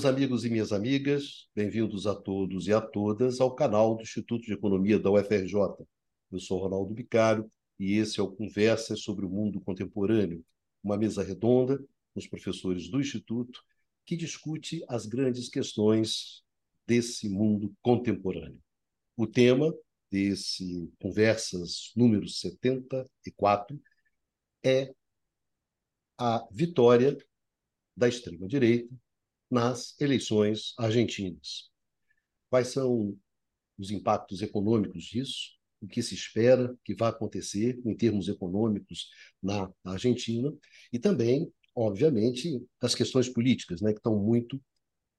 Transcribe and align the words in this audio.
Meus 0.00 0.14
amigos 0.14 0.46
e 0.46 0.48
minhas 0.48 0.72
amigas, 0.72 1.46
bem-vindos 1.54 2.06
a 2.06 2.14
todos 2.14 2.66
e 2.66 2.72
a 2.72 2.80
todas 2.80 3.38
ao 3.38 3.54
canal 3.54 3.94
do 3.94 4.00
Instituto 4.00 4.46
de 4.46 4.54
Economia 4.54 4.98
da 4.98 5.10
UFRJ. 5.10 5.52
Eu 6.32 6.40
sou 6.40 6.58
Ronaldo 6.58 6.94
Bicário 6.94 7.52
e 7.78 7.98
esse 7.98 8.18
é 8.18 8.22
o 8.22 8.32
Conversa 8.32 8.96
sobre 8.96 9.26
o 9.26 9.28
Mundo 9.28 9.60
Contemporâneo, 9.60 10.42
uma 10.82 10.96
mesa 10.96 11.22
redonda 11.22 11.76
com 11.76 12.18
os 12.18 12.26
professores 12.26 12.88
do 12.88 12.98
Instituto 12.98 13.62
que 14.06 14.16
discute 14.16 14.82
as 14.88 15.04
grandes 15.04 15.50
questões 15.50 16.42
desse 16.86 17.28
mundo 17.28 17.70
contemporâneo. 17.82 18.58
O 19.14 19.26
tema 19.26 19.70
desse 20.10 20.90
Conversas 20.98 21.92
número 21.94 22.26
74 22.26 23.78
é 24.64 24.94
a 26.16 26.48
vitória 26.50 27.18
da 27.94 28.08
extrema-direita 28.08 28.88
nas 29.50 29.98
eleições 30.00 30.74
argentinas. 30.78 31.70
Quais 32.48 32.68
são 32.68 33.16
os 33.78 33.90
impactos 33.90 34.42
econômicos 34.42 35.04
disso? 35.04 35.58
O 35.80 35.86
que 35.86 36.02
se 36.02 36.14
espera 36.14 36.76
que 36.84 36.94
vai 36.94 37.08
acontecer 37.10 37.80
em 37.84 37.96
termos 37.96 38.28
econômicos 38.28 39.08
na 39.42 39.70
Argentina? 39.84 40.52
E 40.92 40.98
também, 40.98 41.50
obviamente, 41.74 42.62
as 42.80 42.94
questões 42.94 43.28
políticas, 43.28 43.80
né, 43.80 43.92
que 43.92 43.98
estão 43.98 44.18
muito 44.18 44.60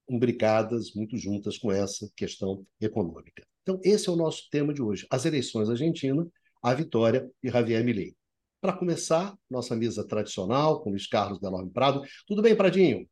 imbricadas, 0.08 0.94
muito 0.94 1.16
juntas 1.16 1.58
com 1.58 1.72
essa 1.72 2.10
questão 2.16 2.64
econômica. 2.80 3.44
Então, 3.62 3.80
esse 3.82 4.08
é 4.08 4.12
o 4.12 4.16
nosso 4.16 4.48
tema 4.50 4.72
de 4.72 4.82
hoje: 4.82 5.06
as 5.10 5.24
eleições 5.24 5.68
argentinas, 5.68 6.28
a 6.62 6.74
vitória 6.74 7.28
de 7.42 7.50
Javier 7.50 7.84
Milei. 7.84 8.14
Para 8.60 8.72
começar, 8.72 9.36
nossa 9.50 9.74
mesa 9.74 10.06
tradicional, 10.06 10.80
com 10.82 10.90
Luiz 10.90 11.08
Carlos 11.08 11.40
Delorme 11.40 11.70
Prado. 11.70 12.02
Tudo 12.26 12.42
bem, 12.42 12.54
Pradinho? 12.54 13.08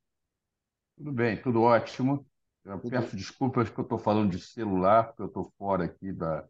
Tudo 1.00 1.12
bem, 1.12 1.40
tudo 1.40 1.62
ótimo. 1.62 2.26
Eu 2.62 2.78
tudo 2.78 2.90
peço 2.90 3.06
bem. 3.06 3.16
desculpas 3.16 3.70
que 3.70 3.80
eu 3.80 3.84
estou 3.84 3.98
falando 3.98 4.32
de 4.32 4.38
celular, 4.38 5.04
porque 5.04 5.22
eu 5.22 5.28
estou 5.28 5.50
fora 5.56 5.86
aqui 5.86 6.12
da, 6.12 6.46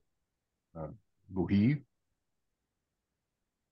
da, 0.75 0.93
do 1.29 1.45
Rio. 1.45 1.81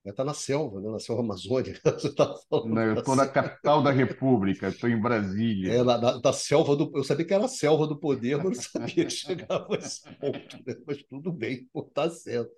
Está 0.04 0.24
na 0.24 0.34
selva, 0.34 0.80
né? 0.80 0.88
na 0.88 1.00
selva 1.00 1.20
amazônica. 1.20 1.80
Tá 2.14 2.32
Não, 2.64 2.80
eu 2.80 2.94
estou 2.94 3.16
na 3.16 3.26
capital 3.26 3.82
da 3.82 3.90
República, 3.90 4.68
estou 4.68 4.88
em 4.88 5.00
Brasília. 5.00 5.72
É, 5.72 5.82
na, 5.82 5.98
na, 5.98 6.20
na, 6.20 6.32
selva 6.32 6.76
do. 6.76 6.92
Eu 6.94 7.02
sabia 7.02 7.26
que 7.26 7.34
era 7.34 7.46
a 7.46 7.48
selva 7.48 7.84
do 7.84 7.98
poder, 7.98 8.36
mas 8.36 8.44
não 8.46 8.54
sabia 8.54 9.04
que 9.04 9.10
chegava 9.10 9.74
a 9.74 9.78
esse 9.78 10.08
ponto. 10.14 10.56
Né? 10.64 10.76
Mas 10.86 11.02
tudo 11.02 11.32
bem, 11.32 11.68
está 11.74 12.08
certo. 12.08 12.52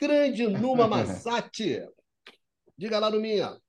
Grande 0.00 0.48
Numa 0.48 0.88
Massati! 0.88 1.86
Diga 2.78 2.98
lá 2.98 3.10
no 3.10 3.20
minha. 3.20 3.60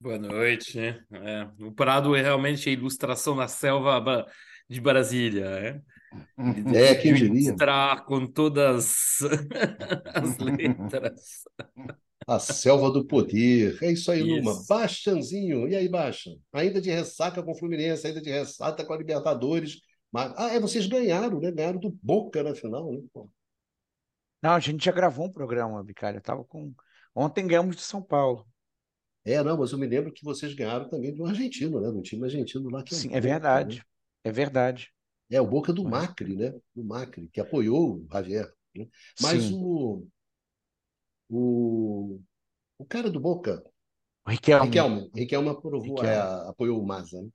Boa 0.00 0.18
noite. 0.18 0.78
É, 0.80 1.50
o 1.60 1.70
Prado 1.72 2.16
é 2.16 2.22
realmente 2.22 2.70
a 2.70 2.72
ilustração 2.72 3.36
da 3.36 3.46
selva 3.46 4.26
de 4.66 4.80
Brasília. 4.80 5.44
É, 5.44 5.82
é 6.74 6.94
quem 6.94 7.12
diria. 7.12 7.54
com 8.06 8.26
todas 8.26 9.18
as 10.14 10.38
letras. 10.38 11.42
A 12.26 12.38
selva 12.38 12.90
do 12.90 13.06
poder. 13.06 13.78
É 13.82 13.92
isso 13.92 14.10
aí, 14.10 14.20
isso. 14.22 14.36
Luma. 14.36 14.64
Baixanzinho. 14.66 15.68
E 15.68 15.76
aí, 15.76 15.86
Baixa? 15.86 16.30
Ainda 16.50 16.80
de 16.80 16.90
ressaca 16.90 17.42
com 17.42 17.52
o 17.52 17.58
Fluminense, 17.58 18.06
ainda 18.06 18.22
de 18.22 18.30
ressaca 18.30 18.82
com 18.82 18.94
a 18.94 18.96
Libertadores. 18.96 19.80
Mas... 20.10 20.32
Ah, 20.34 20.48
é, 20.54 20.58
vocês 20.58 20.86
ganharam, 20.86 21.38
né? 21.40 21.52
Ganharam 21.52 21.78
do 21.78 21.90
Boca 22.02 22.42
na 22.42 22.54
final, 22.54 22.90
né? 22.90 23.02
Não, 24.42 24.52
a 24.52 24.60
gente 24.60 24.82
já 24.82 24.92
gravou 24.92 25.26
um 25.26 25.32
programa, 25.32 25.84
Bicalho. 25.84 26.16
Eu 26.16 26.22
tava 26.22 26.42
com 26.42 26.72
Ontem 27.14 27.46
ganhamos 27.46 27.76
de 27.76 27.82
São 27.82 28.00
Paulo. 28.00 28.46
É, 29.24 29.42
não, 29.42 29.58
mas 29.58 29.72
eu 29.72 29.78
me 29.78 29.86
lembro 29.86 30.12
que 30.12 30.24
vocês 30.24 30.54
ganharam 30.54 30.88
também 30.88 31.12
de 31.12 31.20
um 31.20 31.26
argentino, 31.26 31.80
né? 31.80 31.90
De 31.90 31.98
um 31.98 32.02
time 32.02 32.24
argentino 32.24 32.70
lá 32.70 32.82
que 32.82 32.94
é 32.94 32.96
Sim, 32.96 33.10
é 33.12 33.20
verdade. 33.20 33.78
Né? 33.78 33.84
É 34.24 34.32
verdade. 34.32 34.92
É, 35.30 35.40
o 35.40 35.46
Boca 35.46 35.72
do 35.72 35.84
Macri, 35.84 36.36
né? 36.36 36.52
Do 36.74 36.84
Macri, 36.84 37.28
que 37.28 37.40
apoiou 37.40 37.96
o 37.96 38.08
Javier. 38.10 38.50
Né? 38.74 38.88
Mas 39.20 39.44
Sim. 39.44 39.60
o, 39.62 40.06
o. 41.28 42.20
O 42.78 42.84
cara 42.86 43.10
do 43.10 43.20
Boca. 43.20 43.62
O 44.26 44.30
Riquelme. 44.30 44.66
Riquelme, 44.66 45.10
Riquelme 45.14 45.48
aprovou, 45.50 45.96
Riquelme. 45.96 46.08
É, 46.08 46.48
apoiou 46.48 46.82
o 46.82 46.86
Maza, 46.86 47.20
né? 47.20 47.28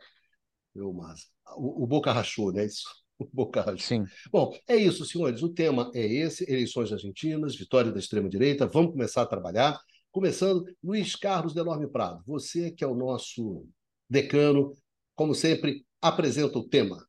Apoiou 0.72 0.92
o 0.92 0.98
Maza. 0.98 1.24
O, 1.56 1.84
o 1.84 1.88
Boca 1.88 2.12
rachou, 2.12 2.52
né? 2.52 2.66
Isso. 2.66 2.84
O 3.18 3.30
Boca 3.32 3.62
rachou. 3.62 3.80
Sim. 3.80 4.04
Bom, 4.30 4.54
é 4.68 4.76
isso, 4.76 5.06
senhores. 5.06 5.42
O 5.42 5.48
tema 5.48 5.90
é 5.96 6.06
esse: 6.06 6.44
eleições 6.52 6.92
argentinas, 6.92 7.56
vitória 7.56 7.90
da 7.90 7.98
extrema-direita. 7.98 8.68
Vamos 8.68 8.92
começar 8.92 9.22
a 9.22 9.26
trabalhar. 9.26 9.80
Começando, 10.16 10.74
Luiz 10.82 11.14
Carlos 11.14 11.54
Delorme 11.54 11.92
Prado, 11.92 12.24
você 12.26 12.72
que 12.72 12.86
é 12.86 12.88
o 12.88 12.96
nosso 12.96 13.68
decano, 14.10 14.74
como 15.14 15.36
sempre, 15.36 15.86
apresenta 16.02 16.58
o 16.58 16.66
tema. 16.66 17.06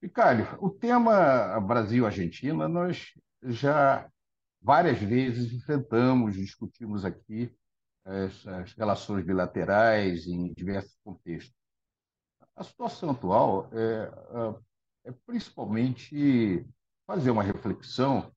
Ricardo, 0.00 0.56
o 0.64 0.70
tema 0.70 1.58
Brasil-Argentina, 1.58 2.68
nós 2.68 3.12
já 3.42 4.08
várias 4.62 5.00
vezes 5.00 5.52
enfrentamos, 5.52 6.36
discutimos 6.36 7.04
aqui 7.04 7.52
as, 8.04 8.46
as 8.46 8.72
relações 8.74 9.26
bilaterais 9.26 10.28
em 10.28 10.52
diversos 10.52 10.96
contextos. 11.02 11.56
A 12.54 12.62
situação 12.62 13.10
atual 13.10 13.68
é, 13.72 14.12
é, 15.06 15.12
principalmente 15.26 16.64
fazer 17.04 17.32
uma 17.32 17.42
reflexão 17.42 18.32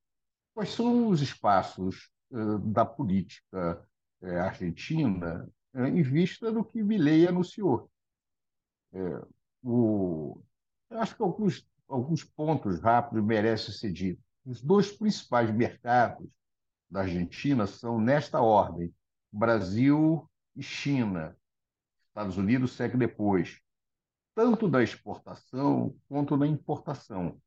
quais 0.52 0.70
são 0.70 1.06
os 1.06 1.22
espaços 1.22 2.10
da 2.30 2.84
política 2.84 3.86
eh, 4.20 4.38
argentina 4.38 5.48
eh, 5.74 5.88
em 5.88 6.02
vista 6.02 6.52
do 6.52 6.64
que 6.64 6.82
Milei 6.82 7.26
anunciou. 7.26 7.90
O, 9.62 10.40
eu 10.90 11.00
acho 11.00 11.16
que 11.16 11.22
alguns, 11.22 11.68
alguns 11.88 12.24
pontos 12.24 12.80
rápidos 12.80 13.24
merecem 13.24 13.74
ser 13.74 13.92
ditos. 13.92 14.24
Os 14.44 14.62
dois 14.62 14.90
principais 14.90 15.50
mercados 15.50 16.28
da 16.90 17.00
Argentina 17.00 17.66
são 17.66 18.00
nesta 18.00 18.40
ordem: 18.40 18.94
Brasil 19.30 20.28
e 20.56 20.62
China. 20.62 21.36
Estados 22.08 22.36
Unidos 22.36 22.72
segue 22.72 22.96
depois, 22.96 23.60
tanto 24.34 24.68
da 24.68 24.82
exportação 24.82 25.94
quanto 26.08 26.36
da 26.36 26.46
importação. 26.46 27.40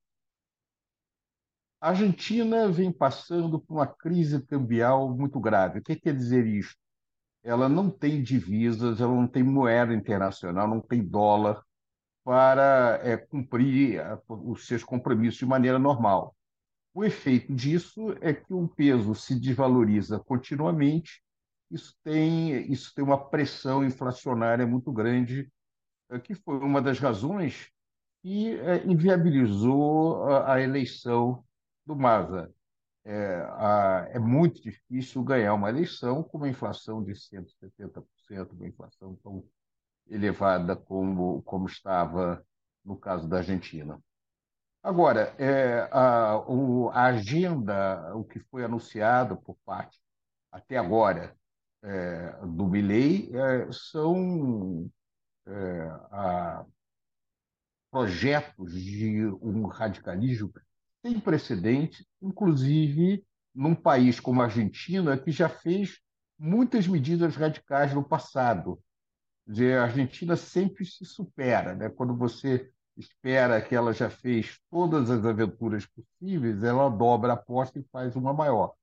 A 1.81 1.89
Argentina 1.89 2.69
vem 2.69 2.91
passando 2.91 3.59
por 3.59 3.73
uma 3.73 3.87
crise 3.87 4.39
cambial 4.45 5.09
muito 5.09 5.39
grave. 5.39 5.79
O 5.79 5.83
que 5.83 5.95
quer 5.95 6.15
dizer 6.15 6.45
isso? 6.45 6.75
Ela 7.43 7.67
não 7.67 7.89
tem 7.89 8.21
divisas, 8.21 9.01
ela 9.01 9.15
não 9.15 9.27
tem 9.27 9.41
moeda 9.41 9.91
internacional, 9.91 10.67
não 10.67 10.79
tem 10.79 11.03
dólar 11.03 11.59
para 12.23 12.99
é, 13.03 13.17
cumprir 13.17 13.99
os 14.29 14.67
seus 14.67 14.83
compromissos 14.83 15.39
de 15.39 15.45
maneira 15.47 15.79
normal. 15.79 16.35
O 16.93 17.03
efeito 17.03 17.51
disso 17.51 18.15
é 18.21 18.31
que 18.31 18.53
o 18.53 18.67
peso 18.67 19.15
se 19.15 19.39
desvaloriza 19.39 20.19
continuamente, 20.19 21.23
isso 21.71 21.95
tem, 22.03 22.71
isso 22.71 22.93
tem 22.93 23.03
uma 23.03 23.17
pressão 23.17 23.83
inflacionária 23.83 24.67
muito 24.67 24.91
grande, 24.91 25.51
é, 26.11 26.19
que 26.19 26.35
foi 26.35 26.59
uma 26.59 26.79
das 26.79 26.99
razões 26.99 27.71
que 28.21 28.51
é, 28.59 28.85
inviabilizou 28.85 30.27
a 30.45 30.61
eleição 30.61 31.43
do 31.85 31.95
Maza. 31.95 32.53
É, 33.03 33.35
a, 33.51 34.07
é 34.11 34.19
muito 34.19 34.61
difícil 34.61 35.23
ganhar 35.23 35.53
uma 35.55 35.69
eleição 35.69 36.23
com 36.23 36.37
uma 36.37 36.49
inflação 36.49 37.03
de 37.03 37.13
170%, 37.13 38.51
uma 38.51 38.67
inflação 38.67 39.15
tão 39.23 39.43
elevada 40.07 40.75
como, 40.75 41.41
como 41.43 41.65
estava 41.67 42.45
no 42.83 42.95
caso 42.95 43.27
da 43.27 43.37
Argentina. 43.37 43.99
Agora, 44.83 45.35
é, 45.37 45.87
a, 45.91 46.37
o, 46.47 46.89
a 46.89 47.05
agenda, 47.05 48.15
o 48.15 48.23
que 48.23 48.39
foi 48.39 48.63
anunciado 48.63 49.37
por 49.37 49.55
parte, 49.63 49.99
até 50.51 50.77
agora, 50.77 51.35
é, 51.83 52.31
do 52.45 52.67
Milley, 52.67 53.29
é, 53.35 53.71
são 53.71 54.91
é, 55.45 55.81
a, 56.11 56.65
projetos 57.91 58.73
de 58.73 59.25
um 59.41 59.67
radicalismo 59.67 60.51
sem 61.01 61.19
precedente, 61.19 62.07
inclusive 62.21 63.25
num 63.53 63.75
país 63.75 64.19
como 64.19 64.41
a 64.41 64.45
Argentina, 64.45 65.17
que 65.17 65.31
já 65.31 65.49
fez 65.49 65.99
muitas 66.39 66.87
medidas 66.87 67.35
radicais 67.35 67.93
no 67.93 68.03
passado. 68.03 68.81
Dizer, 69.45 69.77
a 69.77 69.83
Argentina 69.83 70.35
sempre 70.35 70.85
se 70.85 71.03
supera. 71.05 71.75
Né? 71.75 71.89
Quando 71.89 72.15
você 72.15 72.71
espera 72.97 73.61
que 73.61 73.75
ela 73.75 73.93
já 73.93 74.09
fez 74.09 74.59
todas 74.69 75.09
as 75.09 75.25
aventuras 75.25 75.85
possíveis, 75.85 76.63
ela 76.63 76.89
dobra 76.89 77.31
a 77.31 77.35
aposta 77.35 77.79
e 77.79 77.83
faz 77.91 78.15
uma 78.15 78.33
maior. 78.33 78.73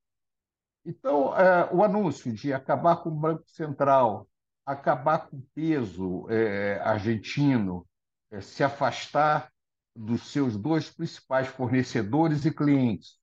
Então, 0.85 1.37
é, 1.37 1.73
o 1.73 1.83
anúncio 1.83 2.33
de 2.33 2.53
acabar 2.53 2.97
com 2.97 3.11
o 3.11 3.15
Banco 3.15 3.49
Central, 3.49 4.29
acabar 4.65 5.29
com 5.29 5.37
o 5.37 5.47
peso 5.55 6.27
é, 6.31 6.81
argentino, 6.83 7.87
é, 8.31 8.41
se 8.41 8.63
afastar 8.63 9.51
dos 9.99 10.31
seus 10.31 10.57
dois 10.57 10.89
principais 10.89 11.49
fornecedores 11.49 12.45
e 12.45 12.53
clientes. 12.53 13.19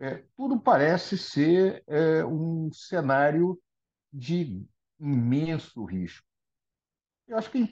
É, 0.00 0.24
tudo 0.34 0.58
parece 0.58 1.18
ser 1.18 1.84
é, 1.86 2.24
um 2.24 2.72
cenário 2.72 3.60
de 4.10 4.64
imenso 4.98 5.84
risco. 5.84 6.26
Eu 7.28 7.36
acho 7.36 7.50
que 7.50 7.58
é, 7.58 7.62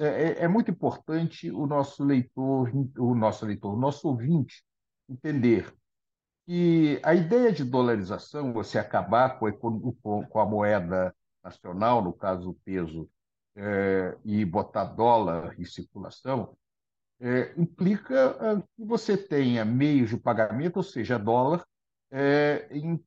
é, 0.00 0.06
é, 0.06 0.44
é, 0.44 0.48
muito 0.48 0.70
importante 0.70 1.50
o 1.50 1.66
nosso 1.66 2.02
leitor, 2.02 2.70
o 2.98 3.14
nosso 3.14 3.44
leitor, 3.44 3.74
o 3.74 3.78
nosso 3.78 4.08
ouvinte 4.08 4.64
entender 5.08 5.72
que 6.46 6.98
a 7.02 7.14
ideia 7.14 7.52
de 7.52 7.64
dolarização, 7.64 8.52
você 8.52 8.78
acabar 8.78 9.38
com 9.38 9.46
a, 9.46 9.52
com 10.26 10.40
a 10.40 10.46
moeda 10.46 11.14
nacional, 11.42 12.02
no 12.02 12.14
caso 12.14 12.50
o 12.50 12.54
peso, 12.64 13.08
é, 13.56 14.16
e 14.24 14.42
botar 14.44 14.84
dólar 14.84 15.54
em 15.60 15.64
circulação, 15.64 16.56
é, 17.24 17.54
implica 17.56 18.14
é, 18.14 18.62
que 18.76 18.84
você 18.84 19.16
tenha 19.16 19.64
meios 19.64 20.10
de 20.10 20.16
pagamento, 20.18 20.76
ou 20.76 20.82
seja, 20.82 21.18
dólar, 21.18 21.64
é, 22.10 22.68
em, 22.70 23.02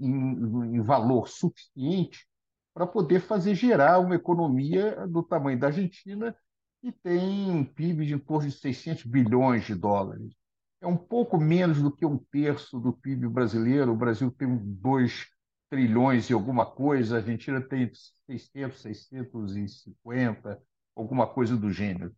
em, 0.00 0.76
em 0.76 0.80
valor 0.80 1.28
suficiente 1.28 2.26
para 2.74 2.86
poder 2.86 3.20
fazer 3.20 3.54
gerar 3.54 4.00
uma 4.00 4.16
economia 4.16 5.06
do 5.06 5.22
tamanho 5.22 5.60
da 5.60 5.68
Argentina, 5.68 6.36
que 6.80 6.90
tem 6.90 7.50
um 7.52 7.64
PIB 7.64 8.04
de 8.04 8.18
torno 8.18 8.48
de 8.48 8.54
600 8.54 9.04
bilhões 9.04 9.64
de 9.64 9.76
dólares. 9.76 10.34
É 10.80 10.86
um 10.86 10.96
pouco 10.96 11.38
menos 11.38 11.80
do 11.80 11.92
que 11.94 12.04
um 12.04 12.18
terço 12.18 12.80
do 12.80 12.92
PIB 12.92 13.28
brasileiro. 13.28 13.92
O 13.92 13.96
Brasil 13.96 14.28
tem 14.32 14.56
2 14.56 15.28
trilhões 15.70 16.28
e 16.28 16.32
alguma 16.32 16.66
coisa, 16.66 17.14
a 17.14 17.18
Argentina 17.20 17.60
tem 17.60 17.92
600, 18.26 18.80
650, 18.80 20.60
alguma 20.96 21.26
coisa 21.28 21.56
do 21.56 21.70
gênero. 21.70 22.12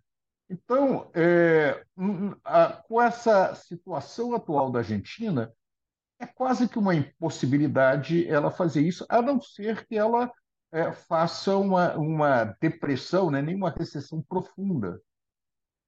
Então, 0.48 1.10
é, 1.14 1.84
a, 2.44 2.72
com 2.72 3.00
essa 3.00 3.54
situação 3.54 4.34
atual 4.34 4.70
da 4.70 4.80
Argentina, 4.80 5.52
é 6.18 6.26
quase 6.26 6.68
que 6.68 6.78
uma 6.78 6.94
impossibilidade 6.94 8.28
ela 8.28 8.50
fazer 8.50 8.82
isso, 8.82 9.04
a 9.08 9.20
não 9.20 9.40
ser 9.40 9.86
que 9.86 9.96
ela 9.96 10.30
é, 10.72 10.92
faça 10.92 11.56
uma, 11.56 11.96
uma 11.96 12.44
depressão, 12.60 13.30
né, 13.30 13.40
nem 13.40 13.54
uma 13.54 13.70
recessão 13.70 14.22
profunda. 14.22 15.00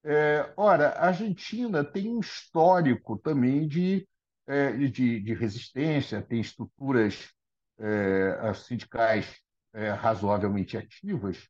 É, 0.04 0.52
ora, 0.56 0.90
a 0.90 1.06
Argentina 1.08 1.84
tem 1.84 2.08
um 2.08 2.20
histórico 2.20 3.18
também 3.18 3.66
de, 3.66 4.08
é, 4.46 4.70
de, 4.72 5.20
de, 5.20 5.34
resistência, 5.34 6.22
tem 6.22 6.40
estruturas 6.40 7.32
é, 7.78 8.54
sindicais 8.54 9.40
é, 9.72 9.90
razoavelmente 9.90 10.76
ativas. 10.76 11.48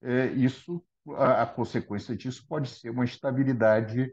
É, 0.00 0.26
isso, 0.28 0.82
a, 1.16 1.46
consequência 1.46 2.16
disso 2.16 2.44
pode 2.46 2.68
ser 2.68 2.90
uma 2.90 3.04
estabilidade 3.04 4.12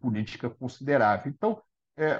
política 0.00 0.48
considerável. 0.48 1.32
Então, 1.32 1.60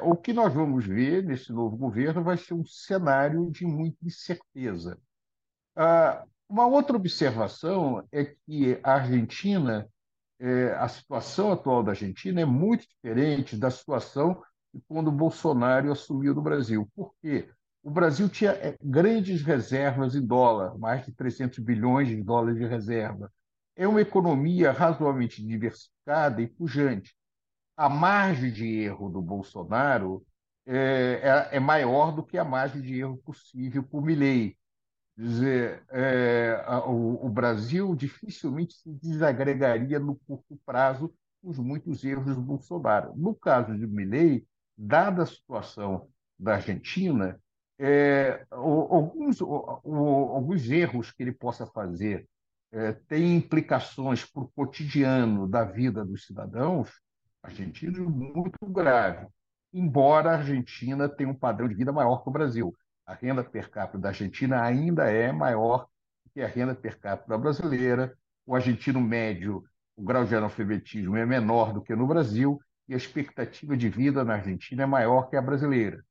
o 0.03 0.17
que 0.17 0.33
nós 0.33 0.53
vamos 0.53 0.85
ver 0.85 1.23
nesse 1.23 1.53
novo 1.53 1.77
governo 1.77 2.25
vai 2.25 2.37
ser 2.37 2.53
um 2.55 2.67
cenário 2.67 3.49
de 3.49 3.65
muita 3.65 4.05
incerteza. 4.05 4.99
Ah, 5.77 6.25
uma 6.53 6.67
outra 6.67 6.97
observação 6.97 8.07
é 8.13 8.27
que 8.27 8.79
a 8.83 8.93
Argentina, 8.97 9.89
é, 10.39 10.75
a 10.75 10.87
situação 10.87 11.51
atual 11.51 11.83
da 11.83 11.93
Argentina 11.93 12.43
é 12.43 12.45
muito 12.45 12.87
diferente 12.87 13.57
da 13.57 13.71
situação 13.71 14.43
de 14.75 14.79
quando 14.87 15.11
Bolsonaro 15.11 15.91
assumiu 15.91 16.35
no 16.35 16.43
Brasil. 16.43 16.87
Por 16.95 17.15
quê? 17.23 17.49
O 17.83 17.91
Brasil 17.91 18.29
tinha 18.29 18.51
é, 18.51 18.77
grandes 18.83 19.41
reservas 19.43 20.15
em 20.15 20.21
dólar, 20.21 20.77
mais 20.79 21.07
de 21.07 21.13
300 21.13 21.59
bilhões 21.61 22.09
de 22.09 22.23
dólares 22.23 22.59
de 22.59 22.67
reserva. 22.67 23.33
É 23.77 23.87
uma 23.89 24.01
economia 24.01 24.73
razoavelmente 24.73 25.45
diversificada 25.45 26.43
e 26.43 26.47
pujante. 26.47 27.15
A 27.77 27.89
margem 27.89 28.53
de 28.53 28.81
erro 28.81 29.09
do 29.09 29.23
Bolsonaro 29.23 30.25
é, 30.67 31.49
é, 31.53 31.57
é 31.57 31.61
maior 31.61 32.13
do 32.13 32.23
que 32.23 32.39
a 32.39 32.45
margem 32.45 32.83
de 32.83 33.01
erro 33.01 33.17
possível 33.19 33.83
por 33.83 34.03
Milley 34.03 34.57
dizer, 35.17 35.85
é, 35.91 36.65
o, 36.87 37.27
o, 37.27 37.29
Brasil 37.29 37.95
dificilmente 37.95 38.75
se 38.75 38.91
desagregaria 38.91 39.99
no 39.99 40.17
curto 40.27 40.59
prazo 40.65 41.13
os 41.43 41.59
muitos 41.59 42.05
erros 42.05 42.35
do 42.35 42.41
Bolsonaro. 42.41 43.13
No 43.17 43.35
caso 43.35 43.77
de 43.77 43.87
Milley, 43.87 44.47
dada 44.77 45.23
a 45.23 45.27
situação 45.27 46.09
da 46.39 46.55
Argentina, 46.55 47.41
é, 47.79 48.47
alguns, 48.51 49.41
alguns 49.41 50.71
erros 50.71 51.11
que 51.11 51.23
ele 51.23 51.33
possa 51.33 51.67
fazer 51.67 52.29
é, 52.73 52.93
têm 52.93 53.37
implicações 53.37 54.25
para 54.25 54.43
o 54.43 54.49
cotidiano 54.49 55.47
da 55.47 55.65
vida 55.65 56.05
dos 56.05 56.27
cidadãos 56.27 56.91
argentinos 57.43 57.99
muito 57.99 58.67
grave, 58.67 59.27
embora 59.73 60.31
a 60.31 60.37
Argentina 60.39 61.09
tenha 61.09 61.29
um 61.29 61.35
padrão 61.35 61.69
de 61.69 61.75
vida 61.75 61.93
maior 61.93 62.23
que 62.23 62.29
o 62.29 62.33
Brasil 62.33 62.75
a 63.07 63.15
renda 63.15 63.43
per 63.43 63.71
capita 63.71 63.99
da 63.99 64.09
Argentina 64.09 64.63
ainda 64.63 65.11
é 65.11 65.33
maior 65.33 65.87
que 66.33 66.41
a 66.41 66.47
renda 66.47 66.75
per 66.75 66.99
capita 66.99 67.37
brasileira. 67.37 68.17
O 68.47 68.55
argentino 68.55 69.01
médio, 69.01 69.65
o 69.97 70.03
grau 70.03 70.25
de 70.25 70.35
analfabetismo 70.35 71.17
é 71.17 71.27
menor 71.27 71.73
do 71.73 71.83
que 71.83 71.95
no 71.95 72.07
Brasil 72.07 72.61
e 72.89 72.95
a 72.95 72.97
expectativa 72.97 73.77
de 73.77 73.89
vida 73.89 74.25
na 74.25 74.35
Argentina 74.35 74.83
é 74.83 74.87
maior 74.87 75.29
que 75.29 75.37
a 75.37 75.43
brasileira. 75.43 76.05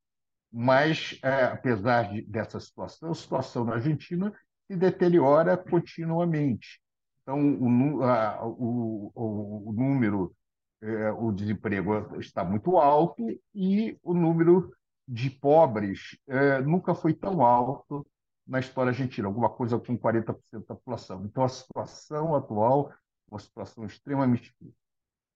Mas, 0.51 1.17
é, 1.23 1.45
apesar 1.45 2.11
de, 2.11 2.21
dessa 2.23 2.59
situação, 2.59 3.11
a 3.11 3.15
situação 3.15 3.65
na 3.65 3.73
Argentina 3.73 4.33
se 4.71 4.77
deteriora 4.77 5.57
continuamente. 5.57 6.79
Então, 7.21 7.37
o, 7.39 8.03
a, 8.03 8.45
o, 8.45 9.11
o, 9.13 9.69
o 9.69 9.73
número, 9.73 10.33
é, 10.81 11.11
o 11.11 11.31
desemprego 11.31 12.17
está 12.19 12.43
muito 12.43 12.77
alto 12.77 13.21
e 13.53 13.97
o 14.01 14.13
número 14.13 14.73
de 15.05 15.29
pobres 15.29 16.17
é, 16.25 16.61
nunca 16.61 16.95
foi 16.95 17.13
tão 17.13 17.41
alto 17.41 18.07
na 18.47 18.59
história 18.59 18.91
argentina, 18.91 19.27
alguma 19.27 19.49
coisa 19.49 19.77
com 19.77 19.97
40% 19.97 20.35
da 20.53 20.75
população. 20.75 21.25
Então, 21.25 21.43
a 21.43 21.49
situação 21.49 22.33
atual 22.33 22.93
uma 23.29 23.39
situação 23.39 23.85
extremamente 23.85 24.43
difícil. 24.43 24.75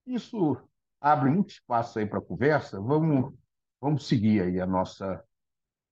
Isso 0.06 0.58
abre 1.00 1.30
muito 1.30 1.52
espaço 1.52 1.98
aí 1.98 2.06
para 2.06 2.20
conversa. 2.20 2.80
Vamos, 2.80 3.34
vamos 3.80 4.08
seguir 4.08 4.42
aí 4.42 4.60
a 4.60 4.66
nossa, 4.66 5.24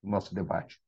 o 0.01 0.09
nosso 0.09 0.35
debate. 0.35 0.82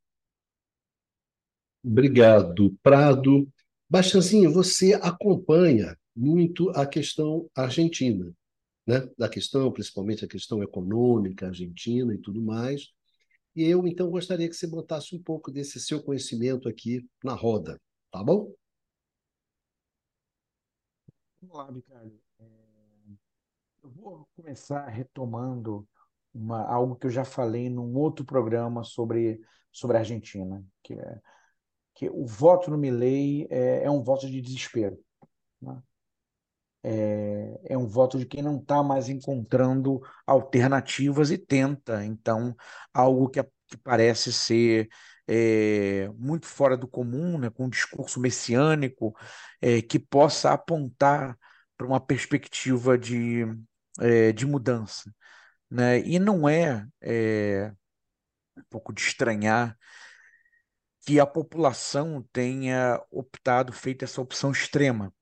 Obrigado, 1.85 2.75
Prado. 2.81 3.47
Baixanzinho, 3.87 4.51
você 4.51 4.95
acompanha 4.95 5.95
muito 6.15 6.71
a 6.71 6.83
questão 6.83 7.47
argentina 7.55 8.33
né, 8.87 9.07
da 9.15 9.29
questão, 9.29 9.71
principalmente 9.71 10.25
a 10.25 10.27
questão 10.27 10.63
econômica 10.63 11.45
argentina 11.45 12.11
e 12.13 12.17
tudo 12.17 12.41
mais. 12.41 12.89
E 13.55 13.63
eu, 13.63 13.85
então, 13.85 14.09
gostaria 14.09 14.49
que 14.49 14.55
você 14.55 14.65
botasse 14.65 15.15
um 15.15 15.21
pouco 15.21 15.51
desse 15.51 15.79
seu 15.79 16.01
conhecimento 16.01 16.67
aqui 16.67 17.07
na 17.23 17.33
roda, 17.33 17.79
tá 18.11 18.23
bom? 18.23 18.51
Vamos 21.39 21.55
lá, 21.55 21.71
Ricardo. 21.71 22.19
É... 22.39 22.45
Eu 23.83 23.91
vou 23.91 24.27
começar 24.35 24.87
retomando 24.87 25.87
uma, 26.33 26.63
algo 26.63 26.95
que 26.95 27.05
eu 27.05 27.11
já 27.11 27.23
falei 27.23 27.69
num 27.69 27.95
outro 27.95 28.25
programa 28.25 28.83
sobre, 28.83 29.39
sobre 29.71 29.97
a 29.97 29.99
Argentina, 29.99 30.65
que 30.81 30.95
é 30.95 31.21
que 31.95 32.09
o 32.09 32.25
voto 32.25 32.69
no 32.69 32.77
Milei 32.77 33.47
é, 33.49 33.85
é 33.85 33.91
um 33.91 34.03
voto 34.03 34.27
de 34.29 34.41
desespero. 34.41 34.99
Né? 35.61 35.81
é, 36.85 37.59
é 37.73 37.77
um 37.77 37.87
voto 37.87 38.19
de 38.19 38.25
quem 38.27 38.43
não 38.43 38.59
está 38.59 38.83
mais 38.83 39.09
encontrando 39.09 40.01
alternativas 40.27 41.31
e 41.31 41.37
tenta, 41.37 42.05
então, 42.05 42.55
algo 42.93 43.27
que, 43.27 43.43
que 43.67 43.77
parece 43.77 44.31
ser 44.31 44.87
é, 45.27 46.07
muito 46.15 46.45
fora 46.45 46.77
do 46.77 46.87
comum, 46.87 47.39
né, 47.39 47.49
com 47.49 47.65
um 47.65 47.69
discurso 47.69 48.19
messiânico, 48.19 49.15
é, 49.59 49.81
que 49.81 49.97
possa 49.97 50.51
apontar 50.51 51.35
para 51.75 51.87
uma 51.87 51.99
perspectiva 51.99 52.97
de, 52.97 53.45
é, 53.99 54.31
de 54.31 54.45
mudança. 54.45 55.11
Né? 55.69 55.99
E 56.01 56.19
não 56.19 56.47
é, 56.47 56.85
é 57.01 57.71
um 58.57 58.63
pouco 58.69 58.93
de 58.93 59.01
estranhar 59.01 59.75
que 61.05 61.19
a 61.19 61.25
população 61.25 62.27
tenha 62.33 63.01
optado, 63.11 63.71
feito 63.71 64.03
essa 64.03 64.21
opção 64.21 64.51
extrema 64.51 65.13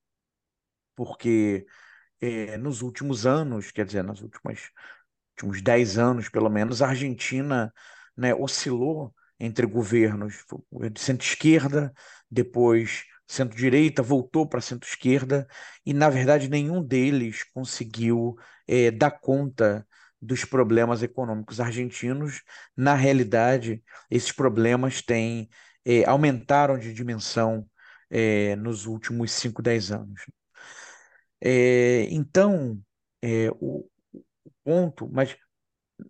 porque 0.94 1.66
é, 2.20 2.56
nos 2.56 2.82
últimos 2.82 3.26
anos, 3.26 3.70
quer 3.70 3.84
dizer, 3.86 4.02
nos 4.02 4.22
últimos, 4.22 4.70
últimos 5.32 5.62
10 5.62 5.98
anos, 5.98 6.28
pelo 6.28 6.50
menos, 6.50 6.82
a 6.82 6.88
Argentina 6.88 7.72
né, 8.16 8.34
oscilou 8.34 9.14
entre 9.38 9.66
governos 9.66 10.44
de 10.92 11.00
centro-esquerda, 11.00 11.92
depois 12.30 13.04
centro-direita, 13.26 14.02
voltou 14.02 14.46
para 14.46 14.60
centro-esquerda, 14.60 15.46
e, 15.84 15.92
na 15.92 16.08
verdade, 16.10 16.48
nenhum 16.48 16.82
deles 16.82 17.42
conseguiu 17.52 18.36
é, 18.66 18.90
dar 18.90 19.10
conta 19.10 19.86
dos 20.20 20.44
problemas 20.44 21.02
econômicos 21.02 21.60
argentinos. 21.60 22.42
Na 22.76 22.94
realidade, 22.94 23.82
esses 24.10 24.32
problemas 24.32 25.02
têm, 25.02 25.48
é, 25.84 26.04
aumentaram 26.04 26.78
de 26.78 26.92
dimensão 26.92 27.68
é, 28.10 28.56
nos 28.56 28.86
últimos 28.86 29.32
5, 29.32 29.62
10 29.62 29.92
anos. 29.92 30.22
É, 31.40 32.04
então, 32.10 32.80
é, 33.22 33.50
o, 33.60 33.88
o, 34.12 34.22
ponto, 34.64 35.08
mas 35.12 35.36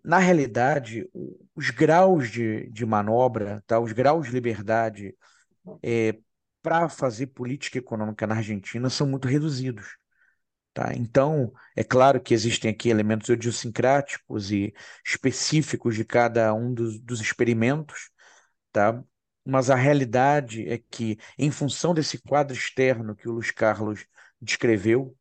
na 0.03 0.19
realidade, 0.19 1.09
os 1.55 1.69
graus 1.71 2.29
de, 2.31 2.69
de 2.71 2.85
manobra, 2.85 3.63
tá, 3.67 3.79
os 3.79 3.91
graus 3.91 4.27
de 4.27 4.33
liberdade 4.33 5.15
é, 5.83 6.17
para 6.61 6.89
fazer 6.89 7.27
política 7.27 7.77
econômica 7.77 8.25
na 8.27 8.35
Argentina 8.35 8.89
são 8.89 9.07
muito 9.07 9.27
reduzidos. 9.27 9.97
Tá? 10.73 10.93
Então, 10.95 11.53
é 11.75 11.83
claro 11.83 12.21
que 12.21 12.33
existem 12.33 12.69
aqui 12.71 12.89
elementos 12.89 13.29
idiosincráticos 13.29 14.51
e 14.51 14.73
específicos 15.05 15.95
de 15.95 16.03
cada 16.03 16.53
um 16.53 16.73
dos, 16.73 16.99
dos 16.99 17.21
experimentos, 17.21 18.09
tá? 18.73 19.01
Mas 19.45 19.69
a 19.69 19.75
realidade 19.75 20.67
é 20.67 20.77
que, 20.77 21.19
em 21.37 21.51
função 21.51 21.93
desse 21.93 22.17
quadro 22.17 22.55
externo 22.55 23.15
que 23.15 23.29
o 23.29 23.33
Luiz 23.33 23.51
Carlos 23.51 24.05
descreveu, 24.41 25.15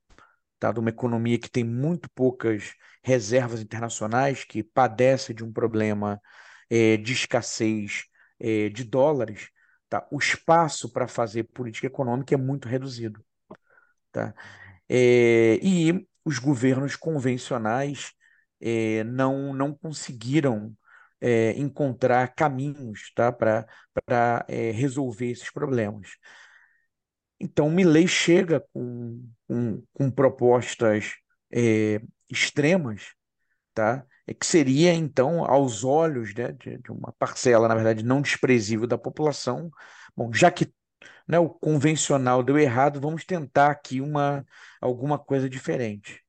tá? 0.58 0.72
de 0.72 0.80
uma 0.80 0.88
economia 0.88 1.38
que 1.38 1.50
tem 1.50 1.62
muito 1.62 2.08
poucas 2.10 2.74
reservas 3.02 3.60
internacionais, 3.60 4.44
que 4.44 4.62
padece 4.62 5.34
de 5.34 5.44
um 5.44 5.52
problema 5.52 6.20
é, 6.70 6.96
de 6.96 7.12
escassez 7.12 8.04
é, 8.40 8.70
de 8.70 8.82
dólares, 8.82 9.50
tá? 9.90 10.06
o 10.10 10.18
espaço 10.18 10.90
para 10.90 11.06
fazer 11.06 11.44
política 11.44 11.86
econômica 11.86 12.34
é 12.34 12.38
muito 12.38 12.66
reduzido. 12.66 13.22
Tá? 14.10 14.34
É, 14.88 15.58
e 15.62 16.06
os 16.24 16.38
governos 16.38 16.96
convencionais 16.96 18.12
não, 19.04 19.52
não 19.52 19.74
conseguiram 19.74 20.74
é, 21.24 21.52
encontrar 21.58 22.34
caminhos 22.34 23.10
tá, 23.14 23.32
para 23.32 23.66
é, 24.46 24.70
resolver 24.72 25.30
esses 25.30 25.50
problemas. 25.50 26.18
Então, 27.40 27.70
Milley 27.70 28.06
chega 28.06 28.60
com, 28.74 29.26
com, 29.48 29.82
com 29.94 30.10
propostas 30.10 31.14
é, 31.50 32.00
extremas, 32.28 33.14
tá? 33.72 34.04
É 34.26 34.34
que 34.34 34.46
seria, 34.46 34.92
então, 34.92 35.44
aos 35.44 35.82
olhos 35.84 36.34
né, 36.34 36.52
de, 36.52 36.78
de, 36.78 36.92
uma 36.92 37.12
parcela, 37.18 37.68
na 37.68 37.74
verdade, 37.74 38.04
não 38.04 38.20
desprezível 38.22 38.86
da 38.86 38.98
população, 38.98 39.70
bom, 40.16 40.32
já 40.32 40.50
que 40.50 40.72
né, 41.28 41.38
o 41.38 41.48
convencional 41.48 42.42
deu 42.42 42.58
errado, 42.58 43.00
vamos 43.00 43.24
tentar 43.24 43.70
aqui 43.70 44.00
uma, 44.00 44.44
alguma 44.80 45.18
coisa 45.18 45.48
diferente. 45.48 46.23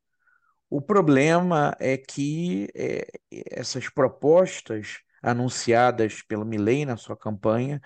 O 0.76 0.82
problema 0.82 1.74
é 1.80 1.98
que 1.98 2.68
é, 2.76 3.08
essas 3.50 3.88
propostas 3.88 5.00
anunciadas 5.24 6.22
pelo 6.22 6.44
Milley 6.44 6.84
na 6.86 6.98
sua 6.98 7.16
campanha, 7.16 7.82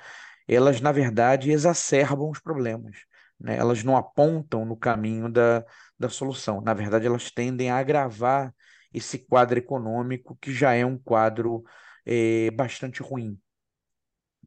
elas, 0.47 0.81
na 0.81 0.91
verdade, 0.91 1.51
exacerbam 1.51 2.31
os 2.31 2.39
problemas. 2.39 2.97
Né? 3.39 3.55
Elas 3.57 3.83
não 3.83 3.95
apontam 3.95 4.65
no 4.65 4.75
caminho 4.75 5.29
da, 5.31 5.63
da 5.99 6.09
solução. 6.09 6.61
Na 6.61 6.73
verdade, 6.73 7.05
elas 7.05 7.29
tendem 7.29 7.69
a 7.69 7.77
agravar 7.77 8.51
esse 8.91 9.19
quadro 9.19 9.59
econômico, 9.59 10.35
que 10.41 10.51
já 10.51 10.73
é 10.73 10.83
um 10.83 10.97
quadro 10.97 11.63
é, 12.03 12.49
bastante 12.51 13.03
ruim. 13.03 13.39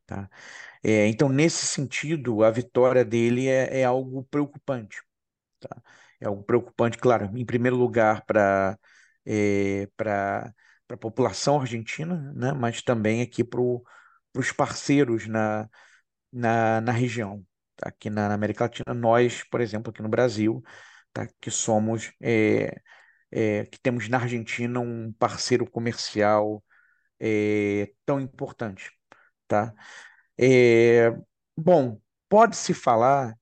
Tá? 0.04 0.28
É, 0.82 1.06
então, 1.08 1.28
nesse 1.28 1.66
sentido, 1.66 2.42
a 2.44 2.50
vitória 2.50 3.04
dele 3.04 3.46
é, 3.48 3.82
é 3.82 3.84
algo 3.84 4.24
preocupante. 4.24 5.00
Tá? 5.60 5.82
É 6.22 6.26
algo 6.26 6.44
preocupante, 6.44 6.98
claro, 6.98 7.36
em 7.36 7.44
primeiro 7.44 7.76
lugar 7.76 8.24
para 8.24 8.78
é, 9.26 9.88
para 9.96 10.54
a 10.90 10.96
população 10.96 11.60
argentina, 11.60 12.32
né? 12.34 12.52
mas 12.52 12.82
também 12.82 13.22
aqui 13.22 13.42
para 13.44 13.60
os 13.60 14.52
parceiros 14.56 15.26
na, 15.26 15.68
na, 16.32 16.80
na 16.80 16.92
região. 16.92 17.44
Tá? 17.76 17.88
Aqui 17.88 18.10
na, 18.10 18.28
na, 18.28 18.34
América 18.34 18.64
Latina, 18.64 18.94
nós, 18.94 19.42
por 19.44 19.60
exemplo, 19.60 19.90
aqui 19.90 20.02
no 20.02 20.08
Brasil, 20.08 20.62
tá? 21.12 21.28
que 21.40 21.50
somos, 21.50 22.12
é, 22.20 22.80
é, 23.30 23.66
que 23.66 23.80
temos 23.80 24.08
na 24.08 24.18
Argentina 24.18 24.80
um 24.80 25.12
parceiro 25.14 25.68
comercial 25.70 26.64
é, 27.20 27.92
tão 28.06 28.20
importante. 28.20 28.90
Tá? 29.48 29.74
É, 30.38 31.10
bom, 31.56 32.00
pode-se 32.28 32.74
falar, 32.74 33.36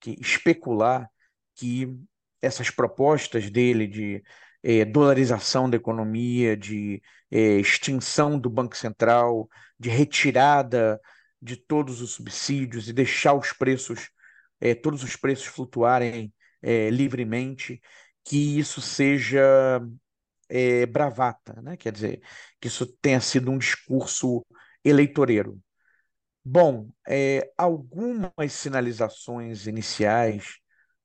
que 0.00 0.12
especular 0.20 1.10
que 1.54 1.86
essas 2.40 2.70
propostas 2.70 3.50
dele 3.50 3.86
de 3.86 4.22
é, 4.62 4.84
dolarização 4.84 5.68
da 5.68 5.76
economia, 5.76 6.56
de 6.56 7.02
é, 7.30 7.58
extinção 7.60 8.38
do 8.38 8.50
Banco 8.50 8.76
Central, 8.76 9.48
de 9.78 9.88
retirada 9.88 11.00
de 11.40 11.56
todos 11.56 12.00
os 12.00 12.12
subsídios 12.12 12.88
e 12.88 12.92
deixar 12.92 13.34
os 13.34 13.52
preços, 13.52 14.10
é, 14.60 14.74
todos 14.74 15.02
os 15.02 15.16
preços 15.16 15.46
flutuarem 15.46 16.32
livremente, 16.90 17.80
que 18.24 18.58
isso 18.58 18.80
seja 18.80 19.80
bravata, 20.90 21.62
né? 21.62 21.76
Quer 21.76 21.92
dizer, 21.92 22.20
que 22.60 22.66
isso 22.66 22.84
tenha 23.00 23.20
sido 23.20 23.48
um 23.48 23.58
discurso 23.58 24.44
eleitoreiro. 24.84 25.62
Bom, 26.44 26.90
algumas 27.56 28.52
sinalizações 28.52 29.68
iniciais 29.68 30.58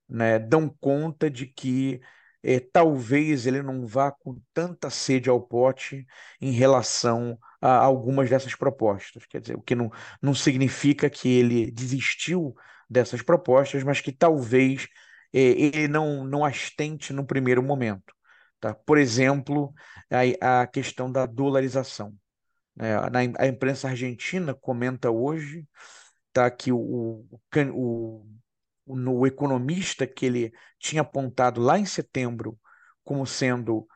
né, 0.07 0.39
dão 0.39 0.69
conta 0.69 1.29
de 1.29 1.47
que 1.47 2.01
é, 2.43 2.59
talvez 2.59 3.47
ele 3.47 3.61
não 3.61 3.87
vá 3.87 4.11
com 4.11 4.39
tanta 4.53 4.89
sede 4.89 5.29
ao 5.29 5.41
pote 5.41 6.05
em 6.41 6.51
relação 6.51 7.37
a 7.61 7.77
algumas 7.77 8.29
dessas 8.29 8.53
propostas. 8.55 9.25
Quer 9.25 9.41
dizer, 9.41 9.55
o 9.55 9.61
que 9.61 9.75
não, 9.75 9.89
não 10.21 10.33
significa 10.35 11.09
que 11.09 11.29
ele 11.29 11.71
desistiu 11.71 12.53
dessas 12.89 13.21
propostas, 13.21 13.83
mas 13.83 14.01
que 14.01 14.11
talvez 14.11 14.87
é, 15.33 15.39
ele 15.39 15.87
não, 15.87 16.25
não 16.25 16.43
as 16.43 16.69
tente 16.69 17.13
no 17.13 17.25
primeiro 17.25 17.63
momento. 17.63 18.13
Tá? 18.59 18.73
Por 18.73 18.97
exemplo, 18.97 19.73
a, 20.41 20.61
a 20.61 20.67
questão 20.67 21.11
da 21.11 21.25
dolarização. 21.25 22.13
É, 22.79 22.93
na, 23.09 23.19
a 23.39 23.47
imprensa 23.47 23.87
argentina 23.89 24.53
comenta 24.53 25.11
hoje 25.11 25.67
tá, 26.33 26.49
que 26.49 26.71
o, 26.71 26.77
o, 26.79 27.39
o, 27.73 28.25
no 28.85 29.25
economista 29.25 30.05
que 30.05 30.25
ele 30.25 30.53
tinha 30.79 31.01
apontado 31.01 31.61
lá 31.61 31.79
em 31.79 31.85
setembro 31.85 32.59
como 33.03 33.25
sendo 33.25 33.87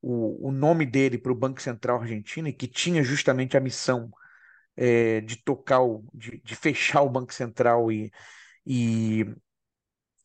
o, 0.00 0.48
o 0.48 0.52
nome 0.52 0.86
dele 0.86 1.18
para 1.18 1.32
o 1.32 1.36
Banco 1.36 1.60
Central 1.60 2.00
argentino 2.00 2.48
e 2.48 2.52
que 2.52 2.68
tinha 2.68 3.02
justamente 3.02 3.56
a 3.56 3.60
missão 3.60 4.10
é, 4.76 5.20
de 5.20 5.36
tocar, 5.42 5.80
o, 5.80 6.04
de, 6.14 6.40
de, 6.42 6.54
fechar 6.56 7.02
o 7.02 7.10
Banco 7.10 7.32
Central 7.32 7.90
e, 7.90 8.12
e 8.66 9.24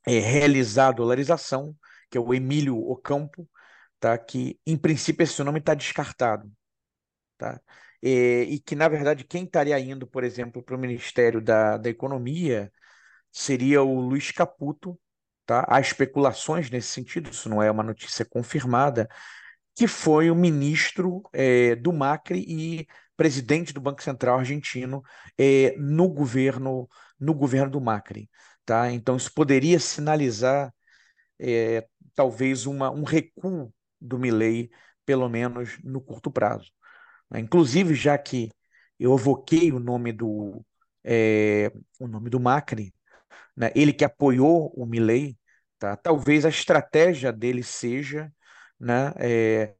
é, 0.05 0.19
realizar 0.19 0.89
a 0.89 0.91
dolarização, 0.91 1.75
que 2.09 2.17
é 2.17 2.21
o 2.21 2.33
Emílio 2.33 2.77
Ocampo, 2.77 3.49
tá, 3.99 4.17
que 4.17 4.59
em 4.65 4.77
princípio 4.77 5.23
esse 5.23 5.43
nome 5.43 5.59
está 5.59 5.73
descartado. 5.73 6.51
Tá? 7.37 7.59
e, 8.01 8.47
e 8.49 8.59
que, 8.59 8.75
na 8.75 8.87
verdade, 8.87 9.23
quem 9.23 9.43
estaria 9.45 9.79
indo, 9.79 10.07
por 10.07 10.23
exemplo, 10.23 10.63
para 10.63 10.75
o 10.75 10.79
Ministério 10.79 11.41
da, 11.41 11.77
da 11.77 11.89
Economia 11.89 12.71
seria 13.31 13.81
o 13.81 13.99
Luiz 13.99 14.31
Caputo. 14.31 14.99
Tá? 15.45 15.65
Há 15.67 15.79
especulações 15.79 16.69
nesse 16.69 16.89
sentido, 16.89 17.29
isso 17.31 17.49
não 17.49 17.61
é 17.61 17.69
uma 17.69 17.83
notícia 17.83 18.23
confirmada, 18.23 19.09
que 19.75 19.87
foi 19.87 20.29
o 20.29 20.35
ministro 20.35 21.23
é, 21.33 21.75
do 21.75 21.91
Macri 21.91 22.45
e 22.47 22.87
presidente 23.17 23.73
do 23.73 23.81
Banco 23.81 24.01
Central 24.03 24.39
argentino 24.39 25.03
é, 25.37 25.75
no 25.77 26.07
governo 26.09 26.87
no 27.19 27.35
governo 27.35 27.69
do 27.69 27.79
Macri, 27.79 28.27
tá? 28.65 28.91
Então 28.91 29.15
isso 29.15 29.31
poderia 29.33 29.79
sinalizar 29.79 30.73
é, 31.39 31.85
talvez 32.15 32.65
uma, 32.65 32.89
um 32.91 33.03
recuo 33.03 33.71
do 33.99 34.17
Milei, 34.17 34.71
pelo 35.05 35.29
menos 35.29 35.77
no 35.83 36.01
curto 36.01 36.31
prazo. 36.31 36.71
Né? 37.29 37.39
Inclusive, 37.39 37.93
já 37.93 38.17
que 38.17 38.51
eu 38.99 39.15
evoquei 39.15 39.71
o 39.71 39.79
nome 39.79 40.11
do, 40.11 40.65
é, 41.03 41.71
o 41.99 42.07
nome 42.07 42.29
do 42.29 42.39
Macri, 42.39 42.93
né? 43.55 43.71
ele 43.75 43.93
que 43.93 44.05
apoiou 44.05 44.73
o 44.75 44.85
Milley, 44.85 45.37
tá? 45.79 45.95
talvez 45.95 46.45
a 46.45 46.49
estratégia 46.49 47.31
dele 47.31 47.63
seja 47.63 48.31
né, 48.79 49.13
é, 49.17 49.75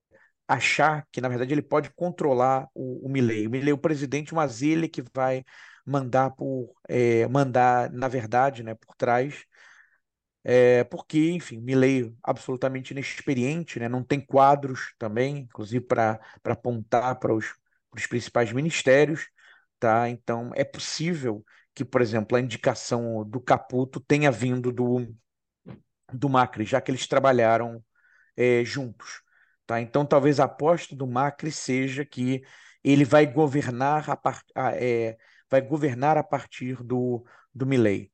achar 0.48 1.08
que, 1.12 1.22
na 1.22 1.30
verdade, 1.30 1.54
ele 1.54 1.62
pode 1.62 1.90
controlar 1.92 2.68
o, 2.74 3.08
o 3.08 3.10
Milley. 3.10 3.48
O 3.48 3.50
Milley 3.50 3.72
é 3.72 3.74
o 3.74 3.78
presidente, 3.78 4.34
mas 4.34 4.62
ele 4.62 4.88
que 4.88 5.04
vai 5.14 5.44
mandar 5.86 6.32
por 6.32 6.74
é, 6.88 7.28
mandar, 7.28 7.92
na 7.92 8.08
verdade, 8.08 8.64
né, 8.64 8.76
por 8.76 8.96
trás 8.96 9.46
é, 10.44 10.84
porque, 10.86 11.32
enfim, 11.32 11.60
Milley 11.60 12.16
absolutamente 12.24 12.92
inexperiente, 12.92 13.80
né? 13.80 13.88
não 13.88 14.04
tem 14.04 14.20
quadros 14.20 14.94
também, 14.98 15.40
inclusive 15.40 15.86
para 15.86 16.20
apontar 16.44 17.20
para 17.20 17.34
os, 17.34 17.48
para 17.92 18.00
os 18.00 18.08
principais 18.08 18.52
ministérios, 18.52 19.30
tá? 19.80 20.10
Então 20.10 20.52
é 20.56 20.64
possível 20.64 21.46
que, 21.74 21.86
por 21.86 22.02
exemplo, 22.02 22.38
a 22.38 22.42
indicação 22.42 23.24
do 23.28 23.40
Caputo 23.42 24.00
tenha 24.00 24.32
vindo 24.32 24.72
do, 24.72 25.08
do 26.14 26.30
Macri, 26.30 26.66
já 26.66 26.82
que 26.82 26.92
eles 26.92 27.08
trabalharam 27.08 27.84
é, 28.36 28.64
juntos, 28.66 29.22
tá? 29.66 29.82
Então 29.82 30.06
talvez 30.06 30.40
a 30.40 30.46
aposta 30.46 30.96
do 30.96 31.08
Macri 31.08 31.52
seja 31.52 32.06
que 32.06 32.44
ele 32.84 33.06
vai 33.06 33.26
governar 33.28 34.10
a, 34.10 34.16
part, 34.18 34.44
é, 34.76 35.18
vai 35.50 35.62
governar 35.62 36.18
a 36.18 36.24
partir 36.24 36.84
do, 36.84 37.26
do 37.54 37.66
Milley, 37.66 38.12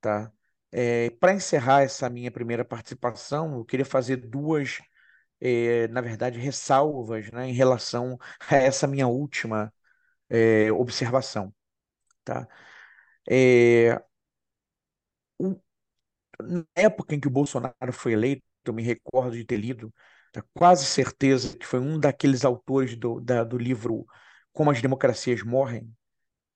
tá? 0.00 0.32
É, 0.72 1.10
para 1.10 1.34
encerrar 1.34 1.82
essa 1.82 2.08
minha 2.10 2.30
primeira 2.30 2.64
participação, 2.64 3.58
eu 3.58 3.64
queria 3.64 3.84
fazer 3.84 4.16
duas, 4.16 4.78
é, 5.40 5.88
na 5.88 6.00
verdade, 6.00 6.38
ressalvas 6.38 7.30
né, 7.32 7.48
em 7.48 7.52
relação 7.52 8.18
a 8.48 8.56
essa 8.56 8.86
minha 8.86 9.06
última 9.08 9.72
é, 10.28 10.70
observação. 10.72 11.54
Tá? 12.24 12.48
É, 13.28 14.00
na 16.42 16.64
época 16.74 17.14
em 17.14 17.20
que 17.20 17.28
o 17.28 17.30
Bolsonaro 17.30 17.92
foi 17.92 18.12
eleito, 18.12 18.42
eu 18.64 18.72
me 18.72 18.82
recordo 18.82 19.36
de 19.36 19.44
ter 19.44 19.56
lido, 19.56 19.92
tá, 20.32 20.42
quase 20.54 20.84
certeza 20.84 21.56
que 21.56 21.66
foi 21.66 21.80
um 21.80 21.98
daqueles 21.98 22.44
autores 22.44 22.96
do, 22.96 23.20
da, 23.20 23.42
do 23.44 23.58
livro 23.58 24.06
Como 24.52 24.70
as 24.70 24.80
Democracias 24.80 25.42
Morrem, 25.42 25.90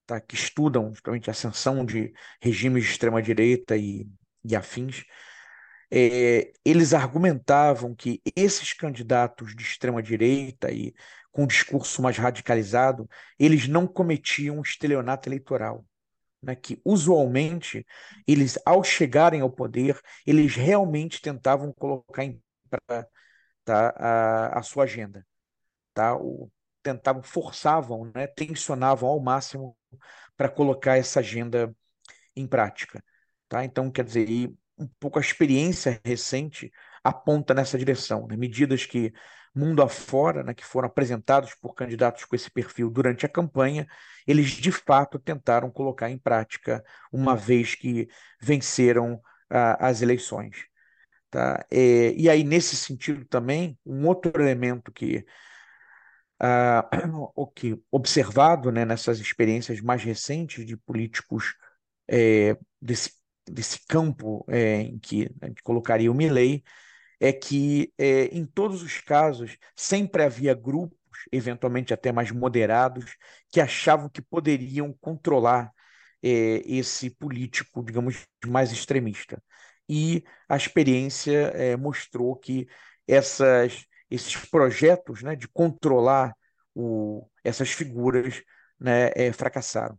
tá, 0.06 0.20
que 0.20 0.34
estudam 0.34 0.92
justamente 0.94 1.30
a 1.30 1.32
ascensão 1.32 1.84
de 1.84 2.12
regimes 2.42 2.84
de 2.84 2.90
extrema-direita 2.90 3.76
e, 3.76 4.08
e 4.44 4.56
afins. 4.56 5.04
É, 5.90 6.52
eles 6.64 6.94
argumentavam 6.94 7.94
que 7.94 8.20
esses 8.36 8.72
candidatos 8.72 9.54
de 9.54 9.62
extrema-direita 9.62 10.70
e 10.72 10.94
com 11.32 11.44
um 11.44 11.46
discurso 11.46 12.02
mais 12.02 12.16
radicalizado, 12.18 13.08
eles 13.38 13.68
não 13.68 13.86
cometiam 13.86 14.60
estelionato 14.62 15.28
eleitoral 15.28 15.84
né, 16.44 16.54
que 16.54 16.80
usualmente 16.84 17.86
eles, 18.26 18.58
ao 18.64 18.84
chegarem 18.84 19.40
ao 19.40 19.50
poder, 19.50 20.00
eles 20.26 20.54
realmente 20.54 21.20
tentavam 21.20 21.72
colocar 21.72 22.24
em 22.24 22.40
tá, 23.64 23.92
a, 23.96 24.58
a 24.58 24.62
sua 24.62 24.84
agenda, 24.84 25.26
tá? 25.94 26.16
O, 26.16 26.50
tentavam, 26.82 27.22
forçavam, 27.22 28.10
né, 28.14 28.26
tensionavam 28.26 29.08
ao 29.08 29.20
máximo 29.20 29.76
para 30.36 30.48
colocar 30.48 30.98
essa 30.98 31.20
agenda 31.20 31.74
em 32.36 32.46
prática, 32.46 33.02
tá? 33.48 33.64
Então, 33.64 33.90
quer 33.90 34.04
dizer, 34.04 34.52
um 34.78 34.86
pouco 35.00 35.18
a 35.18 35.22
experiência 35.22 36.00
recente 36.04 36.70
aponta 37.02 37.54
nessa 37.54 37.78
direção, 37.78 38.26
né? 38.26 38.36
medidas 38.36 38.86
que 38.86 39.12
mundo 39.54 39.82
afora, 39.82 40.42
né, 40.42 40.54
que 40.54 40.64
foram 40.64 40.88
apresentados 40.88 41.54
por 41.54 41.74
candidatos 41.74 42.24
com 42.24 42.34
esse 42.34 42.50
perfil 42.50 42.90
durante 42.90 43.24
a 43.24 43.28
campanha, 43.28 43.86
eles 44.26 44.50
de 44.50 44.72
fato 44.72 45.18
tentaram 45.18 45.70
colocar 45.70 46.10
em 46.10 46.18
prática 46.18 46.84
uma 47.12 47.36
vez 47.36 47.74
que 47.74 48.08
venceram 48.40 49.20
as 49.48 50.02
eleições. 50.02 50.66
Tá? 51.30 51.64
É, 51.70 52.12
e 52.12 52.28
aí, 52.28 52.44
nesse 52.44 52.76
sentido 52.76 53.24
também, 53.24 53.78
um 53.84 54.06
outro 54.06 54.40
elemento 54.40 54.92
que, 54.92 55.24
ah, 56.40 56.88
o 57.34 57.46
que 57.46 57.76
observado 57.90 58.70
né, 58.70 58.84
nessas 58.84 59.18
experiências 59.18 59.80
mais 59.80 60.02
recentes 60.02 60.64
de 60.66 60.76
políticos 60.76 61.54
é, 62.08 62.56
desse, 62.80 63.12
desse 63.50 63.84
campo 63.86 64.44
é, 64.48 64.82
em 64.82 64.98
que 64.98 65.30
a 65.40 65.46
gente 65.46 65.62
colocaria 65.62 66.10
o 66.10 66.14
Milley, 66.14 66.62
é 67.24 67.32
que, 67.32 67.90
é, 67.96 68.26
em 68.26 68.44
todos 68.44 68.82
os 68.82 69.00
casos, 69.00 69.56
sempre 69.74 70.22
havia 70.22 70.52
grupos, 70.52 70.98
eventualmente 71.32 71.94
até 71.94 72.12
mais 72.12 72.30
moderados, 72.30 73.16
que 73.50 73.62
achavam 73.62 74.10
que 74.10 74.20
poderiam 74.20 74.92
controlar 75.00 75.72
é, 76.22 76.62
esse 76.66 77.08
político, 77.08 77.82
digamos, 77.82 78.26
mais 78.46 78.72
extremista. 78.72 79.42
E 79.88 80.22
a 80.46 80.54
experiência 80.56 81.32
é, 81.54 81.76
mostrou 81.78 82.36
que 82.36 82.68
essas, 83.08 83.86
esses 84.10 84.36
projetos 84.36 85.22
né, 85.22 85.34
de 85.34 85.48
controlar 85.48 86.34
o, 86.74 87.26
essas 87.42 87.70
figuras 87.70 88.42
né, 88.78 89.10
é, 89.14 89.32
fracassaram. 89.32 89.98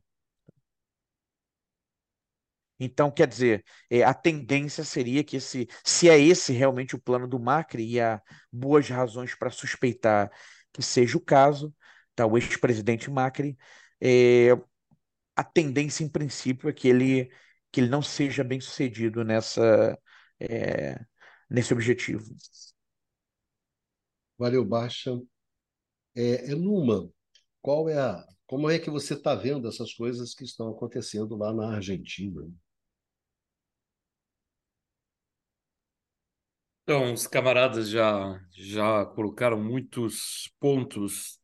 Então, 2.80 3.10
quer 3.10 3.28
dizer, 3.28 3.64
é, 3.90 4.04
a 4.04 4.14
tendência 4.14 4.84
seria 4.84 5.24
que 5.24 5.38
esse, 5.38 5.68
se 5.84 6.10
é 6.10 6.20
esse 6.20 6.52
realmente 6.52 6.96
o 6.96 7.02
plano 7.02 7.28
do 7.28 7.40
Macri, 7.40 7.86
e 7.90 8.02
há 8.02 8.22
boas 8.52 8.90
razões 8.90 9.34
para 9.36 9.50
suspeitar 9.50 10.30
que 10.74 10.82
seja 10.82 11.18
o 11.18 11.22
caso, 11.22 11.74
tá, 12.14 12.26
o 12.26 12.38
ex-presidente 12.38 13.10
Macri, 13.10 13.58
é, 14.02 14.50
a 15.36 15.44
tendência, 15.44 16.04
em 16.04 16.10
princípio, 16.10 16.70
é 16.70 16.74
que 16.74 16.88
ele, 16.88 17.30
que 17.72 17.82
ele 17.82 17.90
não 17.90 18.02
seja 18.02 18.44
bem 18.44 18.60
sucedido 18.60 19.24
nessa, 19.24 19.98
é, 20.40 21.00
nesse 21.50 21.74
objetivo. 21.74 22.26
Valeu, 24.38 24.66
Baixa. 24.66 25.12
É, 26.14 26.52
é 26.52 26.56
Numa, 26.56 27.10
qual 27.62 27.90
é 27.90 27.98
a, 27.98 28.26
como 28.46 28.70
é 28.70 28.78
que 28.78 28.90
você 28.90 29.14
está 29.14 29.34
vendo 29.34 29.68
essas 29.68 29.94
coisas 29.94 30.34
que 30.34 30.44
estão 30.44 30.70
acontecendo 30.70 31.36
lá 31.36 31.54
na 31.54 31.76
Argentina? 31.76 32.48
Então, 36.88 37.14
os 37.14 37.26
camaradas 37.26 37.90
já, 37.90 38.40
já 38.52 39.06
colocaram 39.08 39.60
muitos 39.60 40.54
pontos 40.60 41.40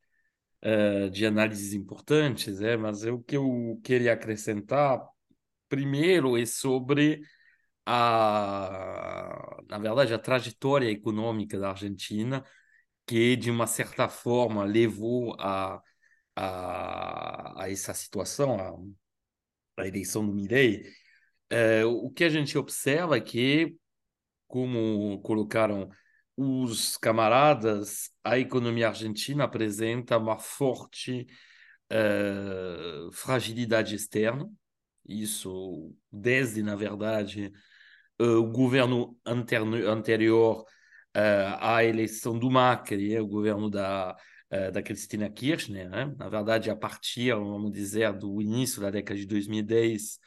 uh, 0.63 1.09
de 1.09 1.25
análises 1.25 1.73
importantes, 1.73 2.61
é, 2.61 2.77
mas 2.77 3.03
o 3.05 3.19
que 3.23 3.37
eu 3.37 3.81
queria 3.83 4.13
acrescentar 4.13 5.01
primeiro 5.67 6.37
é 6.37 6.45
sobre 6.45 7.21
a, 7.85 9.57
na 9.67 9.79
verdade, 9.79 10.13
a 10.13 10.19
trajetória 10.19 10.91
econômica 10.91 11.59
da 11.59 11.69
Argentina, 11.71 12.45
que 13.07 13.35
de 13.35 13.49
uma 13.51 13.67
certa 13.67 14.07
forma 14.09 14.63
levou 14.63 15.35
a, 15.39 15.81
a, 16.35 17.63
a 17.63 17.71
essa 17.71 17.95
situação, 17.95 18.59
a, 19.77 19.81
a 19.83 19.87
eleição 19.87 20.25
do 20.25 20.33
Milei. 20.35 20.83
Uh, 21.51 21.87
o 22.05 22.11
que 22.11 22.23
a 22.23 22.29
gente 22.29 22.57
observa 22.59 23.17
é 23.17 23.21
que 23.21 23.75
como 24.51 25.21
colocaram 25.21 25.89
os 26.35 26.97
camaradas, 26.97 28.09
a 28.21 28.37
economia 28.37 28.89
argentina 28.89 29.45
apresenta 29.45 30.17
uma 30.17 30.37
forte 30.37 31.25
uh, 31.89 33.11
fragilidade 33.13 33.95
externa. 33.95 34.49
Isso 35.07 35.95
desde, 36.11 36.61
na 36.61 36.75
verdade, 36.75 37.49
uh, 38.21 38.39
o 38.39 38.51
governo 38.51 39.17
anterior 39.25 40.63
uh, 40.63 41.57
à 41.61 41.85
eleição 41.85 42.37
do 42.37 42.51
Macri, 42.51 43.17
o 43.17 43.27
governo 43.27 43.69
da, 43.69 44.17
da 44.73 44.83
Cristina 44.83 45.29
Kirchner. 45.29 45.89
Né? 45.89 46.13
Na 46.17 46.27
verdade, 46.27 46.69
a 46.69 46.75
partir, 46.75 47.33
vamos 47.33 47.71
dizer, 47.71 48.11
do 48.11 48.41
início 48.41 48.81
da 48.81 48.89
década 48.89 49.17
de 49.17 49.25
2010, 49.25 50.19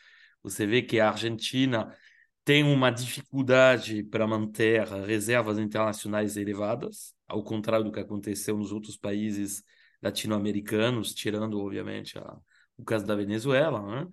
você 0.43 0.67
vê 0.67 0.81
que 0.81 0.99
a 0.99 1.11
Argentina 1.11 1.95
tem 2.45 2.63
uma 2.63 2.91
dificuldade 2.91 4.03
para 4.03 4.27
manter 4.27 4.87
reservas 4.87 5.59
internacionais 5.59 6.37
elevadas, 6.37 7.15
ao 7.27 7.43
contrário 7.43 7.85
do 7.85 7.93
que 7.93 8.01
aconteceu 8.01 8.57
nos 8.57 8.71
outros 8.71 8.97
países 8.97 9.63
latino-americanos, 10.03 11.15
tirando, 11.15 11.59
obviamente, 11.59 12.19
a, 12.19 12.37
o 12.77 12.85
caso 12.85 13.07
da 13.07 13.17
Venezuela. 13.17 13.81
Né? 13.83 14.05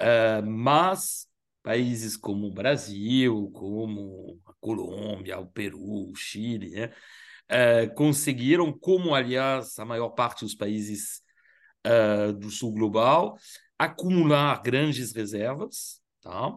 Uh, 0.00 0.46
mas 0.46 1.26
países 1.62 2.16
como 2.16 2.48
o 2.48 2.52
Brasil, 2.52 3.50
como 3.54 4.38
a 4.44 4.52
Colômbia, 4.60 5.38
o 5.38 5.46
Peru, 5.46 6.10
o 6.10 6.14
Chile, 6.14 6.70
né? 6.70 6.92
uh, 7.50 7.94
conseguiram, 7.94 8.70
como, 8.70 9.14
aliás, 9.14 9.78
a 9.78 9.84
maior 9.84 10.10
parte 10.10 10.44
dos 10.44 10.54
países 10.54 11.22
uh, 11.86 12.32
do 12.34 12.50
sul 12.50 12.72
global, 12.72 13.38
acumular 13.78 14.60
grandes 14.62 15.12
reservas, 15.12 16.02
tá? 16.20 16.52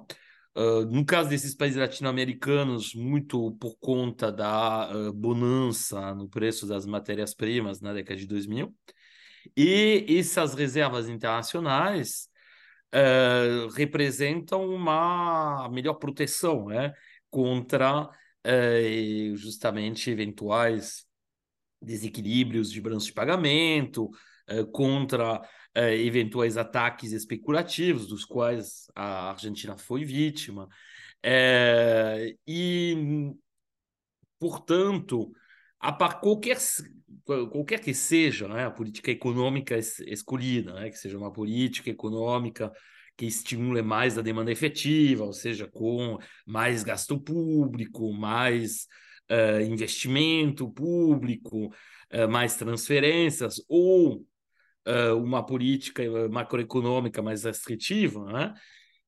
Uh, 0.57 0.85
no 0.85 1.05
caso 1.05 1.27
desses 1.27 1.53
países 1.53 1.77
latino-americanos, 1.77 2.95
muito 2.95 3.51
por 3.57 3.75
conta 3.77 4.31
da 4.31 4.89
uh, 4.89 5.11
bonança 5.11 6.15
no 6.15 6.29
preço 6.29 6.65
das 6.65 6.85
matérias-primas 6.85 7.81
na 7.81 7.91
década 7.91 8.17
de 8.17 8.25
2000, 8.25 8.73
e 9.55 10.05
essas 10.17 10.53
reservas 10.53 11.09
internacionais 11.09 12.29
uh, 12.93 13.67
representam 13.73 14.65
uma 14.65 15.67
melhor 15.69 15.95
proteção 15.95 16.67
né, 16.67 16.93
contra 17.29 18.09
justamente 19.33 20.11
eventuais 20.11 21.03
desequilíbrios 21.81 22.71
de 22.71 22.79
balanço 22.79 23.07
de 23.07 23.13
pagamento, 23.13 24.11
contra 24.71 25.41
é, 25.75 25.95
eventuais 25.97 26.57
ataques 26.57 27.11
especulativos, 27.11 28.07
dos 28.07 28.23
quais 28.23 28.89
a 28.95 29.29
Argentina 29.29 29.77
foi 29.77 30.05
vítima. 30.05 30.69
É, 31.21 32.35
e, 32.47 33.33
portanto, 34.39 35.31
a 35.79 35.91
qualquer, 36.13 36.57
qualquer 37.25 37.79
que 37.81 37.93
seja 37.93 38.47
né, 38.47 38.65
a 38.65 38.71
política 38.71 39.11
econômica 39.11 39.77
escolhida, 39.77 40.73
né, 40.73 40.89
que 40.89 40.97
seja 40.97 41.17
uma 41.17 41.31
política 41.31 41.89
econômica 41.89 42.71
que 43.17 43.25
estimule 43.25 43.81
mais 43.81 44.17
a 44.17 44.21
demanda 44.21 44.51
efetiva, 44.51 45.23
ou 45.23 45.33
seja, 45.33 45.67
com 45.67 46.17
mais 46.45 46.83
gasto 46.83 47.19
público, 47.19 48.13
mais 48.13 48.87
uh, 49.31 49.61
investimento 49.61 50.69
público, 50.69 51.67
uh, 51.67 52.27
mais 52.29 52.55
transferências, 52.57 53.55
ou 53.69 54.25
uh, 54.87 55.15
uma 55.15 55.45
política 55.45 56.03
eh, 56.03 56.27
macroeconômica 56.27 57.21
mais 57.21 57.43
restritiva, 57.43 58.25
né? 58.31 58.53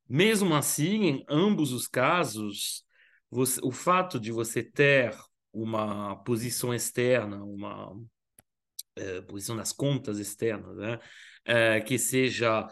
mesmo 0.09 0.55
assim, 0.55 1.03
em 1.03 1.25
ambos 1.29 1.71
os 1.71 1.87
casos, 1.87 2.83
você, 3.29 3.59
o 3.63 3.71
fato 3.71 4.19
de 4.19 4.31
você 4.31 4.63
ter 4.63 5.15
uma 5.51 6.15
posição 6.23 6.73
externa, 6.73 7.43
uma 7.43 7.91
uh, 7.91 9.23
posição 9.27 9.55
das 9.55 9.71
contas 9.73 10.19
externas, 10.19 10.75
né? 10.77 10.99
Uh, 11.47 11.85
que 11.85 11.97
seja 11.97 12.67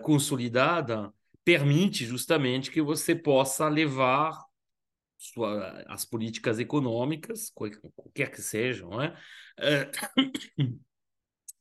consolidada, 0.00 1.12
permite 1.44 2.06
justamente 2.06 2.70
que 2.70 2.80
você 2.80 3.16
possa 3.16 3.68
levar 3.68 4.30
sua, 5.18 5.82
as 5.88 6.04
políticas 6.04 6.60
econômicas, 6.60 7.50
qualquer 7.50 8.30
que 8.30 8.40
sejam, 8.40 8.90
né? 8.90 9.16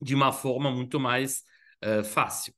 De 0.01 0.15
uma 0.15 0.31
forma 0.31 0.71
muito 0.71 0.99
mais 0.99 1.43
uh, 1.83 2.03
fácil. 2.03 2.53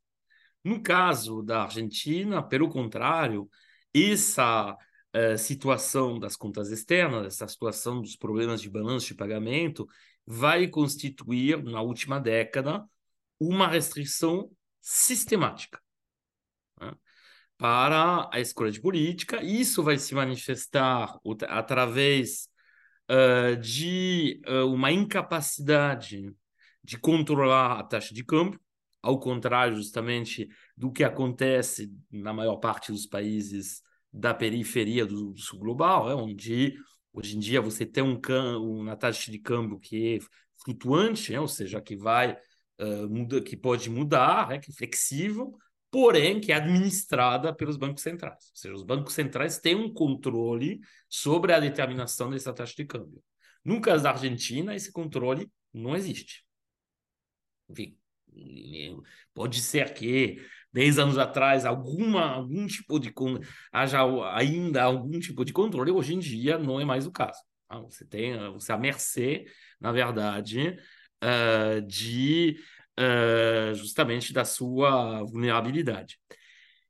No 0.63 0.81
caso 0.81 1.41
da 1.41 1.63
Argentina, 1.63 2.43
pelo 2.43 2.69
contrário, 2.69 3.49
essa 3.93 4.73
uh, 4.73 5.37
situação 5.37 6.19
das 6.19 6.35
contas 6.35 6.71
externas, 6.71 7.25
essa 7.25 7.47
situação 7.47 8.01
dos 8.01 8.15
problemas 8.15 8.61
de 8.61 8.69
balanço 8.69 9.07
de 9.07 9.15
pagamento, 9.15 9.87
vai 10.25 10.67
constituir, 10.67 11.63
na 11.63 11.81
última 11.81 12.19
década, 12.19 12.83
uma 13.39 13.67
restrição 13.67 14.51
sistemática 14.81 15.79
né, 16.81 16.93
para 17.57 18.29
a 18.33 18.39
escolha 18.39 18.71
de 18.71 18.81
política. 18.81 19.41
Isso 19.41 19.81
vai 19.83 19.97
se 19.97 20.13
manifestar 20.13 21.17
através 21.47 22.49
uh, 23.09 23.55
de 23.55 24.41
uma 24.65 24.91
incapacidade 24.91 26.35
de 26.87 26.97
controlar 26.97 27.79
a 27.79 27.83
taxa 27.83 28.13
de 28.13 28.23
câmbio, 28.23 28.59
ao 29.01 29.19
contrário 29.19 29.75
justamente 29.75 30.47
do 30.75 30.89
que 30.89 31.03
acontece 31.03 31.93
na 32.09 32.31
maior 32.33 32.55
parte 32.55 32.93
dos 32.93 33.05
países 33.05 33.81
da 34.11 34.33
periferia 34.33 35.05
do, 35.05 35.33
do 35.33 35.39
sul 35.41 35.59
global, 35.59 36.09
é, 36.09 36.15
onde 36.15 36.75
hoje 37.11 37.35
em 37.35 37.39
dia 37.39 37.59
você 37.59 37.85
tem 37.85 38.01
um 38.01 38.17
uma 38.57 38.95
taxa 38.95 39.29
de 39.29 39.37
câmbio 39.37 39.77
que 39.77 40.15
é 40.15 40.19
flutuante, 40.63 41.35
é, 41.35 41.41
ou 41.41 41.47
seja, 41.47 41.81
que 41.81 41.95
vai 41.95 42.37
uh, 42.79 43.09
muda, 43.09 43.41
que 43.41 43.57
pode 43.57 43.89
mudar, 43.89 44.53
é, 44.53 44.57
que 44.57 44.71
é 44.71 44.73
flexível, 44.73 45.53
porém 45.91 46.39
que 46.39 46.53
é 46.53 46.55
administrada 46.55 47.53
pelos 47.53 47.75
bancos 47.75 48.01
centrais. 48.01 48.45
Ou 48.51 48.55
seja, 48.55 48.73
os 48.75 48.83
bancos 48.83 49.13
centrais 49.13 49.59
têm 49.59 49.75
um 49.75 49.93
controle 49.93 50.79
sobre 51.09 51.51
a 51.51 51.59
determinação 51.59 52.29
dessa 52.29 52.53
taxa 52.53 52.73
de 52.77 52.85
câmbio. 52.85 53.21
No 53.63 53.81
caso 53.81 54.03
da 54.03 54.11
Argentina, 54.11 54.73
esse 54.73 54.91
controle 54.91 55.51
não 55.73 55.93
existe. 55.93 56.46
Enfim, 57.69 57.97
pode 59.33 59.61
ser 59.61 59.93
que 59.93 60.41
10 60.71 60.99
anos 60.99 61.17
atrás 61.17 61.65
alguma, 61.65 62.31
algum 62.31 62.67
tipo 62.67 62.99
de 62.99 63.13
haja 63.71 63.99
ainda 64.33 64.83
algum 64.83 65.19
tipo 65.19 65.43
de 65.43 65.53
controle, 65.53 65.91
hoje 65.91 66.13
em 66.13 66.19
dia 66.19 66.57
não 66.57 66.79
é 66.79 66.85
mais 66.85 67.07
o 67.07 67.11
caso. 67.11 67.39
Tá? 67.67 67.79
Você 67.79 68.05
tem 68.05 68.37
você 68.51 68.71
é 68.71 68.77
mercê, 68.77 69.45
na 69.79 69.91
verdade, 69.91 70.77
uh, 71.23 71.81
de 71.81 72.57
uh, 72.99 73.73
justamente 73.75 74.33
da 74.33 74.45
sua 74.45 75.23
vulnerabilidade. 75.23 76.19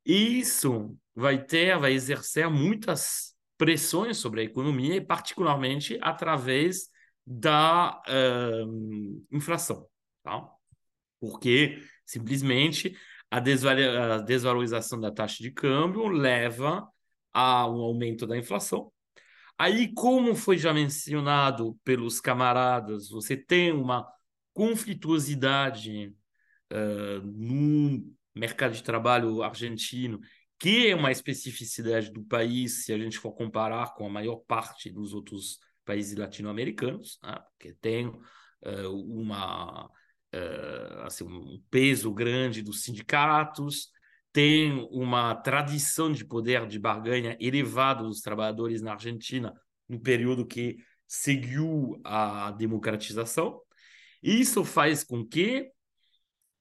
Isso 0.05 0.95
vai 1.15 1.43
ter, 1.43 1.77
vai 1.77 1.93
exercer 1.93 2.49
muitas 2.49 3.35
pressões 3.57 4.17
sobre 4.17 4.41
a 4.41 4.43
economia 4.43 4.95
e 4.95 5.01
particularmente 5.01 5.97
através 6.01 6.89
da 7.25 8.01
uh, 8.07 9.25
inflação, 9.31 9.85
tá? 10.23 10.56
Porque 11.19 11.81
simplesmente 12.05 12.95
a, 13.29 13.37
a 13.37 14.19
desvalorização 14.19 14.99
da 14.99 15.11
taxa 15.11 15.43
de 15.43 15.51
câmbio 15.51 16.07
leva 16.07 16.87
a 17.33 17.67
um 17.67 17.81
aumento 17.81 18.25
da 18.25 18.37
inflação. 18.37 18.91
Aí, 19.57 19.91
como 19.93 20.35
foi 20.35 20.57
já 20.57 20.73
mencionado 20.73 21.77
pelos 21.83 22.21
camaradas, 22.21 23.09
você 23.09 23.35
tem 23.35 23.71
uma 23.71 24.07
conflituosidade 24.53 26.13
uh, 26.71 27.21
no 27.25 28.03
mercado 28.35 28.73
de 28.73 28.83
trabalho 28.83 29.41
argentino, 29.41 30.19
que 30.59 30.87
é 30.87 30.95
uma 30.95 31.11
especificidade 31.11 32.11
do 32.11 32.23
país, 32.23 32.85
se 32.85 32.93
a 32.93 32.97
gente 32.97 33.17
for 33.17 33.31
comparar 33.33 33.93
com 33.95 34.05
a 34.05 34.09
maior 34.09 34.37
parte 34.47 34.91
dos 34.91 35.13
outros 35.13 35.59
países 35.85 36.17
latino-americanos, 36.17 37.19
né? 37.23 37.39
porque 37.51 37.73
tem 37.73 38.07
uh, 38.07 38.89
uma 39.07 39.89
uh, 40.37 41.01
assim, 41.03 41.23
um 41.23 41.61
peso 41.69 42.13
grande 42.13 42.61
dos 42.61 42.83
sindicatos, 42.83 43.89
tem 44.31 44.87
uma 44.91 45.33
tradição 45.35 46.11
de 46.11 46.23
poder 46.23 46.67
de 46.67 46.77
barganha 46.77 47.35
elevado 47.39 48.03
dos 48.03 48.21
trabalhadores 48.21 48.81
na 48.81 48.93
Argentina 48.93 49.53
no 49.89 49.99
período 49.99 50.45
que 50.45 50.77
seguiu 51.07 51.99
a 52.03 52.51
democratização. 52.51 53.59
Isso 54.21 54.63
faz 54.63 55.03
com 55.03 55.25
que 55.25 55.71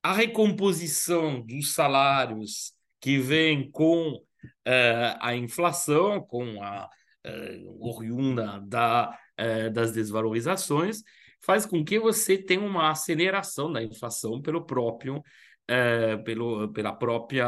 a 0.02 0.12
recomposição 0.12 1.40
dos 1.40 1.72
salários 1.72 2.72
que 3.00 3.18
vem 3.18 3.70
com 3.70 4.12
uh, 4.12 5.18
a 5.20 5.34
inflação, 5.34 6.20
com 6.20 6.62
a 6.62 6.88
uh, 7.26 7.88
oriunda 7.88 8.60
da, 8.60 9.18
uh, 9.40 9.70
das 9.72 9.92
desvalorizações, 9.92 11.02
faz 11.46 11.64
com 11.64 11.84
que 11.84 11.98
você 11.98 12.36
tenha 12.36 12.60
uma 12.60 12.90
aceleração 12.90 13.72
da 13.72 13.80
inflação 13.80 14.42
pelo 14.42 14.66
próprio, 14.66 15.22
é, 15.68 16.16
pelo, 16.16 16.72
pela 16.72 16.92
própria, 16.92 17.46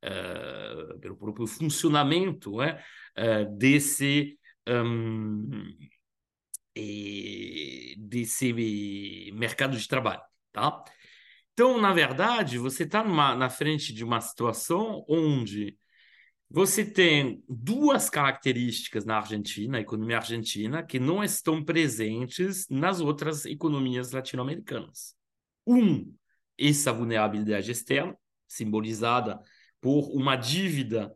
é, 0.00 0.98
pelo 1.00 1.16
próprio 1.16 1.46
funcionamento 1.48 2.62
é, 2.62 3.44
desse, 3.44 4.38
um, 4.68 5.48
desse 7.98 8.52
mercado 9.34 9.76
de 9.76 9.88
trabalho. 9.88 10.22
Tá? 10.52 10.84
Então, 11.52 11.80
na 11.80 11.92
verdade, 11.92 12.56
você 12.56 12.84
está 12.84 13.02
na 13.02 13.50
frente 13.50 13.92
de 13.92 14.04
uma 14.04 14.20
situação 14.20 15.04
onde 15.08 15.76
você 16.54 16.84
tem 16.84 17.42
duas 17.48 18.10
características 18.10 19.06
na 19.06 19.16
Argentina, 19.16 19.78
a 19.78 19.80
economia 19.80 20.18
argentina, 20.18 20.82
que 20.82 21.00
não 21.00 21.24
estão 21.24 21.64
presentes 21.64 22.68
nas 22.68 23.00
outras 23.00 23.46
economias 23.46 24.12
latino-americanas. 24.12 25.14
Um, 25.66 26.14
essa 26.58 26.92
vulnerabilidade 26.92 27.70
externa, 27.70 28.14
simbolizada 28.46 29.40
por 29.80 30.10
uma 30.14 30.36
dívida 30.36 31.14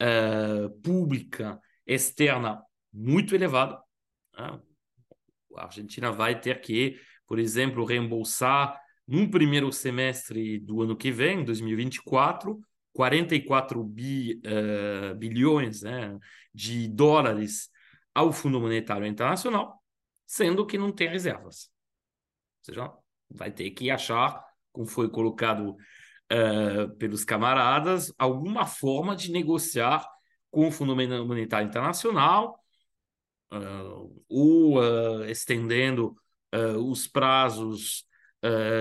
uh, 0.00 0.70
pública 0.82 1.60
externa 1.84 2.62
muito 2.92 3.34
elevada. 3.34 3.82
Né? 4.38 4.60
A 5.56 5.64
Argentina 5.64 6.12
vai 6.12 6.40
ter 6.40 6.60
que, 6.60 6.96
por 7.26 7.40
exemplo, 7.40 7.84
reembolsar 7.84 8.80
no 9.04 9.28
primeiro 9.28 9.72
semestre 9.72 10.60
do 10.60 10.80
ano 10.80 10.96
que 10.96 11.10
vem, 11.10 11.44
2024, 11.44 12.60
44 12.96 13.84
bi, 13.84 14.40
uh, 14.46 15.14
bilhões 15.16 15.82
né, 15.82 16.18
de 16.52 16.88
dólares 16.88 17.68
ao 18.14 18.32
Fundo 18.32 18.58
Monetário 18.58 19.06
Internacional, 19.06 19.82
sendo 20.26 20.64
que 20.64 20.78
não 20.78 20.90
tem 20.90 21.06
reservas. 21.06 21.70
Ou 22.60 22.74
seja, 22.74 22.92
vai 23.30 23.50
ter 23.50 23.70
que 23.72 23.90
achar, 23.90 24.42
como 24.72 24.86
foi 24.86 25.10
colocado 25.10 25.76
uh, 26.32 26.96
pelos 26.96 27.22
camaradas, 27.22 28.10
alguma 28.16 28.64
forma 28.64 29.14
de 29.14 29.30
negociar 29.30 30.08
com 30.50 30.68
o 30.68 30.72
Fundo 30.72 30.96
Monetário 30.96 31.68
Internacional, 31.68 32.58
uh, 33.52 34.24
ou 34.26 34.82
estendendo 35.26 36.16
os 36.88 37.06
prazos 37.06 38.06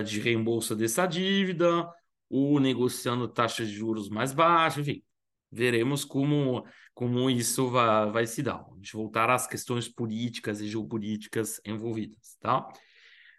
de 0.05 0.21
reembolso 0.21 0.75
dessa 0.75 1.05
dívida, 1.05 1.85
ou 2.29 2.59
negociando 2.59 3.27
taxas 3.27 3.67
de 3.67 3.75
juros 3.75 4.09
mais 4.09 4.33
baixas, 4.33 4.87
enfim, 4.87 5.03
veremos 5.51 6.03
como, 6.03 6.65
como 6.93 7.29
isso 7.29 7.69
vai, 7.69 8.11
vai 8.11 8.27
se 8.27 8.43
dar. 8.43 8.65
A 8.71 8.75
gente 8.75 8.93
voltar 8.93 9.29
às 9.29 9.47
questões 9.47 9.87
políticas 9.87 10.61
e 10.61 10.67
geopolíticas 10.67 11.61
envolvidas, 11.65 12.37
tá? 12.39 12.67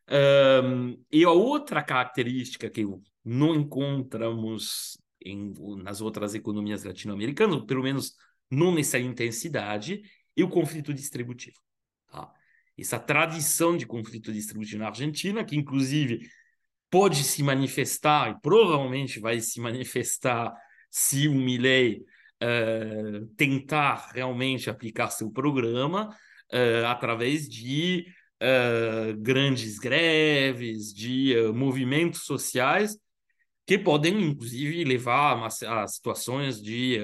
Um, 0.09 1.03
e 1.11 1.25
a 1.25 1.31
outra 1.31 1.83
característica 1.83 2.70
que 2.70 2.85
não 3.25 3.55
encontramos 3.55 4.96
em, 5.20 5.53
nas 5.83 6.01
outras 6.01 6.35
economias 6.35 6.85
latino-americanas, 6.85 7.64
pelo 7.64 7.83
menos 7.83 8.14
não 8.51 8.72
nessa 8.72 8.99
intensidade, 8.99 10.03
é 10.37 10.44
o 10.44 10.49
conflito 10.49 10.94
distributivo. 10.94 11.57
Tá? 12.07 12.33
Essa 12.79 12.99
tradição 13.01 13.77
de 13.77 13.85
conflito 13.85 14.33
distributivo 14.33 14.79
na 14.79 14.88
Argentina, 14.88 15.44
que 15.44 15.57
inclusive 15.57 16.20
pode 16.90 17.25
se 17.25 17.42
manifestar, 17.42 18.31
e 18.31 18.40
provavelmente 18.40 19.20
vai 19.20 19.40
se 19.40 19.61
manifestar 19.61 20.53
se 20.90 21.29
o 21.29 21.35
Milley 21.35 22.05
uh, 22.42 23.27
tentar 23.37 24.11
realmente 24.14 24.70
aplicar 24.70 25.11
seu 25.11 25.31
programa 25.31 26.09
uh, 26.53 26.87
através 26.87 27.49
de 27.49 28.07
uh, 28.42 29.16
grandes 29.18 29.79
greves, 29.79 30.92
de 30.92 31.35
movimentos 31.55 32.25
sociais 32.25 32.96
que 33.66 33.77
podem, 33.77 34.22
inclusive, 34.22 34.85
levar 34.85 35.37
a, 35.42 35.83
a 35.83 35.88
situações 35.88 36.62
de, 36.62 37.01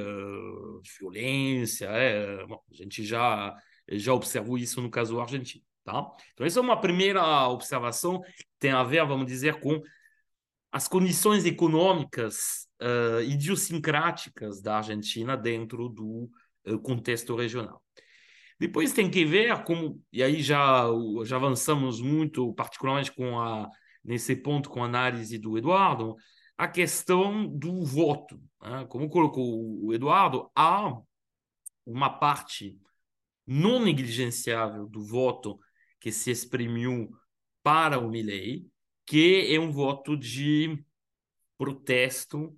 violência. 1.00 1.86
É, 1.86 2.46
bom, 2.46 2.62
a 2.70 2.74
gente 2.74 3.04
já, 3.04 3.52
já 3.90 4.14
observou 4.14 4.56
isso 4.56 4.80
no 4.80 4.88
caso 4.88 5.20
argentino. 5.20 5.64
Tá? 5.84 6.06
Então, 6.32 6.46
essa 6.46 6.60
é 6.60 6.62
uma 6.62 6.80
primeira 6.80 7.48
observação 7.48 8.22
tem 8.62 8.70
a 8.70 8.84
ver, 8.84 9.04
vamos 9.04 9.26
dizer, 9.26 9.58
com 9.58 9.82
as 10.70 10.86
condições 10.86 11.44
econômicas 11.44 12.68
uh, 12.80 13.20
idiosincráticas 13.22 14.62
da 14.62 14.76
Argentina 14.76 15.36
dentro 15.36 15.88
do 15.88 16.30
uh, 16.68 16.78
contexto 16.78 17.34
regional. 17.34 17.82
Depois 18.60 18.92
tem 18.92 19.10
que 19.10 19.24
ver 19.24 19.64
como, 19.64 20.00
e 20.12 20.22
aí 20.22 20.40
já, 20.40 20.84
já 21.24 21.34
avançamos 21.34 22.00
muito, 22.00 22.54
particularmente 22.54 23.10
com 23.10 23.40
a, 23.40 23.68
nesse 24.04 24.36
ponto 24.36 24.70
com 24.70 24.80
a 24.84 24.86
análise 24.86 25.36
do 25.38 25.58
Eduardo, 25.58 26.14
a 26.56 26.68
questão 26.68 27.48
do 27.48 27.84
voto. 27.84 28.40
Né? 28.62 28.86
Como 28.88 29.10
colocou 29.10 29.84
o 29.84 29.92
Eduardo, 29.92 30.48
há 30.54 30.96
uma 31.84 32.08
parte 32.08 32.78
não 33.44 33.84
negligenciável 33.84 34.86
do 34.86 35.02
voto 35.02 35.58
que 35.98 36.12
se 36.12 36.30
exprimiu 36.30 37.10
para 37.62 37.98
o 37.98 38.08
Milley, 38.10 38.66
que 39.06 39.54
é 39.54 39.58
um 39.58 39.70
voto 39.70 40.16
de 40.16 40.82
protesto 41.56 42.56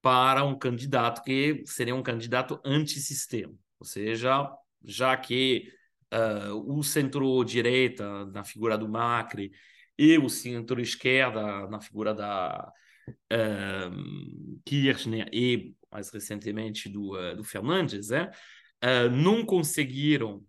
para 0.00 0.44
um 0.44 0.56
candidato 0.56 1.22
que 1.22 1.62
seria 1.66 1.94
um 1.94 2.02
candidato 2.02 2.60
antissistema, 2.64 3.54
ou 3.80 3.86
seja, 3.86 4.50
já 4.84 5.16
que 5.16 5.72
uh, 6.12 6.78
o 6.78 6.82
centro-direita, 6.82 8.26
na 8.26 8.44
figura 8.44 8.76
do 8.76 8.88
Macri, 8.88 9.50
e 9.98 10.18
o 10.18 10.28
centro-esquerda, 10.28 11.66
na 11.68 11.80
figura 11.80 12.12
da 12.12 12.70
uh, 13.08 14.60
Kirchner 14.64 15.28
e, 15.32 15.74
mais 15.90 16.10
recentemente, 16.10 16.88
do, 16.88 17.16
uh, 17.16 17.34
do 17.36 17.44
Fernandes, 17.44 18.10
é, 18.10 18.30
não 19.08 19.46
conseguiram 19.46 20.44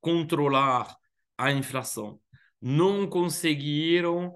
controlar 0.00 0.96
a 1.36 1.52
inflação, 1.52 2.18
não 2.60 3.06
conseguiram 3.06 4.34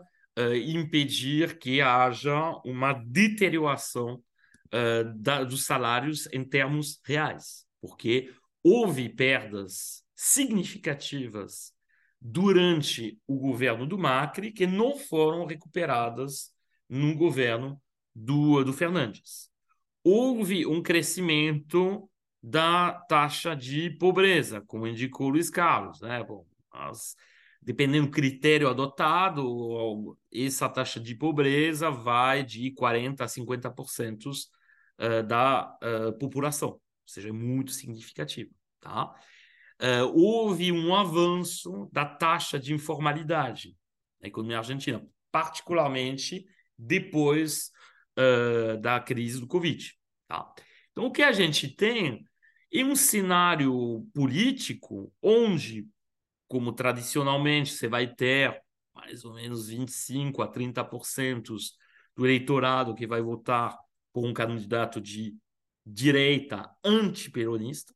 impedir 0.65 1.59
que 1.59 1.81
haja 1.81 2.53
uma 2.65 2.93
deterioração 2.93 4.23
da, 5.17 5.45
dos 5.45 5.67
salários 5.67 6.27
em 6.33 6.43
termos 6.43 7.01
reais, 7.05 7.67
porque 7.81 8.33
houve 8.63 9.09
perdas 9.09 10.03
significativas 10.15 11.73
durante 12.21 13.19
o 13.27 13.37
governo 13.37 13.87
do 13.87 13.99
Macri 13.99 14.53
que 14.53 14.67
não 14.67 14.97
foram 14.97 15.45
recuperadas 15.45 16.53
no 16.89 17.15
governo 17.17 17.83
do, 18.15 18.63
do 18.63 18.73
Fernandes. 18.73 19.51
Houve 20.05 20.67
um 20.67 20.83
crescimento 20.83 22.09
da 22.43 22.93
taxa 23.09 23.55
de 23.55 23.91
pobreza, 23.91 24.61
como 24.67 24.87
indicou 24.87 25.29
Luiz 25.29 25.51
Carlos. 25.51 26.01
Né? 26.01 26.23
Bom, 26.23 26.47
as, 26.71 27.17
dependendo 27.63 28.07
do 28.07 28.13
critério 28.13 28.69
adotado, 28.69 30.19
essa 30.33 30.69
taxa 30.69 30.99
de 30.99 31.15
pobreza 31.15 31.91
vai 31.91 32.45
de 32.45 32.73
40% 32.75 33.21
a 33.21 33.27
50% 33.27 34.27
uh, 34.99 35.23
da 35.23 35.79
uh, 35.83 36.19
população 36.19 36.81
seja, 37.07 37.29
é 37.29 37.33
muito 37.33 37.73
significativo. 37.73 38.51
Tá? 38.81 39.15
Uh, 39.81 40.07
houve 40.15 40.73
um 40.73 40.95
avanço 40.95 41.89
da 41.93 42.05
taxa 42.05 42.59
de 42.59 42.73
informalidade 42.73 43.77
na 44.21 44.29
economia 44.29 44.59
argentina, 44.59 45.05
particularmente 45.31 46.47
depois 46.79 47.71
da 48.83 49.01
crise 49.01 49.41
do 49.41 49.47
Covid. 49.47 49.95
Tá? 50.29 50.53
Então, 50.91 51.07
o 51.07 51.11
que 51.11 51.23
a 51.23 51.33
gente 51.33 51.67
tem 51.67 52.27
é 52.71 52.85
um 52.85 52.95
cenário 52.95 54.07
político 54.13 55.11
onde, 55.23 55.89
como 56.53 56.71
tradicionalmente 56.71 57.73
você 57.73 57.89
vai 57.89 58.07
ter 58.07 58.63
mais 58.95 59.25
ou 59.25 59.33
menos 59.33 59.69
25 59.69 60.43
a 60.43 60.49
30% 60.53 61.55
do 62.15 62.27
eleitorado 62.27 62.95
que 62.95 63.07
vai 63.07 63.23
votar 63.23 63.75
por 64.13 64.27
um 64.27 64.35
candidato 64.35 65.01
de 65.01 65.35
direita 65.85 66.71
antiperonista, 66.85 67.95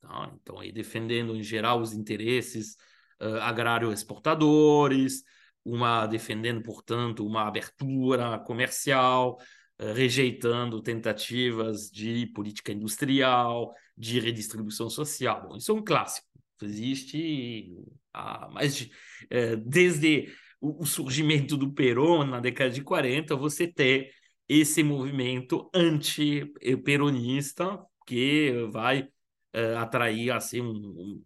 tá? 0.00 0.32
então 0.40 0.60
aí 0.60 0.70
defendendo 0.70 1.34
em 1.34 1.42
geral 1.42 1.80
os 1.80 1.92
interesses 1.92 2.76
uh, 3.20 3.40
agrário-exportadores, 3.40 5.24
uma 5.64 6.06
defendendo, 6.06 6.62
portanto, 6.62 7.26
uma 7.26 7.48
abertura 7.48 8.38
comercial, 8.38 9.40
uh, 9.80 9.92
rejeitando 9.92 10.80
tentativas 10.80 11.90
de 11.90 12.28
política 12.28 12.70
industrial, 12.70 13.74
de 13.96 14.20
redistribuição 14.20 14.88
social. 14.88 15.48
Bom, 15.48 15.56
isso 15.56 15.72
é 15.72 15.74
um 15.74 15.82
clássico, 15.82 16.28
existe 16.64 17.76
há 18.12 18.48
mais 18.48 18.76
de, 18.76 18.90
uh, 19.24 19.56
desde 19.64 20.32
o, 20.60 20.84
surgimento 20.86 21.56
do 21.56 21.72
Perón 21.72 22.24
na 22.24 22.40
década 22.40 22.70
de 22.70 22.82
40, 22.82 23.36
você 23.36 23.66
tem 23.66 24.10
esse 24.48 24.82
movimento 24.82 25.70
anti-peronista 25.74 27.84
que 28.06 28.52
vai 28.70 29.02
uh, 29.02 29.78
atrair 29.78 30.30
assim 30.30 30.60
um, 30.60 31.22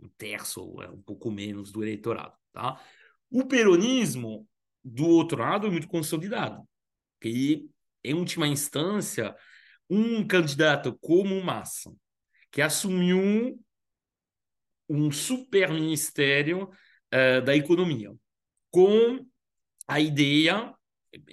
um 0.00 0.08
terço, 0.16 0.80
é, 0.82 0.88
um 0.88 1.02
pouco 1.02 1.30
menos 1.30 1.72
do 1.72 1.82
eleitorado. 1.82 2.34
Tá? 2.52 2.80
O 3.30 3.46
peronismo, 3.46 4.46
do 4.82 5.06
outro 5.06 5.40
lado, 5.40 5.66
é 5.66 5.70
muito 5.70 5.88
consolidado. 5.88 6.66
E, 7.22 7.68
em 8.02 8.14
última 8.14 8.48
instância, 8.48 9.34
um 9.88 10.26
candidato 10.26 10.96
como 11.00 11.42
Massa, 11.42 11.92
que 12.50 12.62
assumiu 12.62 13.60
um 14.90 15.10
super 15.10 15.72
ministério 15.72 16.64
uh, 16.64 17.40
da 17.44 17.54
economia, 17.54 18.12
com 18.70 19.24
a 19.86 20.00
ideia 20.00 20.74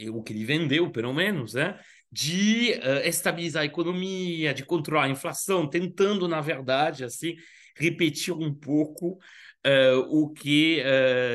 o 0.10 0.24
que 0.24 0.34
ele 0.34 0.44
vendeu, 0.44 0.92
pelo 0.92 1.14
menos, 1.14 1.54
né? 1.54 1.80
de 2.12 2.72
uh, 2.72 3.06
estabilizar 3.06 3.64
a 3.64 3.66
economia, 3.66 4.54
de 4.54 4.66
controlar 4.66 5.06
a 5.06 5.10
inflação, 5.10 5.70
tentando, 5.70 6.28
na 6.28 6.42
verdade, 6.42 7.04
assim, 7.04 7.36
repetir 7.76 8.34
um 8.34 8.52
pouco 8.54 9.20
uh, 9.66 10.00
o 10.10 10.32
que, 10.34 10.82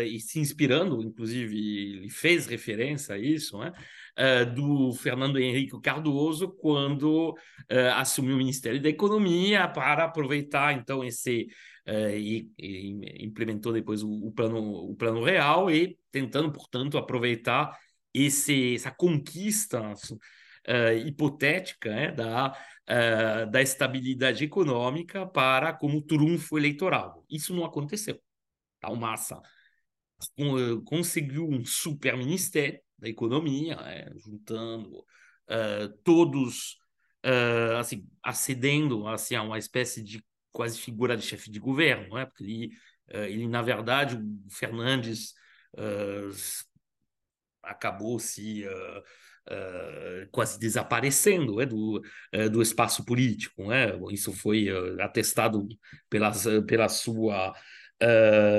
e 0.09 0.19
se 0.19 0.41
inspirando, 0.41 1.03
inclusive, 1.03 1.57
ele 1.99 2.11
fez 2.11 2.47
referência 2.47 3.15
a 3.15 3.19
isso, 3.19 3.59
né? 3.59 3.73
do 4.55 4.93
Fernando 4.93 5.39
Henrique 5.39 5.81
Cardoso, 5.81 6.51
quando 6.61 7.35
assumiu 7.95 8.35
o 8.35 8.39
Ministério 8.39 8.83
da 8.83 8.89
Economia 8.89 9.69
para 9.69 10.05
aproveitar, 10.05 10.75
então, 10.75 11.05
esse... 11.05 11.47
E, 11.87 12.49
e, 12.57 13.25
implementou 13.25 13.73
depois 13.73 14.03
o, 14.03 14.09
o, 14.09 14.33
plano, 14.33 14.61
o 14.61 14.95
plano 14.95 15.25
real 15.25 15.71
e 15.71 15.99
tentando, 16.13 16.53
portanto, 16.53 16.97
aproveitar 16.97 17.77
esse, 18.15 18.75
essa 18.75 18.91
conquista 18.91 19.95
uh, 20.69 21.07
hipotética 21.07 21.91
né, 21.91 22.13
da, 22.13 22.53
uh, 22.53 23.51
da 23.51 23.63
estabilidade 23.63 24.45
econômica 24.45 25.27
para 25.27 25.73
como 25.73 26.03
trunfo 26.03 26.59
eleitoral. 26.59 27.25
Isso 27.31 27.55
não 27.55 27.65
aconteceu. 27.65 28.21
Tá? 28.81 28.91
O 28.91 28.97
Massa 28.97 29.41
conseguiu 30.85 31.49
um 31.49 31.65
super 31.65 32.17
ministério 32.17 32.81
da 32.97 33.09
economia, 33.09 33.75
né, 33.77 34.07
juntando 34.17 34.99
uh, 34.99 35.89
todos, 36.05 36.79
assim, 37.79 38.07
acedendo 38.23 39.07
assim, 39.07 39.35
a 39.35 39.43
uma 39.43 39.59
espécie 39.59 40.03
de 40.03 40.25
quase 40.53 40.79
figura 40.79 41.17
de 41.17 41.25
chefe 41.25 41.51
de 41.51 41.59
governo, 41.59 42.15
né? 42.15 42.27
porque 42.27 42.45
ele, 42.45 42.71
ele, 43.09 43.49
na 43.49 43.63
verdade, 43.63 44.17
o 44.17 44.51
Fernandes 44.51 45.35
acabou 47.63 48.19
se 48.19 48.65
uh, 48.67 48.99
uh, 49.55 50.29
quase 50.31 50.59
desaparecendo 50.59 51.61
é, 51.61 51.67
do, 51.67 51.99
uh, 51.99 52.51
do 52.51 52.61
espaço 52.61 53.05
político. 53.05 53.69
Né? 53.69 53.87
Isso 54.11 54.33
foi 54.33 54.69
atestado 55.01 55.67
pela, 56.11 56.33
pela 56.67 56.89
sua 56.89 57.55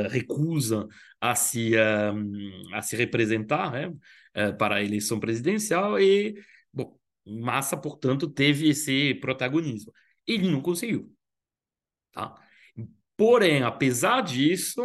recusa 0.09 0.87
a 1.19 1.35
se, 1.35 1.73
a 2.73 2.81
se 2.81 2.95
representar 2.95 3.71
né? 3.73 3.93
para 4.57 4.75
a 4.75 4.83
eleição 4.83 5.19
presidencial 5.19 5.99
e, 5.99 6.41
bom, 6.71 6.97
Massa, 7.25 7.75
portanto, 7.75 8.29
teve 8.29 8.69
esse 8.69 9.15
protagonismo. 9.15 9.91
Ele 10.25 10.49
não 10.49 10.61
conseguiu. 10.61 11.13
Tá? 12.13 12.35
Porém, 13.17 13.63
apesar 13.63 14.21
disso, 14.21 14.81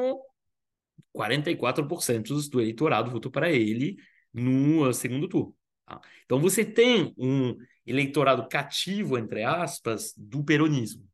44% 1.17 2.51
do 2.51 2.61
eleitorado 2.61 3.11
votou 3.11 3.31
para 3.31 3.51
ele 3.51 3.97
no 4.33 4.93
segundo 4.93 5.29
turno. 5.29 5.55
Tá? 5.87 6.01
Então 6.25 6.41
você 6.41 6.65
tem 6.65 7.15
um 7.17 7.57
eleitorado 7.87 8.49
cativo, 8.49 9.17
entre 9.17 9.45
aspas, 9.45 10.13
do 10.17 10.45
peronismo. 10.45 11.07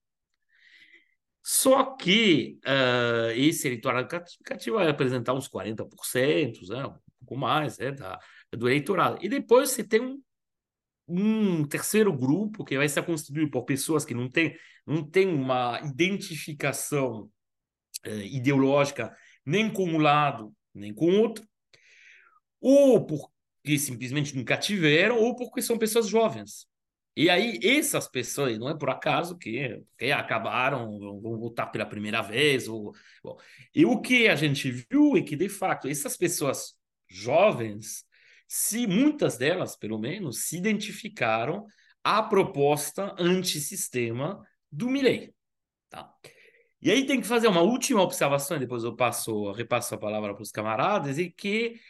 Só 1.47 1.95
que 1.97 2.59
uh, 2.65 3.31
esse 3.37 3.69
eleitorado 3.69 4.09
cativo 4.43 4.77
vai 4.77 4.89
apresentar 4.89 5.35
uns 5.35 5.47
40%, 5.47 6.69
né, 6.69 6.87
um 6.87 6.95
pouco 7.21 7.37
mais 7.37 7.79
né, 7.79 7.93
da, 7.93 8.19
do 8.51 8.67
eleitorado. 8.67 9.19
E 9.21 9.29
depois 9.29 9.71
você 9.71 9.85
tem 9.85 10.01
um, 10.01 10.23
um 11.07 11.65
terceiro 11.67 12.13
grupo 12.13 12.65
que 12.65 12.77
vai 12.77 12.89
ser 12.89 13.05
constituído 13.05 13.51
por 13.51 13.65
pessoas 13.65 14.05
que 14.05 14.15
não 14.15 14.29
têm 14.31 14.57
não 14.87 15.03
tem 15.03 15.29
uma 15.29 15.81
identificação 15.83 17.31
uh, 18.07 18.11
ideológica 18.11 19.15
nem 19.45 19.73
com 19.73 19.85
um 19.85 19.99
lado 19.99 20.55
nem 20.75 20.93
com 20.93 21.07
o 21.07 21.21
outro, 21.21 21.47
ou 22.61 23.07
por 23.07 23.31
que 23.63 23.79
simplesmente 23.79 24.37
nunca 24.37 24.57
tiveram 24.57 25.19
ou 25.19 25.35
porque 25.37 25.63
são 25.63 25.79
pessoas 25.79 26.09
jovens. 26.09 26.67
E 27.17 27.31
aí, 27.31 27.61
essas 27.63 28.09
pessoas, 28.09 28.59
não 28.59 28.69
é 28.69 28.77
por 28.77 28.91
acaso 28.91 29.39
que, 29.39 29.81
que 29.97 30.11
acabaram, 30.11 30.99
vão 30.99 31.39
votar 31.39 31.71
pela 31.71 31.87
primeira 31.87 32.21
vez. 32.21 32.67
Ou, 32.67 32.93
bom, 33.23 33.39
e 33.73 33.87
o 33.87 34.01
que 34.01 34.27
a 34.27 34.35
gente 34.35 34.71
viu 34.71 35.17
é 35.17 35.23
que, 35.23 35.37
de 35.37 35.49
fato, 35.49 35.87
essas 35.87 36.17
pessoas 36.17 36.75
jovens, 37.09 38.05
se 38.57 38.87
muitas 38.87 39.37
delas, 39.37 39.75
pelo 39.75 39.99
menos, 39.99 40.45
se 40.45 40.57
identificaram 40.57 41.67
à 42.05 42.23
proposta 42.23 43.13
antissistema 43.19 44.41
do 44.71 44.89
Milley. 44.89 45.35
Tá? 45.91 46.09
E 46.81 46.89
aí 46.89 47.05
tem 47.05 47.21
que 47.21 47.27
fazer 47.27 47.49
uma 47.49 47.63
última 47.63 48.01
observação, 48.01 48.57
depois 48.57 48.85
eu 48.85 48.95
passo, 48.95 49.51
repasso 49.51 49.97
a 49.97 49.99
palavra 49.99 50.33
para 50.35 50.43
os 50.45 50.53
camaradas, 50.53 51.19
e 51.19 51.33
que 51.33 51.81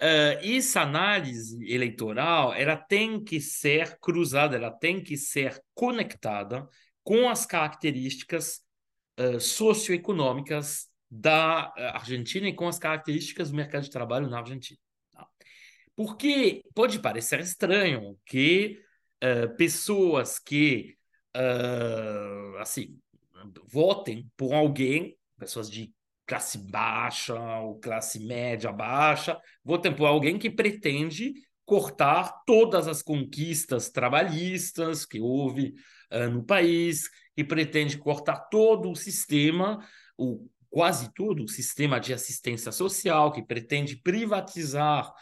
uh, 0.00 0.56
essa 0.56 0.82
análise 0.82 1.58
eleitoral 1.68 2.54
ela 2.54 2.76
tem 2.76 3.24
que 3.24 3.40
ser 3.40 3.98
cruzada, 3.98 4.54
ela 4.54 4.70
tem 4.70 5.02
que 5.02 5.16
ser 5.16 5.60
conectada 5.74 6.68
com 7.02 7.28
as 7.28 7.44
características 7.44 8.60
uh, 9.18 9.40
socioeconômicas 9.40 10.86
da 11.10 11.72
Argentina 11.94 12.46
e 12.46 12.54
com 12.54 12.68
as 12.68 12.78
características 12.78 13.50
do 13.50 13.56
mercado 13.56 13.82
de 13.82 13.90
trabalho 13.90 14.30
na 14.30 14.38
Argentina. 14.38 14.78
Porque 15.94 16.62
pode 16.74 16.98
parecer 16.98 17.40
estranho 17.40 18.16
que 18.24 18.80
uh, 19.22 19.54
pessoas 19.56 20.38
que 20.38 20.96
uh, 21.36 22.56
assim 22.58 22.98
votem 23.66 24.30
por 24.36 24.52
alguém, 24.54 25.16
pessoas 25.38 25.70
de 25.70 25.92
classe 26.26 26.58
baixa 26.70 27.34
ou 27.60 27.78
classe 27.78 28.24
média 28.24 28.72
baixa, 28.72 29.38
votem 29.64 29.94
por 29.94 30.06
alguém 30.06 30.38
que 30.38 30.50
pretende 30.50 31.34
cortar 31.64 32.42
todas 32.46 32.88
as 32.88 33.02
conquistas 33.02 33.90
trabalhistas 33.90 35.04
que 35.04 35.20
houve 35.20 35.74
uh, 36.10 36.30
no 36.30 36.44
país, 36.44 37.08
que 37.34 37.44
pretende 37.44 37.98
cortar 37.98 38.48
todo 38.48 38.90
o 38.90 38.96
sistema, 38.96 39.86
o 40.16 40.48
quase 40.70 41.12
todo 41.12 41.44
o 41.44 41.48
sistema 41.48 42.00
de 42.00 42.14
assistência 42.14 42.72
social, 42.72 43.30
que 43.30 43.42
pretende 43.42 43.96
privatizar 43.96 45.12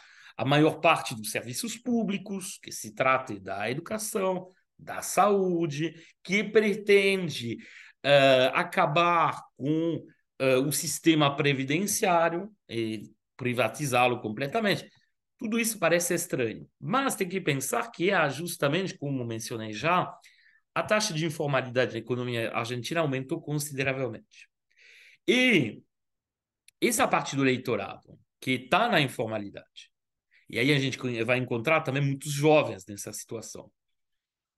a 0.41 0.45
maior 0.45 0.81
parte 0.81 1.13
dos 1.13 1.29
serviços 1.29 1.77
públicos, 1.77 2.57
que 2.63 2.71
se 2.71 2.95
trate 2.95 3.39
da 3.39 3.69
educação, 3.69 4.49
da 4.75 5.03
saúde, 5.03 5.93
que 6.23 6.43
pretende 6.43 7.57
uh, 8.03 8.49
acabar 8.55 9.39
com 9.55 9.97
uh, 9.97 10.67
o 10.67 10.71
sistema 10.71 11.35
previdenciário 11.35 12.51
e 12.67 13.03
privatizá-lo 13.37 14.19
completamente. 14.19 14.89
Tudo 15.37 15.59
isso 15.59 15.77
parece 15.77 16.15
estranho, 16.15 16.67
mas 16.79 17.13
tem 17.13 17.29
que 17.29 17.39
pensar 17.39 17.91
que 17.91 18.09
é 18.09 18.27
justamente, 18.27 18.97
como 18.97 19.23
mencionei 19.23 19.71
já, 19.71 20.11
a 20.73 20.81
taxa 20.81 21.13
de 21.13 21.23
informalidade 21.23 21.93
na 21.93 21.99
economia 21.99 22.51
argentina 22.51 23.01
aumentou 23.01 23.39
consideravelmente. 23.39 24.49
E 25.27 25.83
essa 26.81 27.07
parte 27.07 27.35
do 27.35 27.43
eleitorado 27.43 28.17
que 28.39 28.53
está 28.53 28.89
na 28.89 28.99
informalidade, 28.99 29.90
e 30.51 30.59
aí 30.59 30.71
a 30.73 30.77
gente 30.77 30.97
vai 31.23 31.37
encontrar 31.37 31.81
também 31.81 32.03
muitos 32.03 32.31
jovens 32.31 32.85
nessa 32.85 33.13
situação, 33.13 33.71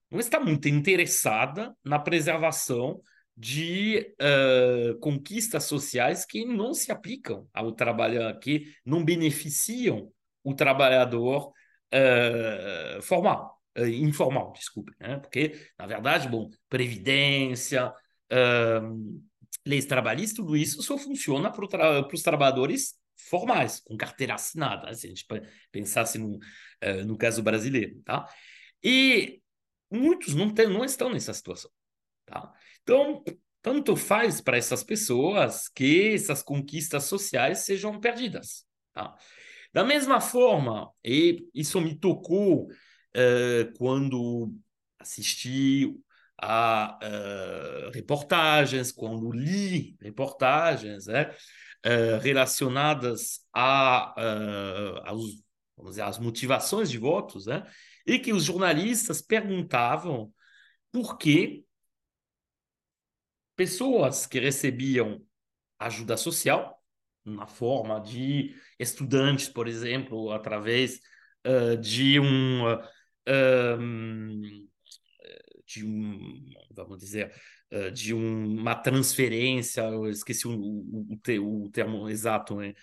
não 0.10 0.20
está 0.20 0.40
muito 0.40 0.68
interessada 0.68 1.76
na 1.84 1.98
preservação 2.00 3.00
de 3.36 4.16
uh, 4.22 5.00
conquistas 5.00 5.64
sociais 5.66 6.26
que 6.26 6.46
não 6.46 6.74
se 6.74 6.92
aplicam 6.92 7.48
ao 7.54 7.72
trabalhador, 7.72 8.40
que 8.40 8.72
não 8.86 9.04
beneficiam 9.04 10.12
o 10.44 10.54
trabalhador 10.54 11.52
uh, 11.94 13.02
formal, 13.02 13.60
uh, 13.78 13.86
informal, 13.86 14.54
desculpe, 14.54 14.94
né? 15.00 15.18
porque, 15.18 15.60
na 15.78 15.88
verdade, 15.88 16.28
bom, 16.28 16.50
previdência, 16.70 17.92
leis 19.66 19.86
trabalhistas, 19.86 20.38
tudo 20.38 20.58
isso 20.58 20.82
só 20.82 20.98
funciona 20.98 21.52
para 21.52 21.68
tra 21.68 22.08
os 22.08 22.22
trabalhadores 22.22 22.96
formais, 23.30 23.80
com 23.80 23.98
carteira 23.98 24.36
assinada, 24.36 24.94
se 24.94 25.08
a 25.08 25.10
gente 25.10 25.26
pensasse 25.72 26.18
no, 26.18 26.40
no 27.06 27.18
caso 27.18 27.42
brasileiro, 27.42 28.02
tá? 28.04 28.28
E 28.84 29.42
muitos 29.92 30.34
não, 30.34 30.54
tem, 30.54 30.68
não 30.68 30.84
estão 30.84 31.10
nessa 31.12 31.34
situação, 31.34 31.72
tá? 32.26 32.52
Então, 32.82 33.24
tanto 33.64 33.96
faz 33.96 34.42
para 34.42 34.58
essas 34.58 34.84
pessoas 34.84 35.70
que 35.70 36.14
essas 36.14 36.44
conquistas 36.44 37.06
sociais 37.06 37.60
sejam 37.60 37.98
perdidas. 38.00 38.66
Tá? 38.92 39.16
Da 39.74 39.86
mesma 39.86 40.20
forma, 40.20 40.92
e 41.04 41.48
isso 41.56 41.80
me 41.80 41.98
tocou 41.98 42.66
uh, 42.66 43.78
quando 43.78 44.54
assisti 45.00 45.96
a 46.40 47.00
uh, 47.02 47.92
reportagens, 47.92 48.92
quando 48.92 49.32
li 49.32 49.96
reportagens 50.02 51.08
né, 51.08 51.34
uh, 51.86 52.20
relacionadas 52.22 53.40
a, 53.54 54.14
aos, 55.08 55.44
vamos 55.76 55.92
dizer, 55.92 56.04
às 56.04 56.20
motivações 56.20 56.90
de 56.90 56.98
votos, 56.98 57.46
né, 57.46 57.64
e 58.06 58.20
que 58.20 58.34
os 58.34 58.44
jornalistas 58.44 59.22
perguntavam 59.22 60.34
por 60.92 61.18
que 61.18 61.66
pessoas 63.56 64.26
que 64.26 64.40
recebiam 64.40 65.22
ajuda 65.80 66.18
social, 66.18 66.82
na 67.26 67.48
forma 67.48 68.00
de 68.02 68.56
estudantes, 68.78 69.48
por 69.48 69.68
exemplo, 69.68 70.32
através 70.32 71.00
uh, 71.46 71.78
de 71.78 72.20
um. 72.20 72.66
Uh, 73.28 74.73
de 75.66 75.86
um, 75.86 76.50
vamos 76.72 77.00
dizer, 77.00 77.34
uh, 77.72 77.92
de 77.92 78.14
um, 78.14 78.60
uma 78.60 78.76
transferência, 78.76 79.82
eu 79.82 80.10
esqueci 80.10 80.48
o, 80.48 80.54
o, 80.54 81.18
o, 81.42 81.70
termo 81.70 82.10
exato, 82.10 82.56
né? 82.56 82.74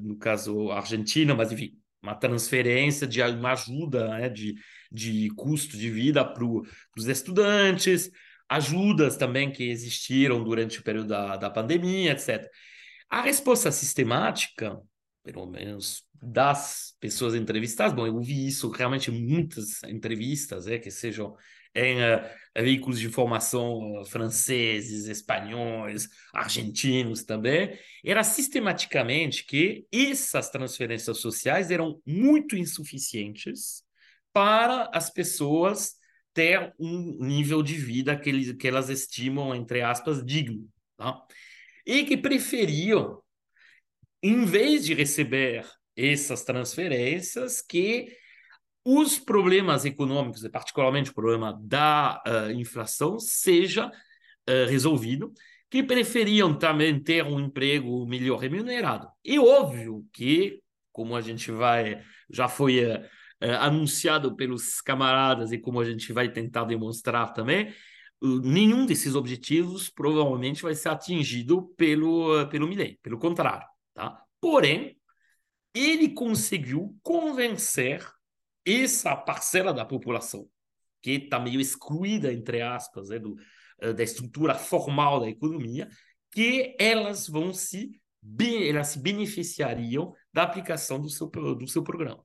no 0.00 0.18
caso 0.18 0.70
Argentina, 0.70 1.34
mas 1.34 1.50
enfim, 1.50 1.78
uma 2.02 2.14
transferência 2.14 3.06
de 3.06 3.22
uma 3.22 3.52
ajuda 3.52 4.08
né? 4.08 4.28
de, 4.28 4.54
de 4.92 5.30
custo 5.34 5.76
de 5.76 5.90
vida 5.90 6.24
para 6.24 6.44
os 6.44 7.06
estudantes, 7.06 8.10
ajudas 8.48 9.16
também 9.16 9.50
que 9.50 9.64
existiram 9.64 10.42
durante 10.42 10.80
o 10.80 10.82
período 10.82 11.08
da, 11.08 11.36
da 11.36 11.50
pandemia, 11.50 12.12
etc. 12.12 12.48
A 13.10 13.22
resposta 13.22 13.70
sistemática, 13.72 14.80
pelo 15.22 15.46
menos 15.46 16.05
das 16.22 16.94
pessoas 17.00 17.34
entrevistadas, 17.34 17.94
bom, 17.94 18.06
eu 18.06 18.14
ouvi 18.14 18.46
isso 18.46 18.70
realmente 18.70 19.10
em 19.10 19.26
muitas 19.26 19.82
entrevistas, 19.84 20.66
é, 20.66 20.78
que 20.78 20.90
sejam 20.90 21.36
em 21.76 21.98
uh, 21.98 22.62
veículos 22.62 22.98
de 22.98 23.06
informação 23.06 24.00
uh, 24.00 24.04
franceses, 24.06 25.06
espanhóis, 25.06 26.08
argentinos 26.32 27.22
também, 27.22 27.78
era 28.02 28.24
sistematicamente 28.24 29.44
que 29.44 29.86
essas 29.92 30.48
transferências 30.48 31.18
sociais 31.18 31.70
eram 31.70 32.00
muito 32.06 32.56
insuficientes 32.56 33.84
para 34.32 34.90
as 34.92 35.10
pessoas 35.10 35.96
ter 36.32 36.74
um 36.78 37.18
nível 37.20 37.62
de 37.62 37.74
vida 37.74 38.18
que, 38.18 38.28
eles, 38.28 38.52
que 38.52 38.68
elas 38.68 38.88
estimam, 38.88 39.54
entre 39.54 39.82
aspas, 39.82 40.24
digno. 40.24 40.66
Tá? 40.96 41.18
E 41.84 42.04
que 42.04 42.16
preferiam, 42.16 43.22
em 44.22 44.44
vez 44.44 44.84
de 44.84 44.94
receber 44.94 45.66
essas 45.96 46.44
transferências, 46.44 47.62
que 47.62 48.08
os 48.84 49.18
problemas 49.18 49.84
econômicos, 49.84 50.44
e 50.44 50.48
particularmente 50.48 51.10
o 51.10 51.14
problema 51.14 51.58
da 51.60 52.22
uh, 52.24 52.50
inflação, 52.52 53.18
seja 53.18 53.86
uh, 53.88 54.68
resolvido, 54.68 55.32
que 55.68 55.82
preferiam 55.82 56.56
também 56.56 57.02
ter 57.02 57.24
um 57.24 57.40
emprego 57.40 58.06
melhor 58.06 58.38
remunerado. 58.38 59.08
E 59.24 59.38
óbvio 59.38 60.06
que, 60.12 60.60
como 60.92 61.16
a 61.16 61.20
gente 61.20 61.50
vai, 61.50 62.00
já 62.30 62.46
foi 62.46 62.84
uh, 62.84 63.00
anunciado 63.58 64.36
pelos 64.36 64.80
camaradas 64.80 65.50
e 65.50 65.58
como 65.58 65.80
a 65.80 65.84
gente 65.84 66.12
vai 66.12 66.30
tentar 66.30 66.64
demonstrar 66.64 67.32
também, 67.32 67.74
nenhum 68.22 68.86
desses 68.86 69.14
objetivos 69.14 69.90
provavelmente 69.90 70.62
vai 70.62 70.74
ser 70.74 70.88
atingido 70.88 71.74
pelo, 71.76 72.46
pelo 72.48 72.68
Milley, 72.68 72.98
pelo 73.02 73.18
contrário. 73.18 73.66
Tá? 73.92 74.22
Porém, 74.40 74.95
ele 75.78 76.10
conseguiu 76.10 76.96
convencer 77.02 78.06
essa 78.64 79.14
parcela 79.16 79.72
da 79.72 79.84
população 79.84 80.48
que 81.02 81.12
está 81.12 81.38
meio 81.38 81.60
excluída, 81.60 82.32
entre 82.32 82.62
aspas, 82.62 83.10
né, 83.10 83.18
do, 83.18 83.36
eh, 83.80 83.92
da 83.92 84.02
estrutura 84.02 84.54
formal 84.54 85.20
da 85.20 85.28
economia, 85.28 85.88
que 86.30 86.76
elas 86.78 87.28
vão 87.28 87.52
se, 87.52 88.00
elas 88.40 88.88
se 88.88 88.98
beneficiariam 89.00 90.12
da 90.32 90.42
aplicação 90.42 91.00
do 91.00 91.08
seu, 91.08 91.28
do 91.28 91.68
seu 91.68 91.82
programa 91.82 92.24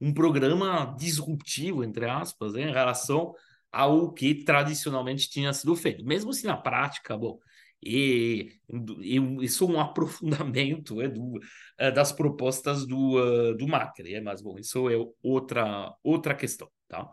um 0.00 0.12
programa 0.12 0.94
disruptivo, 0.98 1.84
entre 1.84 2.06
aspas, 2.08 2.54
em 2.54 2.70
relação 2.70 3.34
ao 3.72 4.12
que 4.12 4.44
tradicionalmente 4.44 5.30
tinha 5.30 5.52
sido 5.52 5.74
feito. 5.74 6.04
Mesmo 6.04 6.32
se 6.32 6.46
na 6.46 6.56
prática, 6.56 7.16
bom, 7.16 7.38
E, 7.84 8.58
e 9.00 9.44
isso 9.44 9.64
é 9.64 9.68
um 9.68 9.78
aprofundamento 9.80 11.02
é, 11.02 11.08
do, 11.08 11.38
é, 11.78 11.90
das 11.90 12.12
propostas 12.12 12.86
do, 12.86 13.18
uh, 13.18 13.54
do 13.54 13.68
Macri, 13.68 14.14
é, 14.14 14.20
mas 14.20 14.40
bom, 14.40 14.58
isso 14.58 14.88
é 14.88 14.94
outra, 15.22 15.94
outra 16.02 16.34
questão, 16.34 16.70
tá? 16.88 17.10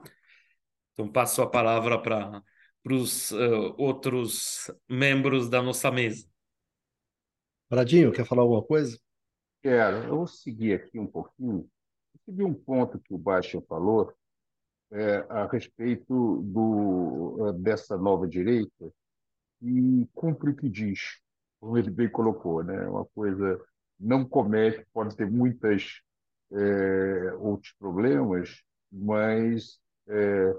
Então 0.93 1.11
passo 1.11 1.41
a 1.41 1.49
palavra 1.49 2.01
para 2.01 2.41
os 2.89 3.31
uh, 3.31 3.75
outros 3.77 4.71
membros 4.89 5.49
da 5.49 5.61
nossa 5.61 5.91
mesa. 5.91 6.25
Bradinho, 7.69 8.11
quer 8.11 8.25
falar 8.25 8.43
alguma 8.43 8.63
coisa? 8.63 8.97
Quero. 9.61 9.97
Eu 10.05 10.17
vou 10.17 10.27
seguir 10.27 10.73
aqui 10.73 10.97
um 10.99 11.07
pouquinho. 11.07 11.69
Eu 12.27 12.47
um 12.47 12.53
ponto 12.53 12.99
que 12.99 13.13
o 13.13 13.17
Baixo 13.17 13.63
falou 13.67 14.13
é, 14.91 15.25
a 15.29 15.47
respeito 15.47 16.41
do, 16.41 17.53
dessa 17.53 17.97
nova 17.97 18.27
direita 18.27 18.91
e 19.61 20.07
cumpre 20.13 20.51
o 20.51 20.55
que 20.55 20.69
diz, 20.69 21.19
como 21.59 21.77
ele 21.77 21.89
bem 21.89 22.09
colocou, 22.09 22.63
né? 22.63 22.87
Uma 22.87 23.05
coisa 23.05 23.59
não 23.99 24.25
comete, 24.25 24.85
pode 24.93 25.15
ter 25.15 25.29
muitas 25.29 26.01
é, 26.51 27.33
outros 27.39 27.73
problemas, 27.79 28.63
mas 28.91 29.79
é, 30.07 30.53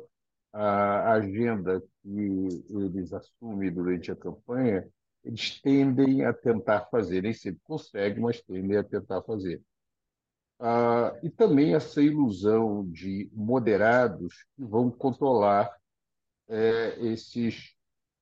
a 0.52 1.12
agenda 1.14 1.82
que 2.02 2.64
eles 2.70 3.12
assumem 3.12 3.72
durante 3.72 4.10
a 4.12 4.16
campanha, 4.16 4.88
eles 5.24 5.60
tendem 5.60 6.24
a 6.24 6.32
tentar 6.32 6.86
fazer, 6.90 7.22
nem 7.22 7.32
sempre 7.32 7.60
conseguem, 7.64 8.22
mas 8.22 8.40
tendem 8.42 8.76
a 8.76 8.84
tentar 8.84 9.22
fazer. 9.22 9.62
Ah, 10.58 11.18
e 11.22 11.30
também 11.30 11.74
essa 11.74 12.00
ilusão 12.00 12.88
de 12.88 13.28
moderados 13.32 14.44
que 14.56 14.64
vão 14.64 14.90
controlar 14.90 15.70
é, 16.48 16.96
esses 17.06 17.74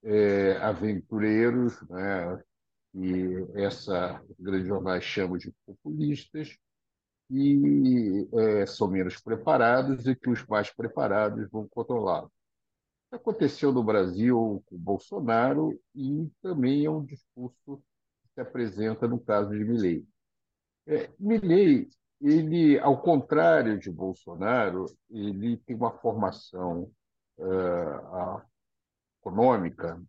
é, 0.03 0.57
aventureiros, 0.59 1.81
né, 1.89 2.43
que 2.93 3.47
essa 3.55 4.23
grandes 4.39 4.67
jornais 4.67 5.05
chamam 5.05 5.37
de 5.39 5.53
populistas, 5.67 6.57
e 7.31 8.29
é, 8.33 8.67
são 8.67 8.89
menos 8.89 9.21
preparados 9.21 10.07
e 10.07 10.17
que 10.17 10.29
os 10.29 10.45
mais 10.47 10.71
preparados 10.71 11.49
vão 11.49 11.69
controlá-los. 11.69 12.31
Aconteceu 13.13 13.73
no 13.73 13.85
Brasil 13.85 14.63
com 14.67 14.77
Bolsonaro 14.77 15.81
e 15.95 16.29
também 16.43 16.85
é 16.85 16.91
um 16.91 17.05
discurso 17.05 17.83
que 18.23 18.29
se 18.35 18.41
apresenta 18.41 19.07
no 19.07 19.19
caso 19.19 19.51
de 19.51 19.65
Milley. 19.65 20.07
É, 20.87 21.11
Milley, 21.19 21.89
ele, 22.21 22.79
ao 22.79 23.01
contrário 23.01 23.79
de 23.79 23.91
Bolsonaro, 23.91 24.87
ele 25.09 25.57
tem 25.59 25.77
uma 25.77 25.93
formação 25.99 26.91
uh, 27.39 28.43
econômica 29.21 30.01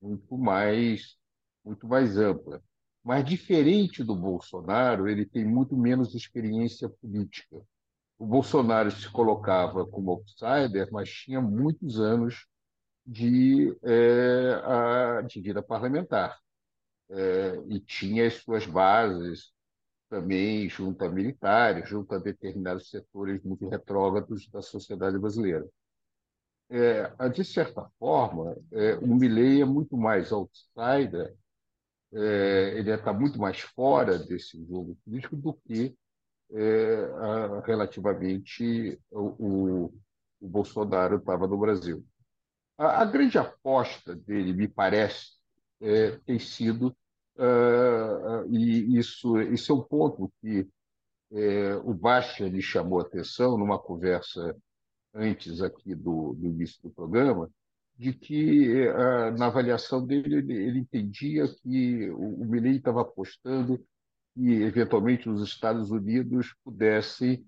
muito 0.00 0.38
mais, 0.38 1.16
muito 1.64 1.86
mais 1.86 2.16
ampla. 2.16 2.62
Mas, 3.02 3.24
diferente 3.24 4.04
do 4.04 4.14
Bolsonaro, 4.14 5.08
ele 5.08 5.24
tem 5.24 5.44
muito 5.44 5.76
menos 5.76 6.14
experiência 6.14 6.88
política. 6.88 7.60
O 8.18 8.26
Bolsonaro 8.26 8.90
se 8.90 9.08
colocava 9.10 9.86
como 9.86 10.10
outsider, 10.12 10.88
mas 10.92 11.10
tinha 11.10 11.40
muitos 11.40 11.98
anos 11.98 12.46
de, 13.06 13.74
é, 13.82 14.52
a, 14.64 15.22
de 15.22 15.40
vida 15.40 15.62
parlamentar. 15.62 16.38
É, 17.10 17.56
e 17.68 17.80
tinha 17.80 18.26
as 18.26 18.34
suas 18.34 18.66
bases 18.66 19.52
também 20.08 20.68
junto 20.68 21.04
a 21.04 21.08
militares, 21.08 21.88
junto 21.88 22.14
a 22.14 22.18
determinados 22.18 22.90
setores 22.90 23.42
muito 23.42 23.68
retrógrados 23.68 24.48
da 24.48 24.62
sociedade 24.62 25.18
brasileira 25.18 25.66
é, 26.70 27.28
de 27.28 27.44
certa 27.44 27.90
forma, 27.98 28.56
é, 28.72 28.94
o 28.96 29.08
Milley 29.08 29.60
é 29.60 29.64
muito 29.64 29.96
mais 29.96 30.30
outsider, 30.30 31.34
é, 32.12 32.74
ele 32.78 32.90
está 32.92 33.12
muito 33.12 33.38
mais 33.38 33.60
fora 33.60 34.18
desse 34.18 34.64
jogo 34.66 34.96
político 35.04 35.36
do 35.36 35.52
que 35.52 35.96
é, 36.52 37.04
a, 37.18 37.60
relativamente 37.60 39.00
o, 39.10 39.20
o, 39.20 39.84
o 40.40 40.48
Bolsonaro 40.48 41.16
estava 41.16 41.46
no 41.46 41.58
Brasil. 41.58 42.04
A, 42.78 43.02
a, 43.02 43.04
grande 43.04 43.38
aposta 43.38 44.14
dele, 44.14 44.52
me 44.52 44.68
parece, 44.68 45.38
é, 45.80 46.12
tem 46.24 46.38
sido, 46.38 46.96
uh, 47.36 48.46
e 48.48 48.96
isso, 48.98 49.40
isso 49.40 49.72
é 49.72 49.74
um 49.74 49.82
ponto 49.82 50.32
que 50.40 50.68
é, 51.32 51.74
o 51.76 51.94
Baixa 51.94 52.48
lhe 52.48 52.62
chamou 52.62 53.00
atenção 53.00 53.56
numa 53.56 53.78
conversa 53.78 54.56
antes 55.14 55.60
aqui 55.60 55.94
do, 55.94 56.34
do 56.34 56.46
início 56.46 56.82
do 56.82 56.90
programa, 56.90 57.50
de 57.96 58.12
que 58.12 58.88
uh, 58.88 59.36
na 59.38 59.46
avaliação 59.46 60.04
dele 60.06 60.36
ele, 60.36 60.54
ele 60.54 60.78
entendia 60.78 61.46
que 61.62 62.08
o, 62.10 62.42
o 62.42 62.44
Milley 62.46 62.76
estava 62.76 63.02
apostando 63.02 63.78
que 64.34 64.62
eventualmente 64.62 65.28
os 65.28 65.42
Estados 65.42 65.90
Unidos 65.90 66.54
pudessem 66.64 67.46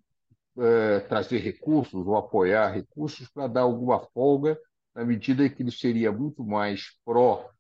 uh, 0.56 1.08
trazer 1.08 1.38
recursos 1.38 2.06
ou 2.06 2.16
apoiar 2.16 2.72
recursos 2.72 3.28
para 3.28 3.46
dar 3.46 3.62
alguma 3.62 4.00
folga 4.12 4.58
na 4.94 5.04
medida 5.04 5.44
em 5.44 5.50
que 5.50 5.62
ele 5.62 5.70
seria 5.70 6.12
muito 6.12 6.44
mais 6.44 6.98
pró 7.04 7.50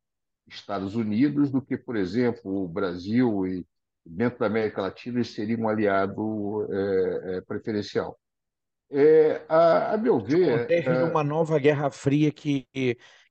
Estados 0.46 0.94
Unidos 0.94 1.50
do 1.50 1.62
que, 1.62 1.76
por 1.76 1.96
exemplo, 1.96 2.64
o 2.64 2.68
Brasil 2.68 3.46
e 3.46 3.66
dentro 4.04 4.40
da 4.40 4.46
América 4.46 4.82
Latina 4.82 5.18
eles 5.18 5.30
seriam 5.30 5.60
um 5.60 5.68
aliado 5.68 6.66
é, 6.72 7.36
é, 7.36 7.40
preferencial. 7.40 8.18
É, 8.92 9.42
a, 9.48 9.94
a, 9.94 9.96
meu 9.96 10.20
ver. 10.20 10.54
Acontece 10.54 10.88
é, 10.88 11.04
uma 11.04 11.24
nova 11.24 11.58
Guerra 11.58 11.90
Fria 11.90 12.30
que 12.30 12.66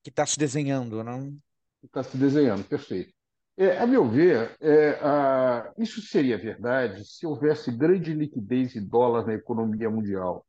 está 0.03 0.25
se 0.25 0.37
desenhando, 0.37 1.03
não? 1.03 1.37
Está 1.83 2.03
se 2.03 2.17
desenhando, 2.17 2.63
perfeito. 2.63 3.13
É, 3.57 3.77
a 3.77 3.85
meu 3.85 4.07
ver, 4.09 4.55
é, 4.59 4.97
a, 5.01 5.71
isso 5.77 6.01
seria 6.01 6.37
verdade 6.37 7.05
se 7.05 7.27
houvesse 7.27 7.71
grande 7.71 8.13
liquidez 8.13 8.71
de 8.71 8.81
dólar 8.81 9.25
na 9.27 9.35
economia 9.35 9.89
mundial. 9.89 10.45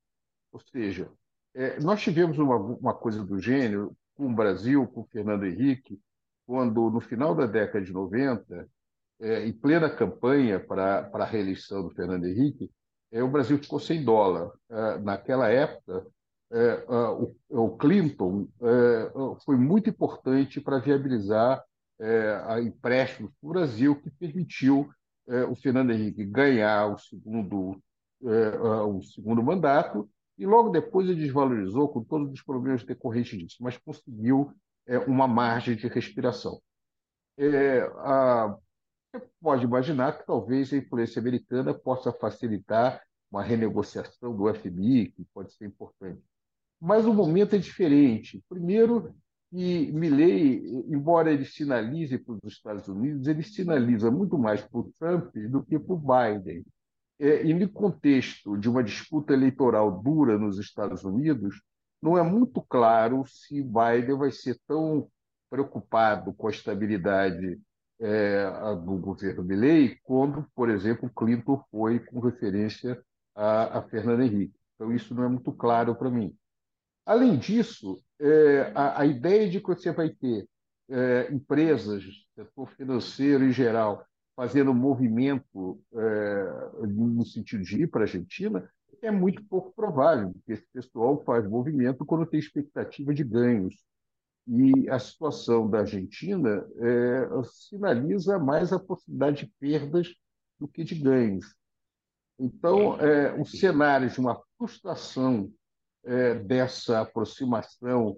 Ou 0.50 0.60
seja, 0.60 1.10
é, 1.54 1.78
nós 1.80 2.00
tivemos 2.00 2.38
uma, 2.38 2.56
uma 2.56 2.94
coisa 2.94 3.22
do 3.24 3.38
gênero 3.38 3.94
com 4.14 4.30
o 4.30 4.34
Brasil, 4.34 4.86
com 4.86 5.02
o 5.02 5.06
Fernando 5.06 5.44
Henrique, 5.44 6.00
quando, 6.46 6.90
no 6.90 7.00
final 7.00 7.34
da 7.34 7.46
década 7.46 7.84
de 7.84 7.92
90, 7.92 8.68
é, 9.20 9.46
em 9.46 9.52
plena 9.52 9.90
campanha 9.90 10.58
para, 10.58 11.10
a 11.12 11.24
reeleição 11.24 11.82
do 11.82 11.94
Fernando 11.94 12.26
Henrique, 12.26 12.70
o 13.20 13.28
Brasil 13.28 13.58
ficou 13.58 13.78
sem 13.78 14.02
dólar. 14.02 14.52
É, 14.70 14.98
naquela 14.98 15.48
época, 15.48 16.06
é, 16.50 16.84
o 17.50 17.70
Clinton 17.76 18.46
foi 19.44 19.56
muito 19.56 19.90
importante 19.90 20.60
para 20.60 20.78
viabilizar 20.78 21.64
a 22.46 22.60
empréstimos 22.60 23.32
para 23.40 23.48
o 23.48 23.52
Brasil, 23.52 23.96
que 23.96 24.10
permitiu 24.10 24.90
o 25.48 25.54
Fernando 25.54 25.92
Henrique 25.92 26.26
ganhar 26.26 26.88
o 26.88 26.98
segundo, 26.98 27.80
o 28.20 29.02
segundo 29.02 29.42
mandato, 29.42 30.06
e 30.36 30.44
logo 30.44 30.68
depois 30.68 31.08
ele 31.08 31.22
desvalorizou 31.22 31.88
com 31.88 32.04
todos 32.04 32.30
os 32.30 32.42
problemas 32.42 32.84
decorrentes 32.84 33.38
disso, 33.38 33.56
mas 33.60 33.78
conseguiu 33.78 34.52
uma 35.06 35.26
margem 35.26 35.74
de 35.74 35.86
respiração. 35.88 36.60
a, 37.98 38.48
você 38.48 38.71
pode 39.40 39.64
imaginar 39.64 40.18
que 40.18 40.26
talvez 40.26 40.72
a 40.72 40.76
influência 40.76 41.20
americana 41.20 41.74
possa 41.74 42.12
facilitar 42.12 43.02
uma 43.30 43.42
renegociação 43.42 44.36
do 44.36 44.52
FMI, 44.52 45.10
que 45.12 45.24
pode 45.32 45.52
ser 45.52 45.66
importante. 45.66 46.22
Mas 46.80 47.06
o 47.06 47.14
momento 47.14 47.54
é 47.56 47.58
diferente. 47.58 48.42
Primeiro, 48.48 49.14
que 49.50 49.92
Milley, 49.92 50.62
embora 50.88 51.32
ele 51.32 51.44
sinalize 51.44 52.18
para 52.18 52.34
os 52.34 52.52
Estados 52.52 52.88
Unidos, 52.88 53.26
ele 53.26 53.42
sinaliza 53.42 54.10
muito 54.10 54.38
mais 54.38 54.62
para 54.62 54.80
o 54.80 54.92
Trump 54.98 55.34
do 55.36 55.62
que 55.62 55.78
para 55.78 55.94
o 55.94 55.98
Biden. 55.98 56.64
É, 57.18 57.44
e 57.44 57.54
no 57.54 57.68
contexto 57.68 58.56
de 58.56 58.68
uma 58.68 58.82
disputa 58.82 59.32
eleitoral 59.32 60.02
dura 60.02 60.38
nos 60.38 60.58
Estados 60.58 61.04
Unidos, 61.04 61.62
não 62.02 62.18
é 62.18 62.22
muito 62.22 62.60
claro 62.62 63.24
se 63.26 63.62
Biden 63.62 64.16
vai 64.16 64.32
ser 64.32 64.58
tão 64.66 65.08
preocupado 65.48 66.32
com 66.32 66.48
a 66.48 66.50
estabilidade 66.50 67.60
é, 68.02 68.50
do 68.74 68.96
governo 68.96 69.44
Milley, 69.44 69.96
quando, 70.02 70.44
por 70.54 70.68
exemplo, 70.68 71.10
Clinton 71.14 71.62
foi 71.70 72.00
com 72.00 72.18
referência 72.20 73.00
a, 73.34 73.78
a 73.78 73.82
Fernando 73.82 74.22
Henrique. 74.22 74.54
Então, 74.74 74.92
isso 74.92 75.14
não 75.14 75.24
é 75.24 75.28
muito 75.28 75.52
claro 75.52 75.94
para 75.94 76.10
mim. 76.10 76.36
Além 77.06 77.38
disso, 77.38 78.02
é, 78.20 78.72
a, 78.74 79.00
a, 79.00 79.06
ideia 79.06 79.48
de 79.48 79.60
que 79.60 79.68
você 79.68 79.92
vai 79.92 80.10
ter 80.10 80.48
é, 80.90 81.32
empresas, 81.32 82.04
setor 82.34 82.68
financeiro 82.76 83.44
em 83.44 83.52
geral, 83.52 84.04
fazendo 84.34 84.74
movimento 84.74 85.80
é, 85.94 86.86
no 86.86 87.24
sentido 87.24 87.62
de 87.62 87.82
ir 87.82 87.86
para 87.86 88.00
a 88.00 88.04
Argentina, 88.04 88.68
é 89.00 89.10
muito 89.10 89.44
pouco 89.44 89.72
provável, 89.74 90.32
porque 90.32 90.52
esse 90.52 90.66
pessoal 90.72 91.22
faz 91.24 91.48
movimento 91.48 92.04
quando 92.04 92.26
tem 92.26 92.38
expectativa 92.38 93.12
de 93.12 93.24
ganhos. 93.24 93.74
E 94.46 94.88
a 94.90 94.98
situação 94.98 95.68
da 95.70 95.80
Argentina 95.80 96.66
é, 96.76 97.28
sinaliza 97.44 98.38
mais 98.38 98.72
a 98.72 98.78
possibilidade 98.78 99.46
de 99.46 99.52
perdas 99.58 100.14
do 100.58 100.66
que 100.66 100.82
de 100.82 100.96
ganhos. 100.96 101.54
Então, 102.38 102.98
é, 103.00 103.32
o 103.40 103.44
cenário 103.44 104.10
de 104.10 104.18
uma 104.18 104.40
frustração 104.58 105.52
é, 106.04 106.34
dessa 106.34 107.00
aproximação 107.00 108.16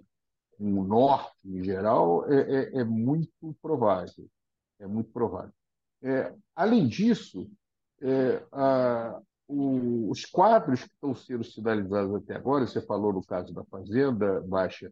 com 0.57 0.79
o 0.79 0.83
norte 0.83 1.47
em 1.47 1.63
geral 1.63 2.25
é, 2.31 2.39
é, 2.39 2.79
é 2.79 2.83
muito 2.83 3.55
provável. 3.61 4.27
É 4.79 4.87
muito 4.87 5.11
provável. 5.11 5.53
É, 6.01 6.33
além 6.55 6.87
disso, 6.87 7.49
é, 8.01 8.43
a, 8.51 9.21
o, 9.47 10.09
os 10.09 10.25
quadros 10.25 10.81
que 10.81 10.89
estão 10.89 11.15
sendo 11.15 11.43
sinalizados 11.43 12.15
até 12.15 12.35
agora, 12.35 12.65
você 12.65 12.81
falou 12.81 13.13
no 13.13 13.23
caso 13.23 13.53
da 13.53 13.63
Fazenda 13.65 14.41
Baixa, 14.41 14.91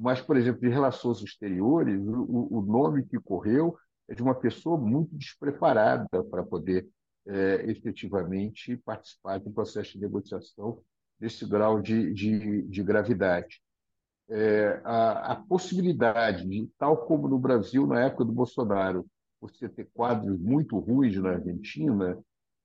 mas, 0.00 0.18
por 0.22 0.34
exemplo, 0.36 0.62
de 0.62 0.68
relações 0.68 1.20
exteriores, 1.20 2.00
o, 2.00 2.58
o 2.58 2.62
nome 2.62 3.04
que 3.04 3.20
correu 3.20 3.76
é 4.08 4.14
de 4.14 4.22
uma 4.22 4.34
pessoa 4.34 4.78
muito 4.78 5.14
despreparada 5.14 6.24
para 6.24 6.42
poder 6.42 6.88
é, 7.26 7.70
efetivamente 7.70 8.78
participar 8.78 9.38
de 9.38 9.46
um 9.46 9.52
processo 9.52 9.92
de 9.92 10.00
negociação 10.00 10.80
desse 11.18 11.46
grau 11.46 11.82
de, 11.82 12.14
de, 12.14 12.62
de 12.62 12.82
gravidade. 12.82 13.60
É, 14.30 14.80
a, 14.84 15.32
a, 15.32 15.36
possibilidade 15.36 16.48
de, 16.48 16.66
tal 16.78 16.96
como 17.06 17.28
no 17.28 17.38
Brasil, 17.38 17.86
na 17.86 18.00
época 18.00 18.24
do 18.24 18.32
Bolsonaro, 18.32 19.06
você 19.38 19.68
ter 19.68 19.86
quadros 19.92 20.40
muito 20.40 20.78
ruins 20.78 21.16
na 21.16 21.32
Argentina, 21.32 22.18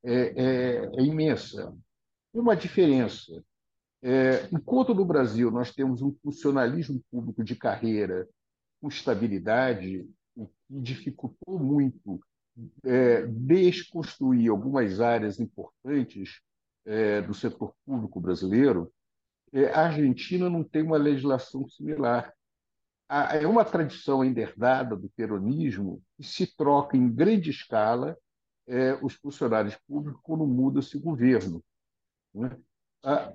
é, 0.03 0.13
é, 0.13 0.85
é 0.85 1.01
imensa. 1.01 1.75
Uma 2.33 2.55
diferença. 2.55 3.43
É, 4.01 4.47
enquanto 4.51 4.93
no 4.93 5.05
Brasil 5.05 5.49
nós 5.49 5.73
temos 5.73 6.01
um 6.01 6.13
funcionalismo 6.23 7.01
público 7.09 7.43
de 7.43 7.55
carreira 7.55 8.27
com 8.79 8.87
estabilidade, 8.87 10.07
o 10.35 10.47
que 10.47 10.81
dificultou 10.81 11.59
muito 11.59 12.19
é, 12.83 13.25
desconstruir 13.27 14.49
algumas 14.49 14.99
áreas 14.99 15.39
importantes 15.39 16.41
é, 16.85 17.21
do 17.21 17.33
setor 17.33 17.73
público 17.85 18.21
brasileiro, 18.21 18.91
é, 19.51 19.71
a 19.71 19.85
Argentina 19.85 20.49
não 20.49 20.63
tem 20.63 20.83
uma 20.83 20.97
legislação 20.97 21.67
similar. 21.67 22.33
É 23.07 23.45
uma 23.45 23.63
tradição 23.63 24.21
ainda 24.21 24.41
herdada 24.41 24.95
do 24.95 25.09
peronismo 25.09 26.01
que 26.17 26.23
se 26.23 26.47
troca 26.57 26.97
em 26.97 27.07
grande 27.07 27.51
escala 27.51 28.17
é, 28.67 28.93
os 28.95 29.13
funcionários 29.13 29.77
públicos 29.87 30.19
quando 30.23 30.45
muda-se 30.47 30.97
o 30.97 31.01
governo. 31.01 31.63
Né? 32.33 32.57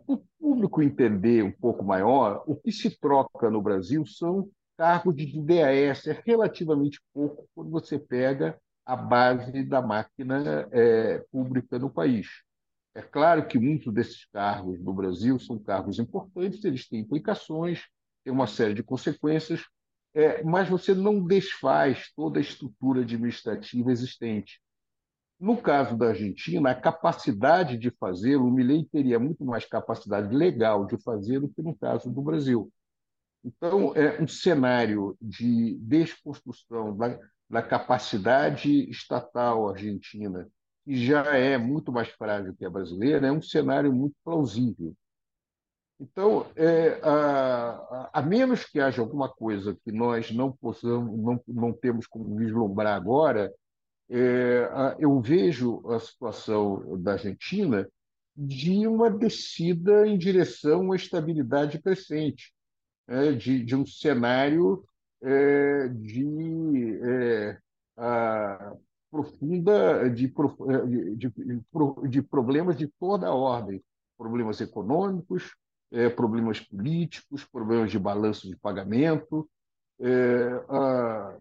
O 0.06 0.18
público 0.38 0.82
entender 0.82 1.44
um 1.44 1.52
pouco 1.52 1.84
maior, 1.84 2.42
o 2.46 2.56
que 2.56 2.72
se 2.72 2.98
troca 2.98 3.50
no 3.50 3.62
Brasil 3.62 4.04
são 4.04 4.48
cargos 4.76 5.14
de 5.14 5.40
DAS, 5.40 6.06
é 6.06 6.22
relativamente 6.24 7.00
pouco 7.12 7.46
quando 7.54 7.70
você 7.70 7.98
pega 7.98 8.58
a 8.84 8.96
base 8.96 9.62
da 9.62 9.80
máquina 9.80 10.66
é, 10.72 11.18
pública 11.30 11.78
no 11.78 11.90
país. 11.90 12.26
É 12.94 13.02
claro 13.02 13.46
que 13.46 13.58
muitos 13.58 13.92
desses 13.94 14.24
cargos 14.32 14.80
no 14.80 14.92
Brasil 14.92 15.38
são 15.38 15.58
cargos 15.58 15.98
importantes, 15.98 16.64
eles 16.64 16.88
têm 16.88 17.00
implicações, 17.00 17.84
têm 18.24 18.32
uma 18.32 18.48
série 18.48 18.74
de 18.74 18.82
consequências, 18.82 19.62
é, 20.12 20.42
mas 20.42 20.68
você 20.68 20.92
não 20.92 21.24
desfaz 21.24 22.10
toda 22.16 22.40
a 22.40 22.42
estrutura 22.42 23.02
administrativa 23.02 23.92
existente. 23.92 24.60
No 25.40 25.56
caso 25.56 25.96
da 25.96 26.08
Argentina, 26.08 26.70
a 26.70 26.74
capacidade 26.74 27.78
de 27.78 27.90
fazê-lo, 27.90 28.46
o 28.46 28.50
Milei 28.50 28.84
teria 28.84 29.18
muito 29.18 29.42
mais 29.42 29.64
capacidade 29.64 30.34
legal 30.36 30.84
de 30.84 31.02
fazê-lo 31.02 31.48
que 31.48 31.62
no 31.62 31.74
caso 31.74 32.10
do 32.10 32.20
Brasil. 32.20 32.70
Então, 33.42 33.94
é 33.96 34.20
um 34.20 34.28
cenário 34.28 35.16
de 35.18 35.78
desconstrução 35.78 36.94
da, 36.94 37.18
da 37.48 37.62
capacidade 37.62 38.90
estatal 38.90 39.70
argentina, 39.70 40.46
que 40.84 40.94
já 41.02 41.24
é 41.34 41.56
muito 41.56 41.90
mais 41.90 42.08
frágil 42.10 42.54
que 42.54 42.66
a 42.66 42.70
brasileira, 42.70 43.26
é 43.26 43.32
um 43.32 43.40
cenário 43.40 43.90
muito 43.90 44.14
plausível. 44.22 44.94
Então, 45.98 46.46
é, 46.54 47.00
a, 47.02 48.10
a, 48.12 48.22
menos 48.22 48.64
que 48.64 48.78
haja 48.78 49.00
alguma 49.00 49.28
coisa 49.28 49.74
que 49.84 49.90
nós 49.90 50.30
não 50.30 50.52
possamos, 50.52 51.18
não, 51.18 51.40
não 51.46 51.72
temos 51.72 52.06
como 52.06 52.36
vislumbrar 52.36 52.94
agora, 52.94 53.50
é, 54.10 54.96
eu 54.98 55.20
vejo 55.20 55.88
a 55.88 56.00
situação 56.00 57.00
da 57.00 57.12
Argentina 57.12 57.88
de 58.36 58.86
uma 58.86 59.08
descida 59.08 60.06
em 60.06 60.18
direção 60.18 60.90
à 60.90 60.96
estabilidade 60.96 61.80
crescente, 61.80 62.52
né, 63.06 63.32
de, 63.32 63.64
de, 63.64 63.76
um 63.76 63.86
cenário 63.86 64.84
é, 65.22 65.88
de 65.88 67.00
é, 67.02 67.58
a, 67.96 68.74
profunda 69.10 70.08
de, 70.10 70.32
de, 71.16 71.32
de, 72.08 72.22
problemas 72.22 72.76
de 72.76 72.88
toda 72.98 73.28
a 73.28 73.34
ordem, 73.34 73.82
problemas 74.18 74.60
econômicos, 74.60 75.54
é, 75.92 76.08
problemas 76.08 76.60
políticos, 76.60 77.44
problemas 77.44 77.90
de 77.90 77.98
balanço 77.98 78.48
de 78.48 78.56
pagamento, 78.56 79.48
é, 80.00 80.64
a, 80.68 81.36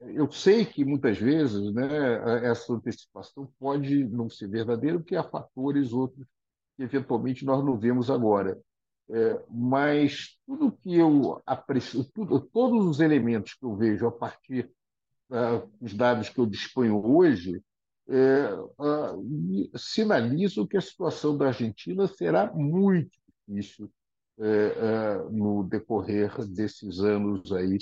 eu 0.00 0.30
sei 0.32 0.64
que 0.64 0.84
muitas 0.84 1.18
vezes 1.18 1.72
né, 1.74 2.48
essa 2.50 2.72
antecipação 2.72 3.52
pode 3.58 4.04
não 4.04 4.30
ser 4.30 4.48
verdadeira, 4.48 4.98
porque 4.98 5.16
há 5.16 5.22
fatores 5.22 5.92
outros 5.92 6.26
que 6.76 6.82
eventualmente 6.82 7.44
nós 7.44 7.64
não 7.64 7.78
vemos 7.78 8.10
agora. 8.10 8.58
É, 9.12 9.42
mas 9.50 10.38
tudo 10.46 10.72
que 10.72 10.96
eu 10.96 11.42
aprecio, 11.44 12.04
tudo, 12.14 12.40
todos 12.40 12.86
os 12.86 13.00
elementos 13.00 13.54
que 13.54 13.64
eu 13.64 13.76
vejo 13.76 14.06
a 14.06 14.12
partir 14.12 14.70
uh, 15.30 15.68
dos 15.80 15.94
dados 15.94 16.28
que 16.28 16.38
eu 16.38 16.46
disponho 16.46 17.04
hoje, 17.04 17.60
é, 18.08 18.54
uh, 18.54 19.78
sinalizam 19.78 20.66
que 20.66 20.76
a 20.76 20.80
situação 20.80 21.36
da 21.36 21.48
Argentina 21.48 22.06
será 22.06 22.52
muito 22.52 23.18
difícil 23.48 23.90
é, 24.38 25.18
no 25.30 25.64
decorrer 25.64 26.32
desses 26.46 27.00
anos 27.00 27.52
aí 27.52 27.78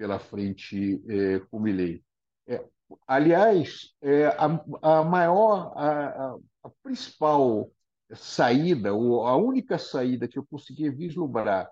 pela 0.00 0.18
frente 0.18 0.98
é, 1.06 1.40
com 1.50 1.60
Milley. 1.60 2.02
É, 2.48 2.64
aliás, 3.06 3.94
é, 4.00 4.28
a, 4.28 4.46
a, 4.80 5.04
maior, 5.04 5.74
a, 5.76 6.36
a, 6.64 6.70
principal 6.82 7.70
saída, 8.14 8.94
ou 8.94 9.26
a 9.26 9.36
única 9.36 9.76
saída 9.78 10.26
que 10.26 10.38
eu 10.38 10.46
consegui 10.46 10.88
vislumbrar 10.88 11.70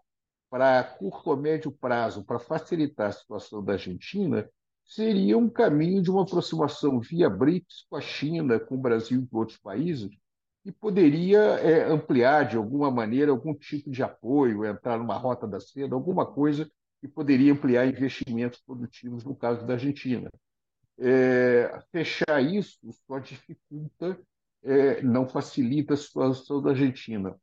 para 0.50 0.84
curto 0.84 1.30
ou 1.30 1.38
médio 1.38 1.72
prazo, 1.72 2.22
para 2.22 2.38
facilitar 2.38 3.08
a 3.08 3.12
situação 3.12 3.64
da 3.64 3.72
Argentina, 3.72 4.46
seria 4.84 5.38
um 5.38 5.48
caminho 5.48 6.02
de 6.02 6.10
uma 6.10 6.22
aproximação 6.22 7.00
via 7.00 7.30
BRICS 7.30 7.86
com 7.88 7.96
a 7.96 8.00
China, 8.02 8.60
com 8.60 8.74
o 8.74 8.78
Brasil 8.78 9.22
e 9.22 9.26
com 9.26 9.38
outros 9.38 9.56
países, 9.56 10.10
que 10.62 10.70
poderia 10.70 11.38
é, 11.38 11.90
ampliar 11.90 12.46
de 12.46 12.58
alguma 12.58 12.90
maneira 12.90 13.30
algum 13.30 13.54
tipo 13.54 13.90
de 13.90 14.02
apoio, 14.02 14.66
entrar 14.66 14.98
numa 14.98 15.16
rota 15.16 15.46
da 15.46 15.58
seda, 15.58 15.94
alguma 15.94 16.26
coisa 16.26 16.70
que 17.00 17.08
poderia 17.08 17.52
ampliar 17.52 17.86
investimentos 17.86 18.60
produtivos 18.60 19.24
no 19.24 19.34
caso 19.34 19.66
da 19.66 19.74
Argentina. 19.74 20.30
É, 20.98 21.80
fechar 21.92 22.42
isso 22.42 22.78
só 23.06 23.18
dificulta, 23.18 24.18
é, 24.64 25.00
não 25.02 25.28
facilita 25.28 25.94
a 25.94 25.96
situação 25.96 26.60
da 26.60 26.70
Argentina. 26.70 27.36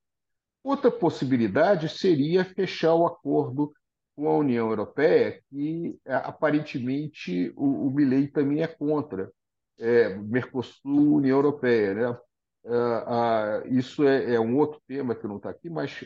Outra 0.63 0.91
possibilidade 0.91 1.87
seria 1.87 2.43
fechar 2.43 2.95
o 2.95 3.05
acordo 3.05 3.73
com 4.15 4.27
a 4.27 4.37
União 4.37 4.69
Europeia, 4.69 5.41
que 5.49 5.99
é, 6.05 6.15
aparentemente 6.15 7.53
o, 7.55 7.87
o 7.87 7.91
Milley 7.91 8.27
também 8.27 8.63
é 8.63 8.67
contra. 8.67 9.31
É, 9.77 10.15
Mercosul, 10.15 11.17
União 11.17 11.37
Europeia. 11.37 11.93
Né? 11.93 12.17
É, 12.65 13.69
isso 13.69 14.03
é, 14.07 14.35
é, 14.35 14.39
um 14.39 14.57
outro 14.57 14.81
tema 14.87 15.13
que 15.13 15.27
não 15.27 15.37
está 15.37 15.49
aqui, 15.49 15.69
mas 15.69 16.03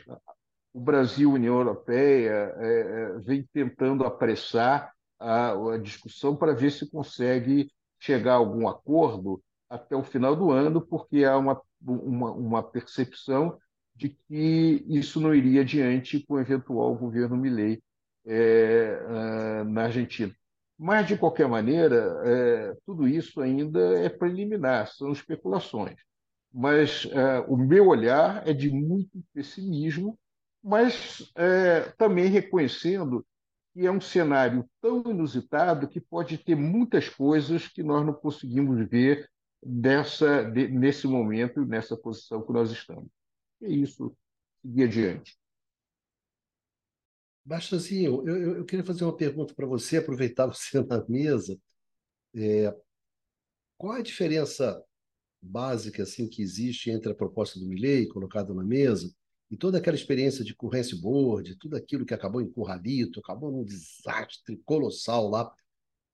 o 0.74 0.80
Brasil, 0.80 1.32
União 1.32 1.57
Europeia, 1.57 2.53
é, 2.57 2.80
é, 2.80 3.20
vem 3.20 3.43
tentando 3.53 4.03
apressar 4.05 4.93
a, 5.20 5.74
a 5.74 5.78
discussão 5.78 6.36
para 6.36 6.53
ver 6.53 6.72
se 6.72 6.89
consegue 6.89 7.72
chegar 7.99 8.34
a 8.34 8.38
algum 8.38 8.67
acordo 8.67 9.41
até 9.70 9.95
o 9.95 10.03
final 10.03 10.36
do 10.36 10.51
ano, 10.51 10.82
porque 10.82 11.24
há 11.24 11.38
uma, 11.38 11.61
uma, 11.82 12.32
uma 12.32 12.63
percepção 12.63 13.57
de 13.95 14.09
que 14.09 14.86
isso 14.88 15.20
não 15.20 15.36
iria 15.36 15.61
adiante 15.61 16.26
com 16.26 16.36
o 16.36 16.39
eventual 16.39 16.95
governo 16.95 17.36
Milei 17.36 17.82
é, 18.26 18.99
é, 19.09 19.63
na 19.65 19.84
Argentina. 19.84 20.34
Mas, 20.78 21.07
de 21.07 21.17
qualquer 21.17 21.47
maneira, 21.47 22.22
é, 22.24 22.78
tudo 22.86 23.05
isso 23.05 23.41
ainda 23.41 23.99
é 23.99 24.07
preliminar, 24.07 24.88
são 24.88 25.11
especulações. 25.11 25.99
Mas 26.51 27.05
é, 27.11 27.39
o 27.41 27.57
meu 27.57 27.88
olhar 27.88 28.47
é 28.47 28.53
de 28.53 28.72
muito 28.72 29.22
pessimismo 29.34 30.17
mas 30.64 31.32
é, 31.36 31.82
também 31.97 32.28
reconhecendo 32.28 33.26
que 33.74 33.86
é 33.86 33.91
um 33.91 34.01
cenário 34.01 34.70
tão 34.82 35.01
inusitado 35.10 35.88
que 35.88 36.01
pode 36.01 36.38
ter 36.38 36.55
muitas 36.55 37.07
coisas 37.07 37.68
que 37.68 37.84
nós 37.84 38.05
não 38.05 38.14
conseguimos 38.14 38.88
ver 38.89 39.30
dessa, 39.64 40.43
de, 40.43 40.68
nesse 40.68 41.07
momento, 41.07 41.66
nessa 41.66 41.95
posição 41.95 42.45
que 42.45 42.51
nós 42.51 42.72
estamos. 42.72 43.10
É 43.62 43.70
isso, 43.70 44.16
seguir 44.62 44.84
adiante. 44.84 45.38
Bastazinho, 47.45 48.28
eu, 48.28 48.38
eu, 48.38 48.57
eu 48.57 48.66
queria 48.66 48.86
fazer 48.86 49.03
uma 49.03 49.16
pergunta 49.16 49.53
para 49.53 49.66
você, 49.66 49.97
aproveitar 49.97 50.45
você 50.53 50.82
na 50.82 51.03
mesa. 51.07 51.60
É, 52.36 52.76
qual 53.78 53.93
a 53.93 54.01
diferença 54.01 54.84
básica 55.41 56.03
assim 56.03 56.28
que 56.28 56.41
existe 56.41 56.91
entre 56.91 57.12
a 57.12 57.16
proposta 57.16 57.60
do 57.60 57.66
Milley 57.66 58.07
colocada 58.07 58.53
na 58.53 58.64
mesa 58.64 59.10
e 59.52 59.58
toda 59.58 59.80
aquela 59.80 59.95
experiência 59.95 60.43
de 60.43 60.56
currency 60.56 60.95
board, 60.95 61.56
tudo 61.56 61.76
aquilo 61.76 62.06
que 62.06 62.14
acabou 62.14 62.41
em 62.41 62.52
Curralito, 62.52 63.20
acabou 63.20 63.52
num 63.52 63.64
desastre 63.64 64.58
colossal 64.64 65.28
lá 65.28 65.52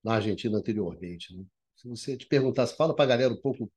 na 0.04 0.16
Argentina 0.16 0.58
anteriormente. 0.58 1.36
Né? 1.36 1.44
Se 1.76 1.88
você 1.88 2.16
te 2.16 2.26
perguntasse, 2.28 2.78
fala 2.78 2.96
para 2.96 3.04
a 3.06 3.08
galera 3.08 3.34
um 3.34 3.42
pouco 3.42 3.70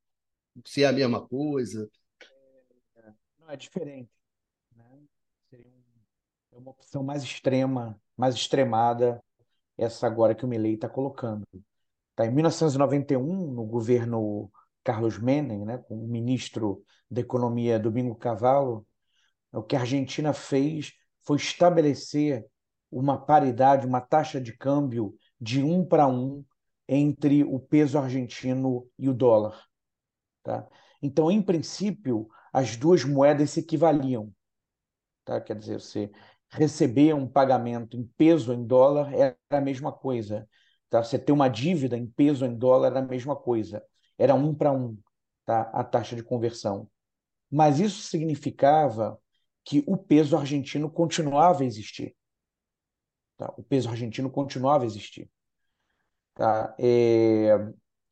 se 0.64 0.82
é 0.84 0.86
a 0.86 0.92
mesma 0.92 1.26
coisa. 1.26 1.90
É, 2.96 3.12
não, 3.40 3.50
é 3.50 3.56
diferente. 3.56 4.10
Né? 4.76 5.02
Seria 5.50 5.72
é 6.52 6.56
uma 6.56 6.70
opção 6.70 7.02
mais 7.02 7.22
extrema, 7.22 8.00
mais 8.16 8.34
extremada, 8.34 9.22
essa 9.76 10.06
agora 10.06 10.34
que 10.34 10.44
o 10.44 10.48
Milei 10.48 10.74
está 10.74 10.88
colocando. 10.88 11.46
Tá, 12.14 12.26
em 12.26 12.32
1991, 12.32 13.52
no 13.52 13.64
governo 13.64 14.50
Carlos 14.82 15.18
Menem, 15.18 15.64
né, 15.64 15.78
com 15.78 15.94
o 15.94 16.08
ministro 16.08 16.84
da 17.08 17.20
Economia 17.20 17.78
Domingo 17.78 18.14
Cavallo, 18.16 18.84
o 19.52 19.62
que 19.62 19.76
a 19.76 19.80
Argentina 19.80 20.32
fez 20.32 20.92
foi 21.22 21.36
estabelecer 21.36 22.46
uma 22.90 23.18
paridade, 23.18 23.86
uma 23.86 24.00
taxa 24.00 24.40
de 24.40 24.56
câmbio 24.56 25.14
de 25.40 25.62
um 25.62 25.84
para 25.84 26.06
um 26.06 26.44
entre 26.88 27.44
o 27.44 27.60
peso 27.60 27.98
argentino 27.98 28.88
e 28.98 29.08
o 29.08 29.14
dólar. 29.14 29.66
Tá? 30.42 30.66
Então, 31.02 31.30
em 31.30 31.42
princípio, 31.42 32.28
as 32.52 32.76
duas 32.76 33.04
moedas 33.04 33.50
se 33.50 33.60
equivaliam. 33.60 34.32
Tá? 35.24 35.40
Quer 35.40 35.56
dizer, 35.58 35.80
você 35.80 36.10
receber 36.50 37.14
um 37.14 37.28
pagamento 37.28 37.96
em 37.96 38.04
peso 38.16 38.52
em 38.52 38.64
dólar 38.64 39.12
era 39.12 39.36
a 39.50 39.60
mesma 39.60 39.92
coisa. 39.92 40.48
Tá? 40.88 41.02
Você 41.02 41.18
ter 41.18 41.32
uma 41.32 41.48
dívida 41.48 41.96
em 41.96 42.06
peso 42.06 42.46
em 42.46 42.56
dólar 42.56 42.88
era 42.88 43.00
a 43.00 43.06
mesma 43.06 43.36
coisa. 43.36 43.84
Era 44.16 44.34
um 44.34 44.54
para 44.54 44.72
um 44.72 44.98
tá? 45.44 45.70
a 45.74 45.84
taxa 45.84 46.16
de 46.16 46.22
conversão. 46.22 46.88
Mas 47.50 47.78
isso 47.78 48.02
significava 48.02 49.18
que 49.68 49.84
o 49.86 49.98
peso 49.98 50.34
argentino 50.34 50.90
continuava 50.90 51.62
a 51.62 51.66
existir. 51.66 52.16
Tá? 53.36 53.52
O 53.54 53.62
peso 53.62 53.90
argentino 53.90 54.30
continuava 54.30 54.84
a 54.84 54.86
existir. 54.86 55.30
Tá? 56.32 56.74
É, 56.78 57.50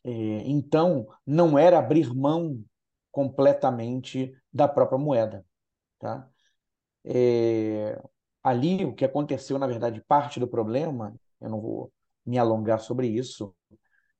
é, 0.04 0.10
então, 0.44 1.08
não 1.26 1.58
era 1.58 1.78
abrir 1.78 2.14
mão 2.14 2.62
completamente 3.10 4.36
da 4.52 4.68
própria 4.68 4.98
moeda. 4.98 5.46
Tá? 5.98 6.28
É, 7.02 8.02
ali, 8.42 8.84
o 8.84 8.94
que 8.94 9.06
aconteceu, 9.06 9.58
na 9.58 9.66
verdade, 9.66 10.04
parte 10.06 10.38
do 10.38 10.46
problema, 10.46 11.18
eu 11.40 11.48
não 11.48 11.58
vou 11.58 11.90
me 12.26 12.36
alongar 12.36 12.80
sobre 12.80 13.06
isso, 13.08 13.56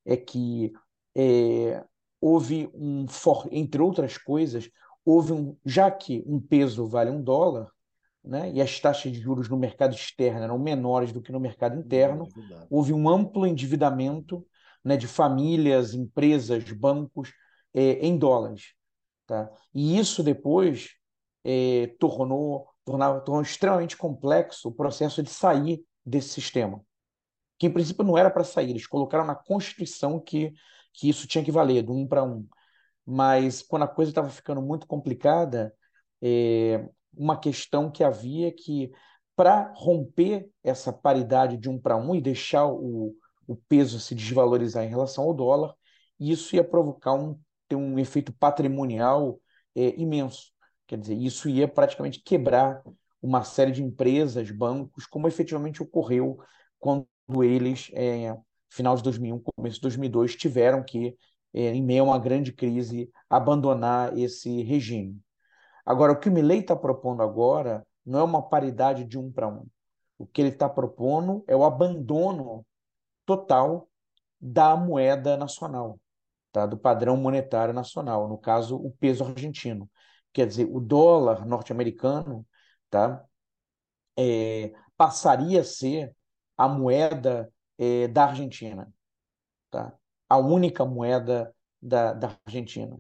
é 0.07 0.17
que 0.17 0.73
é, 1.15 1.85
houve 2.19 2.71
um, 2.73 3.05
entre 3.51 3.83
outras 3.83 4.17
coisas, 4.17 4.71
houve 5.07 5.33
um, 5.33 5.57
já 5.65 5.89
que 5.89 6.25
um 6.27 6.41
peso 6.41 6.89
vale 6.89 7.11
um 7.11 7.23
dólar, 7.23 7.71
né, 8.25 8.51
e 8.53 8.61
as 8.61 8.81
taxas 8.81 9.13
de 9.13 9.21
juros 9.21 9.49
no 9.49 9.57
mercado 9.57 9.95
externo 9.95 10.43
eram 10.43 10.59
menores 10.59 11.13
do 11.13 11.23
que 11.23 11.31
no 11.31 11.39
mercado 11.39 11.79
interno, 11.79 12.27
é 12.37 12.67
houve 12.69 12.93
um 12.93 13.09
amplo 13.09 13.47
endividamento 13.47 14.45
né, 14.85 14.97
de 14.97 15.07
famílias, 15.07 15.95
empresas, 15.95 16.65
bancos 16.73 17.33
é, 17.73 18.05
em 18.05 18.19
dólares. 18.19 18.75
Tá? 19.27 19.49
E 19.73 19.97
isso 19.97 20.25
depois 20.25 20.91
é, 21.45 21.95
tornou, 22.01 22.69
tornava, 22.85 23.21
tornou 23.21 23.43
extremamente 23.43 23.97
complexo 23.97 24.69
o 24.69 24.73
processo 24.73 25.23
de 25.23 25.31
sair 25.31 25.85
desse 26.05 26.31
sistema, 26.31 26.81
que 27.59 27.67
em 27.67 27.73
princípio 27.73 28.05
não 28.05 28.19
era 28.19 28.31
para 28.31 28.45
sair, 28.45 28.71
eles 28.71 28.87
colocaram 28.87 29.25
na 29.25 29.35
Constituição 29.37 30.19
que, 30.19 30.53
que 30.93 31.09
isso 31.09 31.29
tinha 31.29 31.45
que 31.45 31.53
valer, 31.53 31.83
do 31.83 31.93
um 31.93 32.07
para 32.07 32.25
um. 32.25 32.47
Mas 33.07 33.63
quando 33.63 33.85
a 33.85 33.89
coisa 33.89 34.11
estava 34.11 34.29
ficando 34.29 34.61
muito 34.61 34.87
complicada, 34.87 35.73
é, 36.21 36.89
uma 37.17 37.39
questão 37.39 37.91
que 37.91 38.03
havia 38.05 38.53
que, 38.53 38.91
para 39.37 39.73
romper 39.75 40.49
essa 40.65 40.93
paridade 40.93 41.57
de 41.57 41.69
um 41.69 41.79
para 41.79 41.97
um 41.97 42.15
e 42.15 42.21
deixar 42.21 42.67
o, 42.67 43.15
o 43.47 43.57
peso 43.69 44.01
se 44.01 44.15
desvalorizar 44.15 44.85
em 44.85 44.89
relação 44.89 45.25
ao 45.25 45.35
dólar, 45.35 45.75
isso 46.19 46.57
ia 46.57 46.65
provocar 46.65 47.15
um, 47.15 47.39
ter 47.69 47.77
um 47.77 47.99
efeito 47.99 48.33
patrimonial 48.33 49.41
é, 49.75 49.95
imenso. 50.01 50.53
Quer 50.87 50.99
dizer, 50.99 51.15
isso 51.15 51.49
ia 51.49 51.69
praticamente 51.69 52.23
quebrar 52.23 52.83
uma 53.21 53.43
série 53.45 53.73
de 53.73 53.83
empresas, 53.83 54.51
bancos, 54.51 55.07
como 55.07 55.29
efetivamente 55.29 55.83
ocorreu 55.83 56.39
quando 56.79 57.07
eles, 57.43 57.91
é, 57.95 58.37
final 58.71 58.97
de 58.97 59.03
2001, 59.03 59.41
começo 59.57 59.77
de 59.77 59.83
2002, 59.83 60.37
tiveram 60.37 60.85
que, 60.85 61.09
é, 61.09 61.15
em 61.61 61.83
meio 61.83 62.05
a 62.05 62.07
uma 62.07 62.19
grande 62.19 62.53
crise, 62.53 63.11
abandonar 63.29 64.17
esse 64.19 64.63
regime. 64.63 65.21
Agora, 65.85 66.13
o 66.13 66.21
que 66.21 66.29
o 66.29 66.33
Milley 66.33 66.61
está 66.61 66.77
propondo 66.77 67.23
agora 67.23 67.87
não 68.05 68.21
é 68.21 68.23
uma 68.23 68.43
paridade 68.43 69.05
de 69.05 69.19
um 69.19 69.31
para 69.31 69.49
um. 69.49 69.67
O 70.19 70.27
que 70.27 70.41
ele 70.41 70.51
está 70.51 70.69
propondo 70.69 71.45
é 71.47 71.57
o 71.57 71.65
abandono 71.65 72.65
total 73.25 73.89
da 74.41 74.77
moeda 74.77 75.37
nacional, 75.37 75.99
tá? 76.53 76.67
do 76.67 76.77
padrão 76.79 77.17
monetário 77.17 77.75
nacional, 77.75 78.29
no 78.29 78.39
caso, 78.39 78.77
o 78.77 78.91
peso 78.93 79.25
argentino. 79.25 79.91
Quer 80.33 80.47
dizer, 80.47 80.69
o 80.71 80.81
dólar 80.81 81.47
norte-americano 81.47 82.47
tá? 82.91 83.25
É, 84.17 84.73
passaria 84.97 85.61
a 85.61 85.65
ser 85.65 86.15
a 86.57 86.69
moeda 86.69 87.53
é, 87.79 88.09
da 88.09 88.27
Argentina, 88.27 88.93
tá? 89.71 89.93
A 90.29 90.37
única 90.37 90.85
moeda 90.85 91.55
da, 91.81 92.13
da 92.13 92.39
Argentina. 92.45 92.99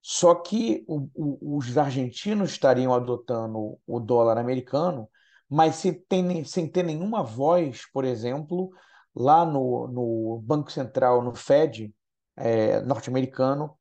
Só 0.00 0.34
que 0.34 0.84
o, 0.88 1.08
o, 1.14 1.56
os 1.58 1.78
argentinos 1.78 2.50
estariam 2.50 2.92
adotando 2.92 3.78
o 3.86 4.00
dólar 4.00 4.36
americano, 4.38 5.08
mas 5.48 5.76
sem 5.76 5.92
ter, 5.94 6.44
sem 6.44 6.68
ter 6.68 6.82
nenhuma 6.82 7.22
voz, 7.22 7.86
por 7.92 8.04
exemplo, 8.04 8.70
lá 9.14 9.44
no, 9.44 9.86
no 9.88 10.40
Banco 10.42 10.72
Central, 10.72 11.22
no 11.22 11.34
Fed 11.34 11.94
é, 12.36 12.80
norte-americano, 12.80 13.78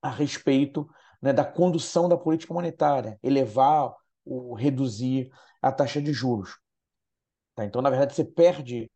a 0.00 0.10
respeito 0.10 0.88
né, 1.20 1.32
da 1.32 1.44
condução 1.44 2.08
da 2.08 2.16
política 2.16 2.54
monetária, 2.54 3.18
elevar 3.22 3.94
ou 4.24 4.54
reduzir 4.54 5.30
a 5.60 5.70
taxa 5.70 6.00
de 6.00 6.12
juros. 6.12 6.58
Tá? 7.54 7.64
Então, 7.64 7.82
na 7.82 7.90
verdade, 7.90 8.14
você 8.14 8.24
perde, 8.24 8.90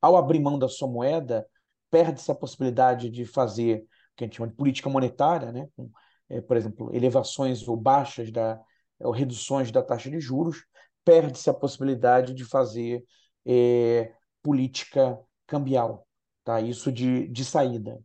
ao 0.00 0.16
abrir 0.16 0.40
mão 0.40 0.58
da 0.58 0.68
sua 0.68 0.88
moeda, 0.88 1.46
perde-se 1.90 2.30
a 2.30 2.34
possibilidade 2.34 3.10
de 3.10 3.24
fazer 3.24 3.86
que 4.16 4.24
a 4.24 4.26
gente 4.26 4.36
chama 4.36 4.48
de 4.48 4.54
política 4.54 4.88
monetária, 4.88 5.52
né? 5.52 5.68
com, 5.76 5.90
é, 6.28 6.40
por 6.40 6.56
exemplo, 6.56 6.94
elevações 6.94 7.66
ou 7.68 7.76
baixas 7.76 8.32
da, 8.32 8.58
ou 9.00 9.12
reduções 9.12 9.70
da 9.70 9.82
taxa 9.82 10.10
de 10.10 10.18
juros, 10.20 10.64
perde-se 11.04 11.48
a 11.50 11.54
possibilidade 11.54 12.34
de 12.34 12.44
fazer 12.44 13.04
é, 13.46 14.12
política 14.42 15.18
cambial, 15.46 16.06
tá? 16.44 16.60
isso 16.60 16.90
de, 16.90 17.28
de 17.28 17.44
saída. 17.44 18.00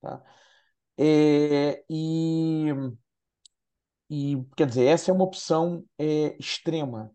Tá? 0.00 0.22
É, 0.98 1.84
e, 1.88 2.66
e, 4.10 4.36
quer 4.56 4.66
dizer, 4.66 4.86
essa 4.86 5.10
é 5.10 5.14
uma 5.14 5.24
opção 5.24 5.84
é, 5.98 6.36
extrema 6.38 7.10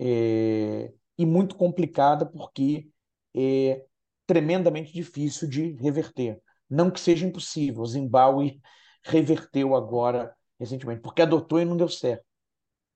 é, 0.00 0.92
e 1.18 1.26
muito 1.26 1.56
complicada 1.56 2.26
porque 2.26 2.88
é 3.34 3.86
tremendamente 4.26 4.92
difícil 4.92 5.48
de 5.48 5.72
reverter. 5.72 6.40
Não 6.68 6.90
que 6.90 7.00
seja 7.00 7.26
impossível. 7.26 7.82
O 7.82 7.86
Zimbábue 7.86 8.60
reverteu 9.04 9.74
agora, 9.74 10.34
recentemente, 10.58 11.00
porque 11.02 11.22
adotou 11.22 11.60
e 11.60 11.64
não 11.64 11.76
deu 11.76 11.88
certo. 11.88 12.24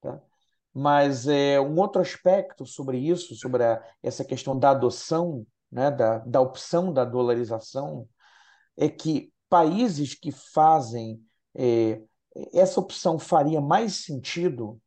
Tá? 0.00 0.20
Mas 0.72 1.26
é, 1.26 1.60
um 1.60 1.78
outro 1.78 2.00
aspecto 2.00 2.66
sobre 2.66 2.98
isso, 2.98 3.34
sobre 3.34 3.64
a, 3.64 3.82
essa 4.02 4.24
questão 4.24 4.58
da 4.58 4.70
adoção, 4.70 5.46
né, 5.70 5.90
da, 5.90 6.18
da 6.18 6.40
opção 6.40 6.92
da 6.92 7.04
dolarização, 7.04 8.08
é 8.76 8.88
que 8.88 9.32
países 9.48 10.14
que 10.14 10.30
fazem 10.30 11.20
é, 11.54 12.00
essa 12.52 12.80
opção 12.80 13.18
faria 13.18 13.60
mais 13.60 14.04
sentido 14.04 14.80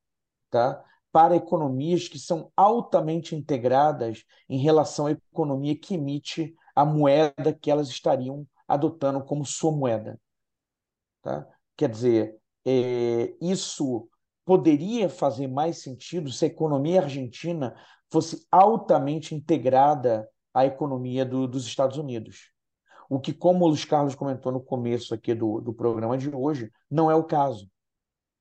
tá, 0.49 0.83
para 1.11 1.35
economias 1.35 2.07
que 2.07 2.19
são 2.19 2.51
altamente 2.55 3.35
integradas 3.35 4.23
em 4.47 4.59
relação 4.59 5.07
à 5.07 5.11
economia 5.11 5.77
que 5.77 5.95
emite 5.95 6.55
a 6.75 6.85
moeda 6.85 7.53
que 7.53 7.71
elas 7.71 7.89
estariam 7.89 8.47
adotando 8.67 9.23
como 9.23 9.45
sua 9.45 9.71
moeda. 9.71 10.19
Tá? 11.21 11.47
Quer 11.75 11.89
dizer, 11.89 12.37
é, 12.65 13.33
isso 13.41 14.07
poderia 14.45 15.09
fazer 15.09 15.47
mais 15.47 15.81
sentido 15.81 16.31
se 16.31 16.45
a 16.45 16.47
economia 16.47 17.01
argentina 17.01 17.75
fosse 18.11 18.45
altamente 18.51 19.35
integrada 19.35 20.27
à 20.53 20.65
economia 20.65 21.25
do, 21.25 21.47
dos 21.47 21.65
Estados 21.65 21.97
Unidos. 21.97 22.51
O 23.09 23.19
que, 23.19 23.33
como 23.33 23.65
o 23.65 23.67
Luiz 23.69 23.85
Carlos 23.85 24.15
comentou 24.15 24.51
no 24.51 24.61
começo 24.61 25.13
aqui 25.13 25.33
do, 25.33 25.61
do 25.61 25.73
programa 25.73 26.17
de 26.17 26.29
hoje, 26.33 26.71
não 26.89 27.09
é 27.09 27.15
o 27.15 27.23
caso. 27.23 27.69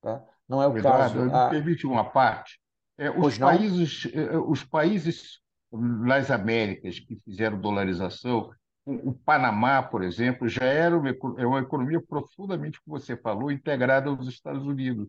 Tá? 0.03 0.25
Não 0.49 0.63
é 0.63 0.67
o 0.67 0.77
Eduardo, 0.77 1.31
caso. 1.31 1.35
A... 1.35 1.51
permite 1.51 1.87
uma 1.87 2.05
parte. 2.05 2.59
É, 2.97 3.11
os, 3.11 3.39
países, 3.39 4.09
é, 4.13 4.37
os 4.37 4.65
países 4.65 5.41
nas 5.71 6.31
Américas 6.31 6.99
que 6.99 7.17
fizeram 7.25 7.61
dolarização 7.61 8.51
o 8.89 9.13
Panamá, 9.13 9.83
por 9.83 10.03
exemplo, 10.03 10.49
já 10.49 10.65
era 10.65 10.97
uma, 10.97 11.11
é 11.37 11.47
uma 11.47 11.61
economia 11.61 12.01
profundamente, 12.01 12.81
como 12.81 12.99
você 12.99 13.17
falou, 13.17 13.53
integrada 13.53 14.09
aos 14.09 14.27
Estados 14.27 14.65
Unidos. 14.65 15.07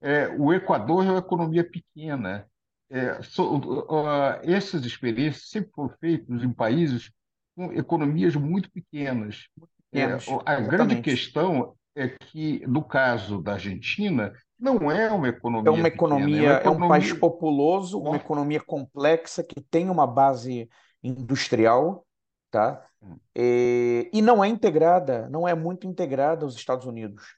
É, 0.00 0.28
o 0.36 0.52
Equador 0.52 1.06
é 1.06 1.10
uma 1.10 1.20
economia 1.20 1.62
pequena. 1.62 2.46
É, 2.90 3.22
so, 3.22 3.56
uh, 3.56 4.40
essas 4.42 4.84
experiências 4.84 5.48
sempre 5.48 5.70
foram 5.72 5.90
feitas 6.00 6.42
em 6.42 6.52
países 6.52 7.10
com 7.54 7.72
economias 7.72 8.34
muito 8.34 8.70
pequenas. 8.70 9.46
É, 9.92 10.04
a 10.44 10.60
grande 10.60 11.00
questão 11.00 11.76
é 11.94 12.08
que, 12.08 12.66
no 12.66 12.82
caso 12.82 13.40
da 13.40 13.52
Argentina, 13.52 14.32
não 14.64 14.90
é 14.90 15.12
uma 15.12 15.28
economia. 15.28 15.68
É 15.68 15.72
uma 15.72 15.88
economia, 15.88 16.26
pequena, 16.26 16.46
é, 16.46 16.50
uma 16.52 16.58
economia... 16.58 16.84
é 16.84 16.86
um 16.86 16.88
país 16.88 17.12
populoso, 17.12 18.00
uma 18.00 18.16
economia 18.16 18.60
complexa 18.60 19.44
que 19.44 19.60
tem 19.60 19.90
uma 19.90 20.06
base 20.06 20.68
industrial, 21.02 22.06
tá? 22.50 22.82
Hum. 23.02 23.16
E, 23.36 24.10
e 24.12 24.22
não 24.22 24.42
é 24.42 24.48
integrada, 24.48 25.28
não 25.28 25.46
é 25.46 25.54
muito 25.54 25.86
integrada 25.86 26.46
aos 26.46 26.56
Estados 26.56 26.86
Unidos, 26.86 27.36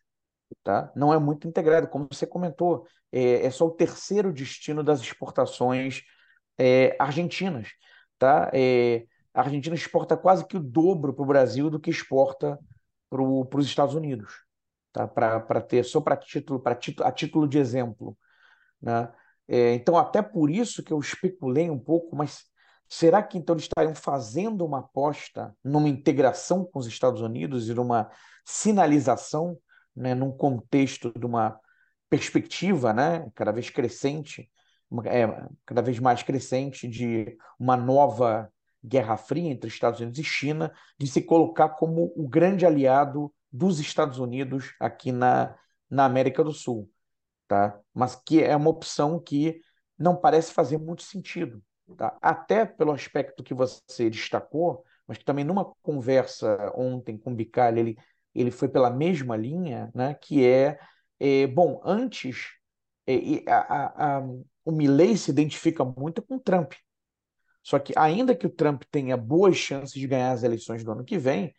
tá? 0.63 0.93
Não 0.95 1.13
é 1.13 1.19
muito 1.19 1.49
integrada, 1.49 1.89
como 1.89 2.07
você 2.11 2.27
comentou, 2.27 2.87
é, 3.11 3.45
é 3.45 3.51
só 3.51 3.67
o 3.67 3.73
terceiro 3.73 4.33
destino 4.33 4.85
das 4.85 5.01
exportações 5.01 6.03
é, 6.57 6.97
argentinas, 6.99 7.71
tá? 8.19 8.51
É, 8.55 9.05
a 9.35 9.41
Argentina 9.41 9.75
exporta 9.75 10.17
quase 10.17 10.47
que 10.47 10.57
o 10.57 10.63
dobro 10.63 11.13
para 11.13 11.23
o 11.23 11.27
Brasil 11.27 11.69
do 11.69 11.81
que 11.81 11.91
exporta 11.91 12.59
para 13.11 13.23
os 13.23 13.67
Estados 13.67 13.95
Unidos, 13.95 14.46
tá? 14.97 15.07
Para 15.07 15.61
ter 15.61 15.85
só 15.85 16.01
para 16.01 16.17
título, 16.17 16.59
para 16.59 16.75
título, 16.75 17.07
a 17.07 17.13
título 17.13 17.47
de 17.47 17.59
exemplo, 17.59 18.17
né? 18.81 19.13
É, 19.47 19.75
então 19.75 19.97
até 19.97 20.23
por 20.23 20.51
isso 20.51 20.83
que 20.83 20.93
eu 20.93 20.99
especulei 20.99 21.71
um 21.71 21.79
pouco, 21.79 22.17
mas 22.17 22.45
será 22.89 23.23
que 23.23 23.37
então 23.39 23.55
eles 23.55 23.65
estariam 23.65 23.95
fazendo 23.95 24.65
uma 24.65 24.81
aposta 24.81 25.55
numa 25.63 25.89
integração 25.89 26.65
com 26.65 26.79
os 26.79 26.87
Estados 26.87 27.21
Unidos 27.21 27.69
e 27.69 27.75
numa 27.75 28.11
sinalização, 28.45 29.57
né, 29.95 30.15
num 30.15 30.33
contexto 30.33 31.13
de 31.17 31.27
uma 31.27 31.61
perspectiva, 32.09 32.93
né, 32.93 33.31
cada 33.35 33.53
vez 33.53 33.71
crescente, 33.71 34.51
é, 35.05 35.27
cada 35.65 35.83
vez 35.83 35.99
mais 35.99 36.23
crescente 36.23 36.89
de 36.89 37.37
uma 37.59 37.77
nova 37.77 38.51
Guerra 38.83 39.17
Fria 39.17 39.51
entre 39.51 39.69
Estados 39.69 40.01
Unidos 40.01 40.19
e 40.19 40.25
China, 40.25 40.73
de 40.99 41.07
se 41.07 41.23
colocar 41.23 41.71
como 41.71 42.13
o 42.17 42.29
grande 42.29 42.65
aliado 42.67 43.33
dos 43.53 43.81
Estados 43.81 44.19
Unidos 44.19 44.75
aqui 44.81 45.13
na, 45.13 45.57
na 45.89 46.05
América 46.05 46.43
do 46.45 46.53
Sul, 46.53 46.91
tá? 47.49 47.79
Mas 47.95 48.15
que 48.17 48.43
é 48.43 48.55
uma 48.57 48.71
opção 48.71 49.21
que 49.21 49.61
não 49.99 50.17
parece 50.17 50.53
fazer 50.53 50.79
muito 50.79 51.03
sentido, 51.03 51.63
tá? 51.97 52.17
Até 52.21 52.65
pelo 52.65 52.93
aspecto 52.93 53.43
que 53.43 53.55
você 53.55 54.11
destacou, 54.11 54.85
mas 55.07 55.19
que 55.19 55.25
também 55.25 55.45
numa 55.45 55.65
conversa 55.83 56.73
ontem 56.77 57.17
com 57.17 57.33
o 57.33 57.35
Bicalho, 57.35 57.79
ele, 57.79 57.99
ele 58.35 58.51
foi 58.51 58.69
pela 58.69 58.91
mesma 58.91 59.37
linha, 59.37 59.91
né? 59.95 60.15
Que 60.15 60.47
é, 60.47 60.79
é 61.19 61.47
bom, 61.47 61.81
antes 61.85 62.57
é, 63.07 63.43
a, 63.51 63.59
a, 63.59 64.19
a, 64.19 64.23
o 64.65 64.73
Milley 64.73 65.17
se 65.17 65.31
identifica 65.31 65.85
muito 65.85 66.21
com 66.23 66.37
o 66.37 66.41
Trump, 66.41 66.73
só 67.67 67.81
que, 67.81 67.93
ainda 67.97 68.37
que 68.37 68.47
o 68.47 68.51
Trump 68.51 68.85
tenha 68.93 69.17
boas 69.17 69.57
chances 69.57 69.93
de 69.93 70.07
ganhar 70.07 70.31
as 70.31 70.45
eleições 70.45 70.85
do 70.85 70.93
ano 70.93 71.05
que 71.05 71.19
vem, 71.19 71.53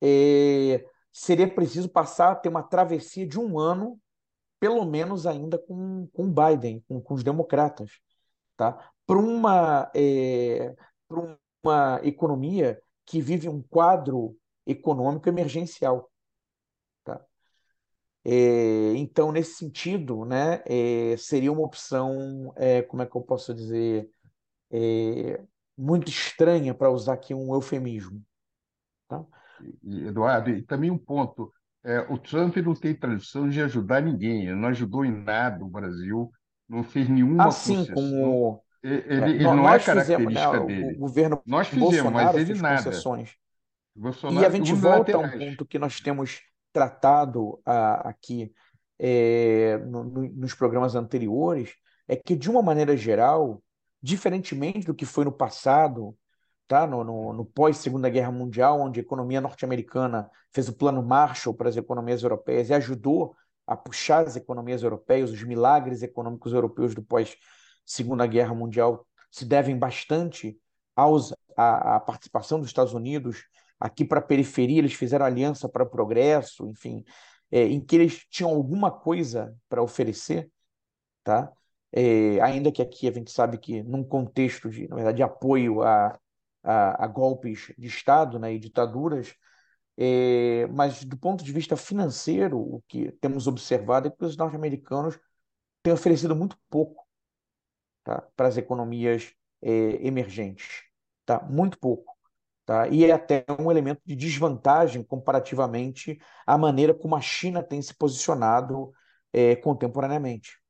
é, 0.00 0.84
seria 1.16 1.48
preciso 1.48 1.88
passar 1.88 2.32
a 2.32 2.34
ter 2.34 2.50
uma 2.50 2.62
travessia 2.62 3.26
de 3.26 3.40
um 3.40 3.58
ano, 3.58 3.98
pelo 4.60 4.84
menos 4.84 5.26
ainda 5.26 5.58
com, 5.58 6.06
com 6.12 6.30
Biden, 6.30 6.84
com, 6.86 7.00
com 7.00 7.14
os 7.14 7.24
democratas, 7.24 7.90
tá? 8.54 8.92
para 9.06 9.16
uma, 9.16 9.90
é, 9.94 10.76
uma 11.08 12.00
economia 12.02 12.78
que 13.06 13.22
vive 13.22 13.48
um 13.48 13.62
quadro 13.62 14.36
econômico 14.66 15.26
emergencial. 15.26 16.10
Tá? 17.02 17.24
É, 18.22 18.92
então, 18.96 19.32
nesse 19.32 19.54
sentido, 19.54 20.26
né, 20.26 20.62
é, 20.66 21.16
seria 21.16 21.50
uma 21.50 21.62
opção, 21.62 22.52
é, 22.56 22.82
como 22.82 23.00
é 23.00 23.06
que 23.06 23.16
eu 23.16 23.22
posso 23.22 23.54
dizer, 23.54 24.10
é, 24.70 25.42
muito 25.78 26.10
estranha, 26.10 26.74
para 26.74 26.90
usar 26.90 27.14
aqui 27.14 27.32
um 27.32 27.54
eufemismo. 27.54 28.22
Tá? 29.08 29.24
Eduardo, 29.84 30.50
e 30.50 30.62
também 30.62 30.90
um 30.90 30.98
ponto: 30.98 31.52
é, 31.84 32.00
o 32.10 32.18
Trump 32.18 32.56
não 32.56 32.74
tem 32.74 32.94
tradição 32.94 33.48
de 33.48 33.60
ajudar 33.62 34.02
ninguém, 34.02 34.46
ele 34.46 34.54
não 34.54 34.68
ajudou 34.68 35.04
em 35.04 35.12
nada 35.12 35.64
o 35.64 35.68
Brasil, 35.68 36.30
não 36.68 36.82
fez 36.82 37.08
nenhuma 37.08 37.46
assim 37.46 37.76
concessão. 37.76 37.94
Como... 37.94 38.62
Ele, 38.82 39.04
ele, 39.06 39.30
ele 39.32 39.44
não 39.44 39.68
é 39.68 39.78
característica 39.80 40.28
fizemos, 40.28 40.34
né, 40.34 40.66
dele. 40.66 40.96
O 40.96 40.98
governo 41.00 41.42
nós 41.44 41.66
fizemos, 41.66 41.94
Bolsonaro 41.94 42.38
mas 42.38 42.48
ele 42.48 42.60
nada. 42.60 42.84
concessões. 42.84 43.34
Bolsonaro, 43.94 44.42
e 44.42 44.46
a 44.46 44.50
gente 44.50 44.72
volta 44.74 45.16
a 45.16 45.20
um 45.20 45.30
ponto 45.30 45.66
que 45.66 45.78
nós 45.78 46.00
temos 46.00 46.40
tratado 46.72 47.58
a, 47.64 48.10
aqui 48.10 48.52
é, 48.98 49.78
no, 49.86 50.04
no, 50.04 50.28
nos 50.34 50.54
programas 50.54 50.94
anteriores, 50.94 51.74
é 52.06 52.14
que, 52.14 52.36
de 52.36 52.50
uma 52.50 52.62
maneira 52.62 52.96
geral, 52.96 53.62
diferentemente 54.02 54.86
do 54.86 54.94
que 54.94 55.04
foi 55.04 55.24
no 55.24 55.32
passado, 55.32 56.16
tá? 56.66 56.86
no, 56.86 57.04
no, 57.04 57.32
no 57.32 57.44
pós-Segunda 57.44 58.08
Guerra 58.08 58.30
Mundial, 58.30 58.80
onde 58.80 59.00
a 59.00 59.02
economia 59.02 59.40
norte-americana 59.40 60.30
fez 60.52 60.68
o 60.68 60.72
plano 60.72 61.02
Marshall 61.02 61.54
para 61.54 61.68
as 61.68 61.76
economias 61.76 62.22
europeias 62.22 62.68
e 62.68 62.74
ajudou 62.74 63.34
a 63.66 63.76
puxar 63.76 64.26
as 64.26 64.36
economias 64.36 64.82
europeias, 64.82 65.30
os 65.30 65.42
milagres 65.42 66.02
econômicos 66.02 66.52
europeus 66.52 66.94
do 66.94 67.02
pós-Segunda 67.02 68.26
Guerra 68.26 68.54
Mundial 68.54 69.06
se 69.30 69.44
devem 69.44 69.78
bastante 69.78 70.58
aos, 70.94 71.32
à, 71.56 71.96
à 71.96 72.00
participação 72.00 72.58
dos 72.58 72.68
Estados 72.68 72.94
Unidos 72.94 73.44
aqui 73.78 74.04
para 74.04 74.20
a 74.20 74.22
periferia, 74.22 74.78
eles 74.78 74.94
fizeram 74.94 75.26
aliança 75.26 75.68
para 75.68 75.82
o 75.82 75.90
progresso, 75.90 76.66
enfim, 76.66 77.04
é, 77.50 77.64
em 77.64 77.80
que 77.80 77.96
eles 77.96 78.24
tinham 78.30 78.50
alguma 78.50 78.90
coisa 78.90 79.54
para 79.68 79.82
oferecer, 79.82 80.50
tá? 81.22 81.52
é, 81.92 82.40
ainda 82.42 82.70
que 82.70 82.82
aqui 82.82 83.08
a 83.08 83.12
gente 83.12 83.30
sabe 83.30 83.58
que 83.58 83.82
num 83.82 84.04
contexto 84.04 84.68
de, 84.68 84.86
na 84.88 84.96
verdade, 84.96 85.16
de 85.16 85.22
apoio 85.22 85.82
a, 85.82 86.18
a, 86.66 87.04
a 87.04 87.06
golpes 87.06 87.72
de 87.78 87.86
Estado 87.86 88.38
né, 88.38 88.52
e 88.52 88.58
ditaduras, 88.58 89.34
é, 89.96 90.66
mas 90.68 91.04
do 91.04 91.16
ponto 91.16 91.44
de 91.44 91.52
vista 91.52 91.76
financeiro, 91.76 92.58
o 92.58 92.82
que 92.88 93.12
temos 93.12 93.46
observado 93.46 94.08
é 94.08 94.10
que 94.10 94.24
os 94.24 94.36
norte-americanos 94.36 95.18
têm 95.82 95.92
oferecido 95.92 96.34
muito 96.34 96.58
pouco 96.68 97.06
tá, 98.04 98.20
para 98.36 98.48
as 98.48 98.56
economias 98.56 99.32
é, 99.62 100.06
emergentes, 100.06 100.82
tá? 101.24 101.40
muito 101.42 101.78
pouco. 101.78 102.14
Tá? 102.66 102.88
E 102.88 103.04
é 103.04 103.12
até 103.12 103.44
um 103.60 103.70
elemento 103.70 104.02
de 104.04 104.16
desvantagem 104.16 105.02
comparativamente 105.04 106.18
à 106.44 106.58
maneira 106.58 106.92
como 106.92 107.14
a 107.14 107.20
China 107.20 107.62
tem 107.62 107.80
se 107.80 107.94
posicionado 107.94 108.92
é, 109.32 109.54
contemporaneamente. 109.54 110.60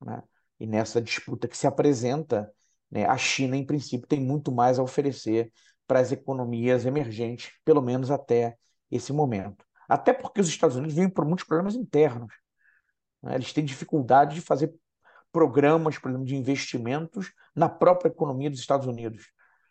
Né? 0.00 0.22
E 0.60 0.66
nessa 0.66 1.02
disputa 1.02 1.48
que 1.48 1.56
se 1.56 1.66
apresenta, 1.66 2.52
né, 2.90 3.04
a 3.06 3.16
China, 3.16 3.56
em 3.56 3.64
princípio, 3.64 4.06
tem 4.06 4.20
muito 4.20 4.52
mais 4.52 4.78
a 4.78 4.82
oferecer 4.82 5.52
para 5.86 6.00
as 6.00 6.12
economias 6.12 6.86
emergentes, 6.86 7.52
pelo 7.64 7.82
menos 7.82 8.10
até 8.10 8.56
esse 8.90 9.12
momento. 9.12 9.64
Até 9.88 10.12
porque 10.12 10.40
os 10.40 10.48
Estados 10.48 10.76
Unidos 10.76 10.94
vêm 10.94 11.08
por 11.08 11.24
muitos 11.24 11.44
problemas 11.44 11.74
internos. 11.74 12.32
Né? 13.22 13.34
Eles 13.34 13.52
têm 13.52 13.64
dificuldade 13.64 14.36
de 14.36 14.40
fazer 14.40 14.72
programas, 15.32 15.98
por 15.98 16.10
exemplo, 16.10 16.26
de 16.26 16.36
investimentos 16.36 17.32
na 17.54 17.68
própria 17.68 18.08
economia 18.08 18.48
dos 18.48 18.60
Estados 18.60 18.86
Unidos. 18.86 19.30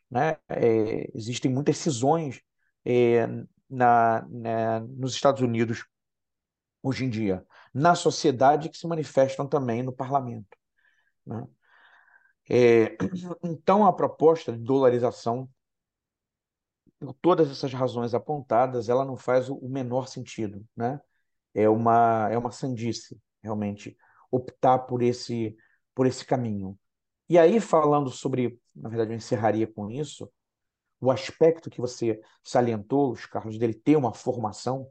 Né? 0.09 0.38
É, 0.49 1.09
existem 1.16 1.51
muitas 1.51 1.78
cisões 1.78 2.41
é, 2.86 3.28
na, 3.70 4.28
na, 4.30 4.80
nos 4.82 5.14
Estados 5.16 5.41
Unidos 5.41 5.86
hoje 6.82 7.05
em 7.05 7.09
dia, 7.09 7.45
na 7.74 7.95
sociedade 7.95 8.70
que 8.70 8.78
se 8.78 8.86
manifestam 8.86 9.47
também 9.47 9.82
no 9.82 9.93
parlamento. 9.93 10.57
Né? 11.26 11.47
É, 12.50 12.98
então, 13.44 13.86
a 13.86 13.94
proposta 13.94 14.52
de 14.52 14.60
dolarização, 14.60 15.50
por 17.00 17.14
todas 17.16 17.52
essas 17.52 17.74
razões 17.74 18.14
apontadas, 18.14 18.89
ela 18.89 19.06
não 19.06 19.18
faz 19.18 19.50
o 19.50 19.68
menor 19.68 20.08
sentido. 20.08 20.66
Né? 20.76 21.00
É 21.54 21.70
uma, 21.70 22.30
é 22.32 22.38
uma 22.38 22.52
sandice, 22.52 23.20
realmente, 23.41 23.98
optar 24.32 24.80
por 24.80 25.02
esse, 25.02 25.56
por 25.94 26.08
esse 26.08 26.26
caminho. 26.26 26.78
E 27.30 27.38
aí, 27.38 27.60
falando 27.60 28.10
sobre, 28.10 28.60
na 28.76 28.89
verdade, 28.89 29.12
eu 29.12 29.18
encerraria 29.18 29.68
com 29.68 29.89
isso, 29.89 30.30
o 31.00 31.12
aspecto 31.12 31.70
que 31.70 31.82
você 31.82 32.22
salientou, 32.44 33.12
os 33.12 33.26
Carlos, 33.26 33.58
dele 33.58 33.74
ter 33.74 33.96
uma 33.96 34.14
formação, 34.14 34.89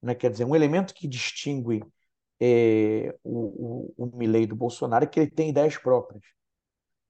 né? 0.00 0.14
quer 0.14 0.30
dizer, 0.30 0.44
um 0.44 0.56
elemento 0.56 0.94
que 0.94 1.06
distingue 1.06 1.82
é, 2.40 3.14
o, 3.22 3.92
o, 3.96 4.04
o 4.04 4.16
Milley 4.16 4.46
do 4.46 4.56
Bolsonaro 4.56 5.04
é 5.04 5.06
que 5.06 5.20
ele 5.20 5.30
tem 5.30 5.50
ideias 5.50 5.76
próprias. 5.76 6.22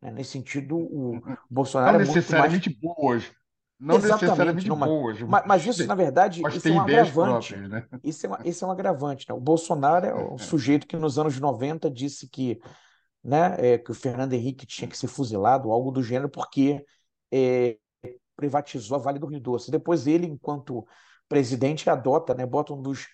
Né? 0.05 0.11
Nesse 0.11 0.33
sentido, 0.33 0.77
o 0.77 1.21
Bolsonaro 1.51 1.99
não 1.99 2.05
é 2.05 2.07
necessariamente 2.07 2.69
mais... 2.69 2.97
boas. 2.97 3.33
Não 3.81 3.97
Exatamente, 3.97 4.25
necessariamente 4.25 4.69
não, 4.69 4.79
boas. 4.79 5.21
Mas, 5.23 5.45
mas, 5.47 5.67
isso, 5.67 5.87
na 5.87 5.95
verdade, 5.95 6.43
isso 6.47 6.69
é 6.69 6.71
um 6.71 6.81
agravante. 6.81 7.55
Próprias, 7.55 7.71
né? 7.71 7.89
isso, 8.05 8.27
é 8.27 8.29
uma, 8.29 8.39
isso 8.45 8.65
é 8.65 8.69
um 8.69 8.71
agravante. 8.71 9.27
Né? 9.29 9.35
O 9.35 9.41
Bolsonaro 9.41 10.07
é 10.07 10.15
um 10.15 10.39
sujeito 10.39 10.87
que 10.87 10.97
nos 10.97 11.19
anos 11.19 11.41
90 11.41 11.91
disse 11.91 12.29
que, 12.29 12.61
né, 13.23 13.57
é, 13.59 13.79
que 13.79 13.91
o 13.91 13.95
Fernando 13.95 14.33
Henrique 14.33 14.65
tinha 14.65 14.89
que 14.89 14.97
ser 14.97 15.09
fuzilado, 15.09 15.73
algo 15.73 15.91
do 15.91 16.03
gênero, 16.03 16.29
porque 16.29 16.85
é, 17.33 17.77
privatizou 18.37 18.97
a 18.97 19.01
Vale 19.01 19.19
do 19.19 19.27
Rio 19.27 19.41
Doce. 19.41 19.71
Depois 19.71 20.07
ele, 20.07 20.27
enquanto 20.27 20.87
presidente, 21.29 21.91
adota, 21.91 22.33
né, 22.33 22.47
bota 22.47 22.73
um 22.73 22.81
dos 22.81 23.07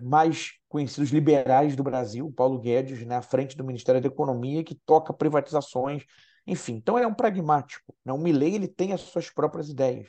mais 0.00 0.52
conhecidos 0.68 1.10
liberais 1.10 1.76
do 1.76 1.82
Brasil, 1.82 2.32
Paulo 2.34 2.58
Guedes, 2.58 3.04
né, 3.06 3.16
à 3.16 3.22
frente 3.22 3.56
do 3.56 3.64
Ministério 3.64 4.00
da 4.00 4.08
Economia, 4.08 4.64
que 4.64 4.74
toca 4.74 5.12
privatizações, 5.12 6.04
enfim. 6.46 6.74
Então, 6.74 6.96
ele 6.96 7.04
é 7.04 7.08
um 7.08 7.14
pragmático. 7.14 7.94
Né? 8.04 8.12
O 8.12 8.18
Milley 8.18 8.54
ele 8.54 8.68
tem 8.68 8.92
as 8.92 9.00
suas 9.00 9.30
próprias 9.30 9.68
ideias, 9.68 10.08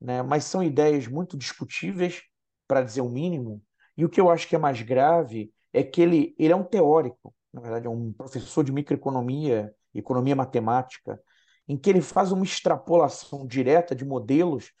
né? 0.00 0.22
mas 0.22 0.44
são 0.44 0.62
ideias 0.62 1.06
muito 1.06 1.36
discutíveis, 1.36 2.22
para 2.66 2.82
dizer 2.82 3.02
o 3.02 3.08
mínimo, 3.08 3.62
e 3.96 4.04
o 4.04 4.08
que 4.08 4.20
eu 4.20 4.30
acho 4.30 4.48
que 4.48 4.56
é 4.56 4.58
mais 4.58 4.80
grave 4.80 5.52
é 5.72 5.82
que 5.82 6.00
ele, 6.00 6.34
ele 6.38 6.52
é 6.52 6.56
um 6.56 6.64
teórico, 6.64 7.34
na 7.52 7.60
verdade, 7.60 7.86
é 7.86 7.90
um 7.90 8.12
professor 8.12 8.64
de 8.64 8.72
microeconomia, 8.72 9.74
economia 9.94 10.34
matemática, 10.34 11.20
em 11.68 11.76
que 11.76 11.90
ele 11.90 12.00
faz 12.00 12.32
uma 12.32 12.44
extrapolação 12.44 13.46
direta 13.46 13.94
de 13.94 14.04
modelos 14.04 14.72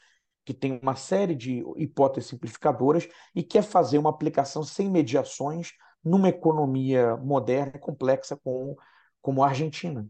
que 0.44 0.52
tem 0.54 0.78
uma 0.82 0.96
série 0.96 1.34
de 1.34 1.62
hipóteses 1.76 2.30
simplificadoras 2.30 3.08
e 3.34 3.42
quer 3.42 3.62
fazer 3.62 3.98
uma 3.98 4.10
aplicação 4.10 4.62
sem 4.62 4.90
mediações 4.90 5.72
numa 6.04 6.28
economia 6.28 7.16
moderna 7.16 7.72
e 7.76 7.78
complexa 7.78 8.36
como, 8.36 8.76
como 9.20 9.42
a 9.42 9.48
Argentina. 9.48 10.08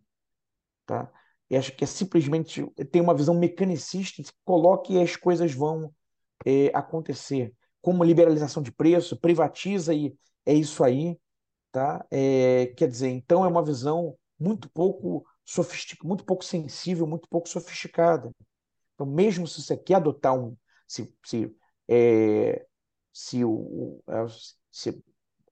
Tá? 0.87 1.11
E 1.51 1.57
acho 1.57 1.76
que 1.76 1.85
é 1.85 1.87
simplesmente 1.87 2.66
tem 2.91 3.03
uma 3.03 3.14
visão 3.14 3.35
mecanicista, 3.35 4.22
coloque 4.45 4.95
e 4.95 5.03
as 5.03 5.16
coisas 5.16 5.53
vão 5.53 5.95
é, 6.47 6.70
acontecer. 6.74 7.55
Como 7.80 8.05
liberalização 8.05 8.62
de 8.62 8.72
preço, 8.72 9.20
privatiza 9.20 9.93
e 9.93 10.16
é 10.47 10.55
isso 10.55 10.83
aí. 10.83 11.18
Tá? 11.70 12.05
É, 12.11 12.72
quer 12.76 12.89
dizer, 12.89 13.09
então 13.09 13.45
é 13.45 13.49
uma 13.49 13.64
visão 13.64 14.16
muito 14.39 14.70
pouco 14.70 15.26
sofisticada, 15.45 16.09
muito 16.09 16.24
pouco 16.24 16.45
sensível, 16.45 17.07
muito 17.07 17.28
pouco 17.28 17.49
sofisticada. 17.49 18.30
Então, 19.03 19.07
mesmo 19.07 19.46
se 19.46 19.61
você 19.62 19.76
quer 19.76 19.96
adotar 19.96 20.34
um. 20.34 20.57
Se, 20.86 21.12
se, 21.24 21.55
é, 21.88 22.64
se, 23.12 23.44
o, 23.44 24.03
é, 24.09 24.26
se 24.70 25.03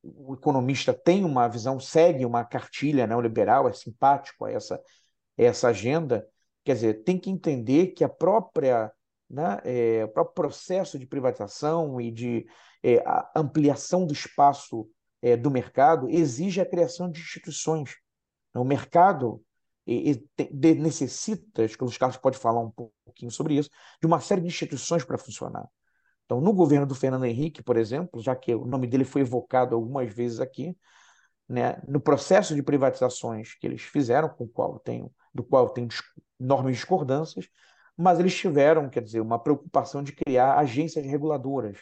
o 0.02 0.34
economista 0.34 0.94
tem 0.94 1.24
uma 1.24 1.48
visão, 1.48 1.80
segue 1.80 2.24
uma 2.24 2.44
cartilha 2.44 3.06
neoliberal, 3.06 3.68
é 3.68 3.72
simpático 3.72 4.44
a 4.44 4.52
essa, 4.52 4.80
essa 5.36 5.68
agenda, 5.68 6.26
quer 6.64 6.74
dizer, 6.74 7.02
tem 7.02 7.18
que 7.18 7.30
entender 7.30 7.88
que 7.88 8.04
a 8.04 8.08
própria, 8.08 8.92
né, 9.28 9.58
é, 9.64 10.04
o 10.04 10.08
próprio 10.08 10.34
processo 10.34 10.98
de 10.98 11.06
privatização 11.06 12.00
e 12.00 12.10
de 12.10 12.46
é, 12.84 13.02
ampliação 13.34 14.06
do 14.06 14.12
espaço 14.12 14.88
é, 15.22 15.36
do 15.36 15.50
mercado 15.50 16.08
exige 16.08 16.60
a 16.60 16.66
criação 16.66 17.10
de 17.10 17.20
instituições. 17.20 17.96
O 18.54 18.64
mercado 18.64 19.42
e, 19.90 20.28
e 20.38 20.74
necessita, 20.76 21.64
acho 21.64 21.76
que 21.76 21.84
os 21.84 21.98
Carlos 21.98 22.16
pode 22.16 22.38
falar 22.38 22.60
um 22.60 22.70
pouquinho 22.70 23.30
sobre 23.30 23.54
isso, 23.54 23.68
de 24.00 24.06
uma 24.06 24.20
série 24.20 24.40
de 24.40 24.46
instituições 24.46 25.04
para 25.04 25.18
funcionar. 25.18 25.68
Então, 26.24 26.40
no 26.40 26.52
governo 26.52 26.86
do 26.86 26.94
Fernando 26.94 27.24
Henrique, 27.24 27.62
por 27.62 27.76
exemplo, 27.76 28.22
já 28.22 28.36
que 28.36 28.54
o 28.54 28.64
nome 28.64 28.86
dele 28.86 29.04
foi 29.04 29.22
evocado 29.22 29.74
algumas 29.74 30.12
vezes 30.12 30.38
aqui, 30.38 30.76
né, 31.48 31.82
no 31.88 32.00
processo 32.00 32.54
de 32.54 32.62
privatizações 32.62 33.54
que 33.54 33.66
eles 33.66 33.82
fizeram, 33.82 34.28
com 34.28 34.46
qual 34.46 34.78
tenho, 34.78 35.12
do 35.34 35.42
qual 35.42 35.68
tenho 35.70 35.88
enormes 36.38 36.76
discordâncias, 36.76 37.48
mas 37.96 38.20
eles 38.20 38.36
tiveram, 38.36 38.88
quer 38.88 39.02
dizer, 39.02 39.20
uma 39.20 39.38
preocupação 39.38 40.04
de 40.04 40.12
criar 40.12 40.56
agências 40.56 41.04
reguladoras. 41.04 41.78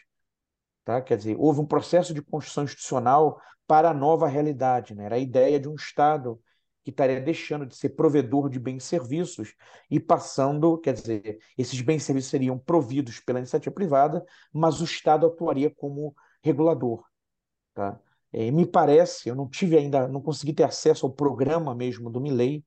Tá? 0.83 1.03
Quer 1.03 1.19
dizer, 1.19 1.37
houve 1.39 1.61
um 1.61 1.67
processo 1.67 2.15
de 2.15 2.23
construção 2.23 2.65
institucional 2.65 3.39
para 3.67 3.91
a 3.91 3.95
nova 3.95 4.27
realidade. 4.27 4.95
Né? 4.95 5.05
Era 5.05 5.17
a 5.17 5.19
ideia 5.19 5.61
de 5.61 5.69
um 5.69 5.75
Estado 5.75 6.41
que 6.89 6.93
estaria 6.93 7.21
deixando 7.21 7.67
de 7.67 7.77
ser 7.77 7.91
provedor 7.91 8.49
de 8.49 8.59
bens 8.59 8.83
e 8.83 8.87
serviços 8.87 9.55
e 9.91 10.01
passando, 10.01 10.79
quer 10.79 10.95
dizer, 10.95 11.39
esses 11.59 11.79
bens 11.83 12.03
e 12.03 12.07
serviços 12.07 12.31
seriam 12.31 12.59
providos 12.59 13.21
pela 13.21 13.39
iniciativa 13.39 13.75
privada, 13.75 14.25
mas 14.51 14.81
o 14.81 14.85
Estado 14.85 15.27
atuaria 15.27 15.71
como 15.71 16.17
regulador. 16.43 17.05
Tá? 17.75 18.01
É, 18.33 18.51
me 18.51 18.67
parece, 18.67 19.29
eu 19.29 19.35
não 19.35 19.47
tive 19.47 19.77
ainda, 19.77 20.09
não 20.09 20.23
consegui 20.23 20.55
ter 20.55 20.63
acesso 20.65 21.05
ao 21.05 21.13
programa 21.13 21.75
mesmo 21.75 22.09
do 22.09 22.23
Milley, 22.23 22.65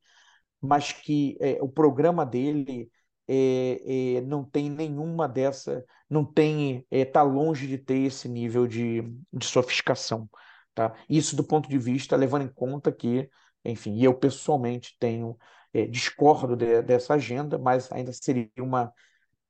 mas 0.61 0.91
que 0.93 1.35
é, 1.41 1.57
o 1.59 1.67
programa 1.67 2.23
dele 2.23 2.91
é, 3.27 4.17
é, 4.17 4.21
não 4.21 4.43
tem 4.43 4.69
nenhuma 4.69 5.27
dessa, 5.27 5.83
não 6.07 6.23
tem, 6.23 6.85
está 6.91 7.21
é, 7.21 7.23
longe 7.23 7.65
de 7.65 7.79
ter 7.79 8.01
esse 8.01 8.29
nível 8.29 8.67
de, 8.67 9.01
de 9.33 9.45
sofisticação. 9.47 10.29
Tá? 10.75 10.93
Isso 11.09 11.35
do 11.35 11.43
ponto 11.43 11.67
de 11.67 11.79
vista, 11.79 12.15
levando 12.15 12.43
em 12.43 12.53
conta 12.53 12.91
que 12.91 13.27
enfim, 13.63 13.95
e 13.95 14.03
eu 14.03 14.13
pessoalmente 14.13 14.95
tenho, 14.99 15.37
é, 15.73 15.85
discordo 15.85 16.55
de, 16.55 16.81
dessa 16.81 17.13
agenda, 17.13 17.57
mas 17.57 17.91
ainda 17.91 18.11
seria 18.13 18.49
uma, 18.59 18.93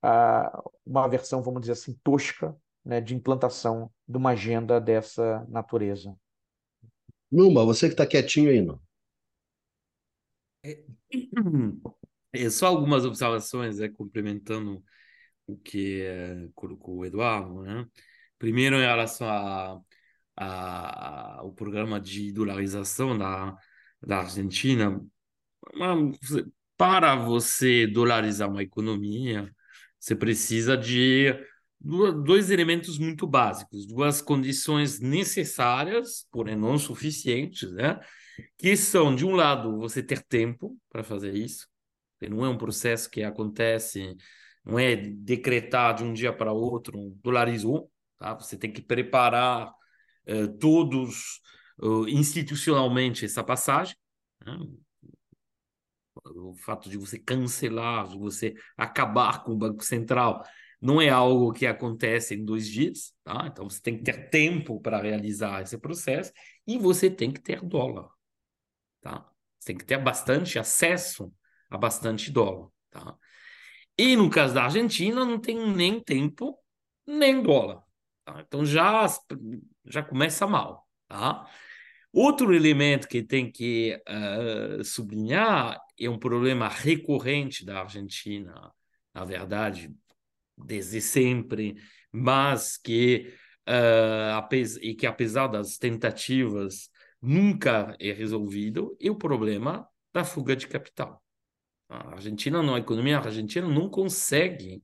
a, 0.01 0.64
uma 0.86 1.07
versão, 1.07 1.41
vamos 1.41 1.62
dizer 1.62 1.74
assim, 1.74 1.97
tosca 2.03 2.55
né, 2.84 2.99
de 2.99 3.16
implantação 3.16 3.91
de 4.07 4.18
uma 4.18 4.32
agenda 4.32 4.80
dessa 4.80 5.45
natureza. 5.49 6.16
Numa, 7.32 7.64
você 7.64 7.88
que 7.88 7.93
está 7.93 8.05
quietinho 8.05 8.49
aí, 8.49 8.62
não? 8.62 8.80
É, 10.64 10.84
é, 12.34 12.49
só 12.49 12.68
algumas 12.68 13.05
observações, 13.05 13.80
é, 13.80 13.88
complementando 13.89 14.84
o 15.47 15.57
que 15.57 16.01
é, 16.01 16.49
colocou 16.53 16.97
o 16.97 17.05
Eduardo. 17.05 17.62
Né? 17.62 17.88
Primeiro, 18.38 18.76
em 18.76 18.82
relação 18.82 19.28
a, 19.28 19.80
a, 20.36 21.39
ao 21.39 21.53
programa 21.53 21.99
de 21.99 22.32
dolarização 22.32 23.18
da, 23.18 23.57
da 24.02 24.20
Argentina, 24.20 24.99
para 26.78 27.16
você 27.16 27.86
dolarizar 27.86 28.49
uma 28.49 28.64
economia, 28.64 29.54
você 29.99 30.16
precisa 30.16 30.76
de 30.76 31.34
dois 31.80 32.49
elementos 32.52 32.97
muito 32.99 33.26
básicos, 33.28 33.88
duas 33.88 34.22
condições 34.22 34.99
necessárias, 34.99 36.28
porém 36.32 36.56
não 36.56 36.78
suficientes, 36.78 37.72
né? 37.72 37.99
Que 38.58 38.76
são, 38.76 39.16
de 39.16 39.26
um 39.26 39.36
lado, 39.36 39.78
você 39.78 40.02
ter 40.02 40.22
tempo 40.24 40.78
para 40.89 41.04
fazer 41.04 41.34
isso, 41.34 41.68
não 42.30 42.45
é 42.45 42.49
um 42.49 42.58
processo 42.58 43.10
que 43.10 43.24
acontece, 43.24 44.16
não 44.64 44.78
é 44.78 44.95
decretar 44.95 45.95
de 45.95 46.04
um 46.04 46.14
dia 46.14 46.32
para 46.32 46.54
outro, 46.54 47.16
dolarizou, 47.24 47.91
tá? 48.18 48.36
Você 48.36 48.58
tem 48.58 48.72
que 48.72 48.82
preparar 48.82 49.72
eh, 50.26 50.47
todos 50.60 51.41
uh, 51.82 52.08
institucionalmente 52.08 53.26
essa 53.26 53.44
passagem. 53.44 53.96
Né? 54.46 54.58
O 56.36 56.54
fato 56.54 56.90
de 56.90 56.98
você 56.98 57.18
cancelar, 57.18 58.08
de 58.08 58.18
você 58.18 58.54
acabar 58.78 59.44
com 59.44 59.54
o 59.54 59.58
Banco 59.58 59.84
Central, 59.84 60.44
não 60.82 61.02
é 61.02 61.10
algo 61.10 61.54
que 61.54 61.66
acontece 61.66 62.36
em 62.36 62.44
dois 62.44 62.68
dias. 62.68 63.14
Tá? 63.24 63.48
Então 63.48 63.70
você 63.70 63.82
tem 63.82 63.98
que 63.98 64.04
ter 64.04 64.30
tempo 64.30 64.80
para 64.82 65.02
realizar 65.02 65.62
esse 65.62 65.78
processo 65.78 66.32
e 66.68 66.78
você 66.78 67.10
tem 67.10 67.32
que 67.32 67.40
ter 67.40 67.62
dólar. 67.62 68.10
Tá? 69.02 69.30
Você 69.60 69.68
tem 69.68 69.78
que 69.78 69.86
ter 69.86 69.98
bastante 69.98 70.60
acesso 70.60 71.32
a 71.70 71.78
bastante 71.78 72.32
dólar. 72.32 72.70
Tá? 72.90 73.16
E 73.98 74.16
no 74.16 74.30
caso 74.30 74.54
da 74.54 74.64
Argentina, 74.64 75.24
não 75.24 75.40
tem 75.40 75.72
nem 75.74 76.00
tempo, 76.00 76.58
nem 77.06 77.42
dólar. 77.42 77.84
Tá? 78.26 78.42
Então 78.46 78.66
já, 78.66 79.06
já 79.86 80.04
começa 80.04 80.48
mal. 80.48 80.88
Tá? 81.08 81.48
Outro 82.14 82.53
elemento 82.53 83.07
que 83.07 83.24
tem 83.24 83.49
que 83.49 83.97
uh, 84.07 84.84
sublinhar 84.84 85.80
é 85.97 86.09
um 86.09 86.20
problema 86.20 86.68
recorrente 86.68 87.66
da 87.66 87.80
Argentina, 87.80 88.72
na 89.14 89.24
verdade, 89.24 89.89
desde 90.57 90.99
sempre, 90.99 91.76
mas 92.12 92.78
que, 92.78 93.34
uh, 93.68 94.55
e 94.82 94.93
que 94.93 95.07
apesar 95.07 95.47
das 95.47 95.78
tentativas, 95.78 96.89
nunca 97.22 97.95
é 97.99 98.12
resolvido, 98.12 98.97
é 98.99 99.09
o 99.09 99.16
problema 99.16 99.88
da 100.14 100.26
fuga 100.26 100.55
de 100.55 100.68
capital. 100.68 101.24
A 101.88 102.16
Argentina, 102.16 102.59
a 102.76 102.80
economia 102.80 103.20
argentina 103.20 103.68
não 103.68 103.89
consegue 103.89 104.84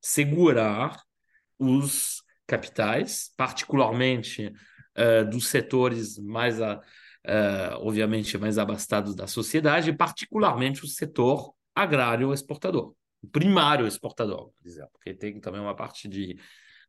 segurar 0.00 1.00
os 1.58 2.22
capitais, 2.46 3.32
particularmente 3.36 4.52
uh, 4.96 5.28
dos 5.28 5.48
setores 5.48 6.18
mais, 6.18 6.60
uh, 6.60 6.80
obviamente, 7.80 8.36
mais 8.38 8.58
abastados 8.58 9.14
da 9.14 9.26
sociedade, 9.26 9.92
particularmente 9.92 10.84
o 10.84 10.88
setor 10.88 11.54
agrário 11.74 12.32
exportador, 12.32 12.94
primário 13.32 13.86
exportador, 13.86 14.52
dizer, 14.60 14.86
porque 14.92 15.14
tem 15.14 15.40
também 15.40 15.60
uma 15.60 15.74
parte 15.74 16.08
de 16.08 16.38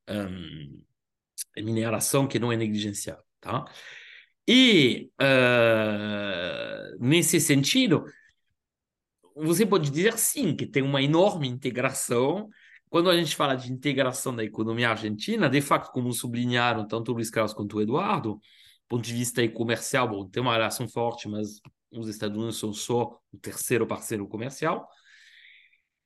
um, 0.10 0.82
mineração 1.58 2.28
que 2.28 2.40
não 2.40 2.52
é 2.52 2.58
negligenciável. 2.58 3.24
Tá? 3.40 3.66
E, 4.48 5.10
uh, 5.22 6.98
nesse 7.00 7.40
sentido, 7.40 8.06
você 9.36 9.66
pode 9.66 9.90
dizer 9.90 10.18
sim 10.18 10.56
que 10.56 10.66
tem 10.66 10.84
uma 10.84 11.02
enorme 11.02 11.48
integração 11.48 12.50
quando 12.96 13.10
a 13.10 13.18
gente 13.18 13.36
fala 13.36 13.56
de 13.56 13.74
integração 13.74 14.34
da 14.34 14.42
economia 14.42 14.90
argentina, 14.90 15.50
de 15.50 15.60
fato, 15.60 15.92
como 15.92 16.14
sublinharam 16.14 16.88
tanto 16.88 17.12
o 17.12 17.16
Luiz 17.16 17.30
Carlos 17.30 17.54
quanto 17.54 17.76
o 17.76 17.82
Eduardo, 17.82 18.36
do 18.36 18.42
ponto 18.88 19.04
de 19.04 19.14
vista 19.14 19.46
comercial, 19.50 20.08
bom, 20.08 20.30
tem 20.30 20.42
uma 20.42 20.54
relação 20.54 20.88
forte, 20.88 21.28
mas 21.28 21.60
os 21.92 22.08
Estados 22.08 22.38
Unidos 22.38 22.58
são 22.58 22.72
só 22.72 23.20
o 23.34 23.38
terceiro 23.38 23.86
parceiro 23.86 24.26
comercial. 24.26 24.88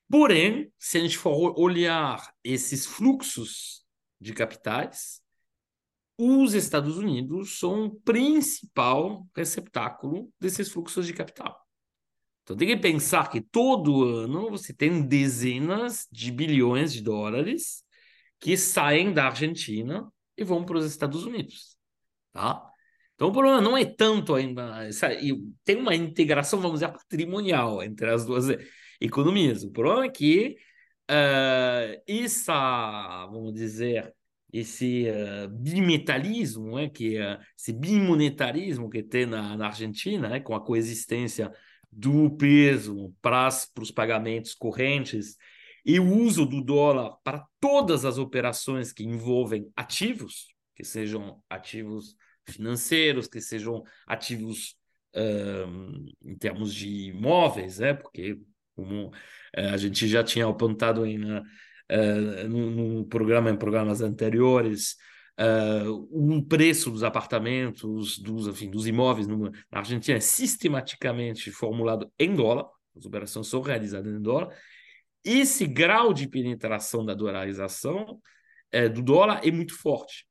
Porém, 0.08 0.72
se 0.80 0.98
a 0.98 1.00
gente 1.02 1.16
for 1.16 1.54
olhar 1.56 2.28
esses 2.42 2.86
fluxos 2.86 3.84
de 4.20 4.32
capitais, 4.32 5.22
os 6.18 6.54
Estados 6.54 6.98
Unidos 6.98 7.56
são 7.60 7.84
o 7.84 8.00
principal 8.00 9.28
receptáculo 9.36 10.28
desses 10.40 10.68
fluxos 10.72 11.06
de 11.06 11.12
capital. 11.12 11.56
Então 12.50 12.56
tem 12.56 12.66
que 12.66 12.76
pensar 12.76 13.30
que 13.30 13.40
todo 13.40 14.02
ano 14.02 14.50
você 14.50 14.72
tem 14.72 15.02
dezenas 15.06 16.08
de 16.10 16.32
bilhões 16.32 16.92
de 16.92 17.00
dólares 17.00 17.84
que 18.40 18.56
saem 18.56 19.12
da 19.12 19.26
Argentina 19.26 20.10
e 20.36 20.42
vão 20.42 20.64
para 20.64 20.78
os 20.78 20.84
Estados 20.84 21.24
Unidos, 21.24 21.76
tá? 22.32 22.60
Então 23.14 23.28
o 23.28 23.32
problema 23.32 23.60
não 23.60 23.76
é 23.76 23.84
tanto 23.84 24.34
ainda, 24.34 24.88
tem 25.64 25.76
uma 25.76 25.94
integração, 25.94 26.60
vamos 26.60 26.80
dizer, 26.80 26.90
patrimonial 26.90 27.84
entre 27.84 28.10
as 28.10 28.26
duas 28.26 28.46
economias. 29.00 29.62
O 29.62 29.70
problema 29.70 30.06
é 30.06 30.10
que 30.10 30.56
uh, 31.08 32.02
essa, 32.04 33.26
vamos 33.26 33.54
dizer, 33.54 34.12
esse 34.52 35.06
uh, 35.08 35.48
bimetalismo, 35.50 36.74
né, 36.74 36.88
que 36.88 37.16
uh, 37.16 37.38
esse 37.56 37.72
bimonetarismo 37.72 38.90
que 38.90 39.04
tem 39.04 39.24
na, 39.24 39.56
na 39.56 39.66
Argentina, 39.66 40.30
né, 40.30 40.40
com 40.40 40.52
a 40.52 40.60
coexistência 40.60 41.52
do 41.90 42.30
peso 42.30 43.14
para 43.20 43.48
os 43.78 43.90
pagamentos 43.90 44.54
correntes 44.54 45.36
e 45.84 45.98
o 45.98 46.06
uso 46.06 46.46
do 46.46 46.62
dólar 46.62 47.16
para 47.24 47.44
todas 47.58 48.04
as 48.04 48.18
operações 48.18 48.92
que 48.92 49.04
envolvem 49.04 49.70
ativos, 49.74 50.54
que 50.76 50.84
sejam 50.84 51.42
ativos 51.48 52.14
financeiros, 52.48 53.26
que 53.26 53.40
sejam 53.40 53.82
ativos 54.06 54.76
uh, 55.16 56.06
em 56.22 56.36
termos 56.36 56.74
de 56.74 57.08
imóveis, 57.08 57.78
né, 57.78 57.94
porque 57.94 58.38
como 58.74 59.08
uh, 59.08 59.12
a 59.72 59.76
gente 59.76 60.06
já 60.06 60.22
tinha 60.22 60.46
apontado 60.46 61.04
em 61.06 61.22
uh, 61.24 61.42
no, 62.48 62.70
no, 62.70 63.06
programa, 63.06 63.50
em 63.50 63.56
programas 63.56 64.00
anteriores, 64.00 64.96
uh, 65.40 66.08
o 66.10 66.42
preço 66.44 66.90
dos 66.90 67.02
apartamentos, 67.02 68.18
dos, 68.18 68.46
enfim, 68.46 68.70
dos 68.70 68.86
imóveis 68.86 69.26
no, 69.26 69.50
na 69.50 69.78
Argentina 69.78 70.18
é 70.18 70.20
sistematicamente 70.20 71.50
formulado 71.50 72.10
em 72.18 72.34
dólar, 72.34 72.66
as 72.96 73.06
operações 73.06 73.46
são 73.46 73.62
realizadas 73.62 74.12
em 74.12 74.20
dólar. 74.20 74.54
Esse 75.24 75.66
grau 75.66 76.12
de 76.12 76.28
penetração 76.28 77.04
da 77.04 77.14
dolarização 77.14 78.20
uh, 78.74 78.90
do 78.92 79.02
dólar 79.02 79.40
é 79.42 79.50
muito 79.50 79.74
forte. 79.74 80.26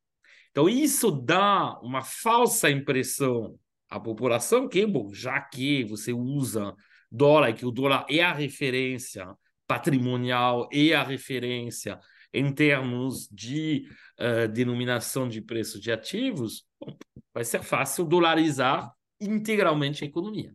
Então, 0.52 0.68
isso 0.68 1.12
dá 1.12 1.80
uma 1.82 2.02
falsa 2.02 2.70
impressão 2.70 3.58
à 3.90 4.00
população 4.00 4.68
que, 4.68 4.86
bom, 4.86 5.14
já 5.14 5.40
que 5.40 5.84
você 5.86 6.12
usa 6.12 6.76
dólar, 7.12 7.54
que 7.54 7.66
o 7.66 7.72
dólar 7.72 8.06
é 8.10 8.22
a 8.22 8.34
referência 8.34 9.28
patrimonial 9.68 10.68
e 10.72 10.94
a 10.94 11.04
referência 11.04 12.00
em 12.34 12.54
termos 12.54 13.28
de 13.32 13.88
uh, 14.20 14.48
denominação 14.48 15.28
de 15.28 15.42
preço 15.42 15.80
de 15.80 15.92
ativos, 15.92 16.66
bom, 16.80 16.96
vai 17.34 17.44
ser 17.44 17.64
fácil 17.64 18.06
dolarizar 18.06 18.92
integralmente 19.20 20.04
a 20.04 20.08
economia. 20.08 20.54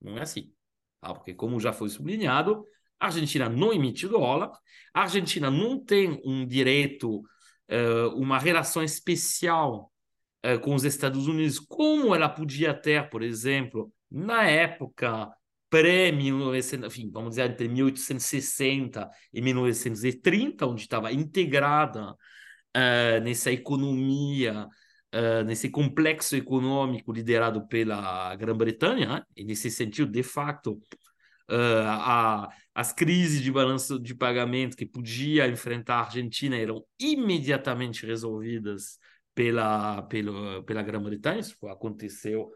Não 0.00 0.16
é 0.18 0.22
assim. 0.22 0.52
Tá? 1.00 1.12
Porque, 1.14 1.34
como 1.34 1.60
já 1.60 1.72
foi 1.72 1.88
sublinhado, 1.88 2.64
a 2.98 3.06
Argentina 3.06 3.48
não 3.48 3.72
emite 3.72 4.08
dólar, 4.08 4.50
a 4.94 5.02
Argentina 5.02 5.50
não 5.50 5.82
tem 5.82 6.20
um 6.24 6.46
direito, 6.46 7.18
uh, 7.18 8.08
uma 8.16 8.38
relação 8.38 8.82
especial 8.82 9.92
uh, 10.44 10.58
com 10.60 10.74
os 10.74 10.84
Estados 10.84 11.26
Unidos, 11.26 11.58
como 11.58 12.14
ela 12.14 12.28
podia 12.28 12.72
ter, 12.72 13.08
por 13.10 13.22
exemplo, 13.22 13.92
na 14.10 14.48
época 14.48 15.30
pré-1900, 15.70 16.86
enfim, 16.86 17.10
vamos 17.12 17.30
dizer, 17.30 17.50
entre 17.50 17.68
1860 17.68 19.10
e 19.32 19.40
1930, 19.40 20.66
onde 20.66 20.82
estava 20.82 21.12
integrada 21.12 22.12
uh, 22.12 23.20
nessa 23.22 23.50
economia, 23.50 24.66
uh, 25.14 25.44
nesse 25.44 25.68
complexo 25.68 26.36
econômico 26.36 27.12
liderado 27.12 27.66
pela 27.66 28.34
Grã-Bretanha, 28.36 29.08
né? 29.08 29.22
e 29.36 29.44
nesse 29.44 29.70
sentido, 29.70 30.10
de 30.10 30.22
facto, 30.22 30.72
uh, 31.50 31.86
a, 31.88 32.48
as 32.74 32.92
crises 32.92 33.42
de 33.42 33.50
balanço 33.50 33.98
de 33.98 34.14
pagamento 34.14 34.76
que 34.76 34.86
podia 34.86 35.48
enfrentar 35.48 35.96
a 35.96 36.04
Argentina 36.04 36.56
eram 36.56 36.84
imediatamente 36.98 38.06
resolvidas 38.06 38.98
pela, 39.34 40.02
pela, 40.02 40.62
pela 40.62 40.82
Grã-Bretanha, 40.82 41.40
isso 41.40 41.56
aconteceu 41.66 42.50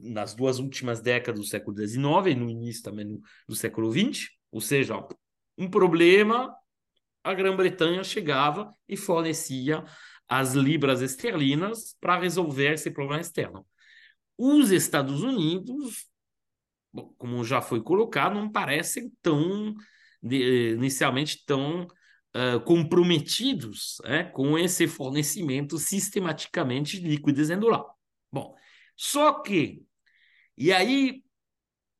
nas 0.00 0.34
duas 0.34 0.58
últimas 0.58 1.00
décadas 1.00 1.40
do 1.40 1.46
século 1.46 1.76
XIX 1.76 2.02
e 2.28 2.34
no 2.34 2.50
início 2.50 2.82
também 2.82 3.06
do, 3.06 3.20
do 3.48 3.54
século 3.54 3.90
XX. 3.90 4.28
Ou 4.50 4.60
seja, 4.60 4.94
um 5.56 5.68
problema, 5.68 6.54
a 7.22 7.34
Grã-Bretanha 7.34 8.02
chegava 8.04 8.74
e 8.88 8.96
fornecia 8.96 9.84
as 10.28 10.54
libras 10.54 11.00
esterlinas 11.02 11.96
para 12.00 12.18
resolver 12.18 12.72
esse 12.72 12.90
problema 12.90 13.20
externo. 13.20 13.66
Os 14.36 14.70
Estados 14.70 15.22
Unidos, 15.22 16.06
bom, 16.92 17.14
como 17.16 17.44
já 17.44 17.62
foi 17.62 17.80
colocado, 17.82 18.34
não 18.34 18.50
parecem 18.50 19.12
tão 19.22 19.74
inicialmente 20.22 21.44
tão 21.46 21.84
uh, 21.84 22.60
comprometidos 22.64 23.98
né, 24.04 24.24
com 24.24 24.58
esse 24.58 24.88
fornecimento 24.88 25.78
sistematicamente 25.78 27.00
de 27.00 27.08
liquidez 27.08 27.50
em 27.50 27.58
dólar. 27.58 27.84
Bom, 28.32 28.54
só 28.96 29.42
que, 29.42 29.84
e 30.56 30.72
aí, 30.72 31.22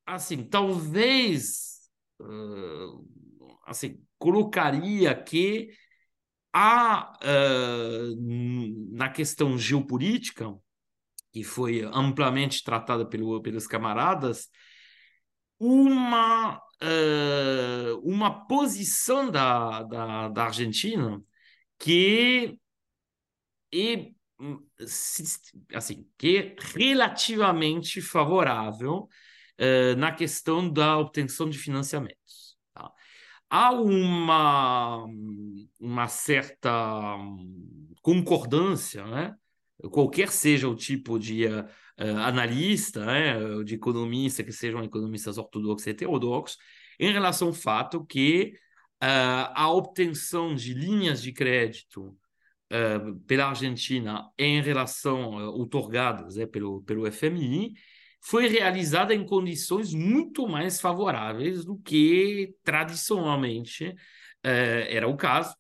assim, 0.07 0.43
talvez, 0.45 1.91
uh, 2.21 3.59
assim, 3.67 4.03
colocaria 4.19 5.15
que 5.15 5.71
há, 6.53 7.13
uh, 7.23 8.97
na 8.97 9.11
questão 9.11 9.59
geopolítica, 9.59 10.55
que 11.33 11.45
foi 11.45 11.83
amplamente 11.83 12.65
tratada 12.65 13.07
pelo, 13.07 13.43
pelos 13.43 13.67
camaradas, 13.67 14.49
uma, 15.59 16.57
uh, 16.57 17.99
uma 18.03 18.47
posição 18.47 19.31
da, 19.31 19.83
da, 19.83 20.29
da 20.31 20.45
Argentina 20.45 21.23
que 21.79 22.59
assim, 25.75 26.07
que 26.19 26.37
é 26.37 26.57
relativamente 26.77 28.01
favorável 28.01 29.09
uh, 29.59 29.97
na 29.97 30.13
questão 30.13 30.71
da 30.71 30.99
obtenção 30.99 31.49
de 31.49 31.59
financiamentos. 31.59 32.57
Tá? 32.75 32.91
Há 33.49 33.73
uma, 33.73 35.07
uma 35.81 36.09
certa 36.09 37.17
concordância, 38.03 39.05
né? 39.07 39.35
qualquer 39.91 40.31
seja 40.31 40.69
o 40.69 40.75
tipo 40.77 41.19
de 41.19 41.47
uh, 41.47 41.67
analista, 42.19 43.05
né? 43.05 43.65
de 43.65 43.75
economista, 43.75 44.45
que 44.45 44.53
sejam 44.53 44.85
economistas 44.85 45.39
ortodoxos 45.39 45.87
e 45.87 45.91
heterodoxos, 45.91 46.59
em 46.99 47.13
relação 47.13 47.49
ao 47.49 47.55
fato 47.55 48.05
que 48.05 48.55
uh, 49.03 49.53
a 49.55 49.71
obtenção 49.71 50.55
de 50.55 50.75
linhas 50.75 51.23
de 51.23 51.33
crédito 51.33 52.17
pela 53.27 53.47
Argentina 53.47 54.29
em 54.37 54.61
relação 54.61 55.37
uh, 55.37 55.61
otorgadas 55.61 56.37
uh, 56.37 56.47
pelo, 56.49 56.83
pelo 56.83 57.11
FMI 57.11 57.75
foi 58.21 58.49
realizada 58.49 59.15
em 59.15 59.25
condições 59.25 59.95
muito 59.95 60.49
mais 60.49 60.81
favoráveis 60.81 61.65
do 61.65 61.79
que 61.79 62.55
tradicionalmente 62.65 63.95
era 64.43 65.09
o 65.09 65.17
caso, 65.17 65.57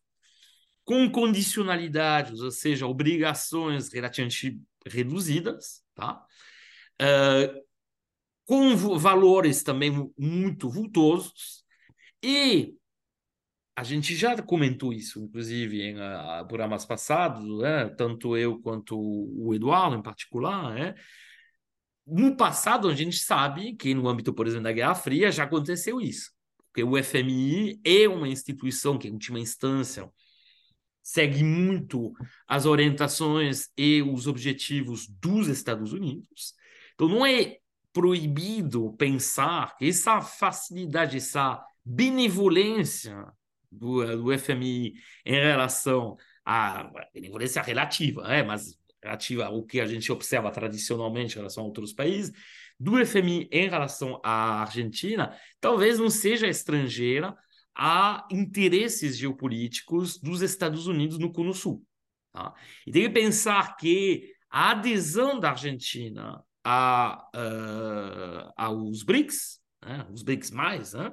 com 0.85 1.11
condicionalidades, 1.11 2.41
ou 2.41 2.53
seja, 2.53 2.87
obrigações 2.87 3.93
relativamente 3.93 4.61
reduzidas, 4.87 5.83
tá? 5.93 6.25
com 8.45 8.77
valores 8.97 9.65
também 9.65 10.09
muito 10.17 10.69
vultosos 10.69 11.65
e 12.23 12.75
a 13.77 13.83
gente 13.83 14.17
já 14.17 14.41
comentou 14.41 14.91
isso, 14.91 15.21
inclusive, 15.23 15.83
em 15.83 15.97
uh, 15.97 16.49
programas 16.49 16.87
passados, 16.87 17.47
né? 17.59 17.91
tanto 17.91 18.35
eu 18.35 18.59
quanto 18.59 18.99
o 18.99 19.55
Eduardo, 19.55 19.97
em 19.97 20.03
particular. 20.03 20.75
Né? 20.75 20.95
No 22.07 22.35
passado, 22.35 22.89
a 22.89 22.95
gente 22.95 23.19
sabe 23.19 23.77
que, 23.77 23.93
no 23.93 24.09
âmbito, 24.09 24.33
por 24.33 24.47
exemplo, 24.47 24.65
da 24.65 24.73
Guerra 24.73 24.95
Fria, 24.95 25.31
já 25.31 25.45
aconteceu 25.45 26.01
isso. 26.01 26.31
Porque 26.69 26.83
o 26.83 26.97
FMI 27.03 27.79
é 27.85 28.09
uma 28.09 28.27
instituição 28.27 28.97
que, 28.97 29.09
em 29.09 29.13
última 29.13 29.39
instância, 29.39 30.11
segue 31.03 31.45
muito 31.45 32.15
as 32.49 32.65
orientações 32.65 33.69
e 33.77 34.01
os 34.01 34.27
objetivos 34.27 35.07
dos 35.07 35.49
Estados 35.49 35.93
Unidos. 35.93 36.55
Então, 36.95 37.11
não 37.11 37.27
é 37.27 37.59
proibido 37.93 38.95
pensar 38.95 39.77
que 39.77 39.87
essa 39.87 40.23
facilidade, 40.23 41.19
essa 41.19 41.63
benevolência 41.85 43.27
do, 43.77 44.05
do 44.23 44.39
FMI 44.39 44.95
em 45.25 45.35
relação 45.35 46.17
à 46.45 46.91
benevolência 47.13 47.63
relativa, 47.63 48.27
né? 48.27 48.43
mas 48.43 48.79
relativa 49.03 49.47
ao 49.47 49.63
que 49.65 49.81
a 49.81 49.87
gente 49.87 50.11
observa 50.11 50.51
tradicionalmente 50.51 51.35
em 51.35 51.39
relação 51.39 51.65
a 51.65 51.67
outros 51.67 51.93
países, 51.93 52.33
do 52.79 53.05
FMI 53.05 53.49
em 53.51 53.69
relação 53.69 54.21
à 54.23 54.63
Argentina, 54.63 55.35
talvez 55.61 55.99
não 55.99 56.11
seja 56.11 56.47
estrangeira 56.47 57.35
a 57.75 58.27
interesses 58.31 59.17
geopolíticos 59.17 60.19
dos 60.19 60.41
Estados 60.43 60.87
Unidos 60.87 61.19
no 61.19 61.33
Cono 61.33 61.55
Sul. 61.55 61.85
Tá? 62.33 62.55
E 62.87 62.93
tem 62.93 63.03
que 63.03 63.11
pensar 63.11 63.77
que 63.77 64.33
a 64.51 64.71
adesão 64.71 65.39
da 65.39 65.51
Argentina 65.51 66.43
a, 66.65 67.29
uh, 67.35 68.53
aos 68.57 69.03
BRICS, 69.03 69.61
né? 69.85 70.07
os 70.13 70.23
BRICS 70.23 70.51
mais, 70.51 70.93
né? 70.95 71.13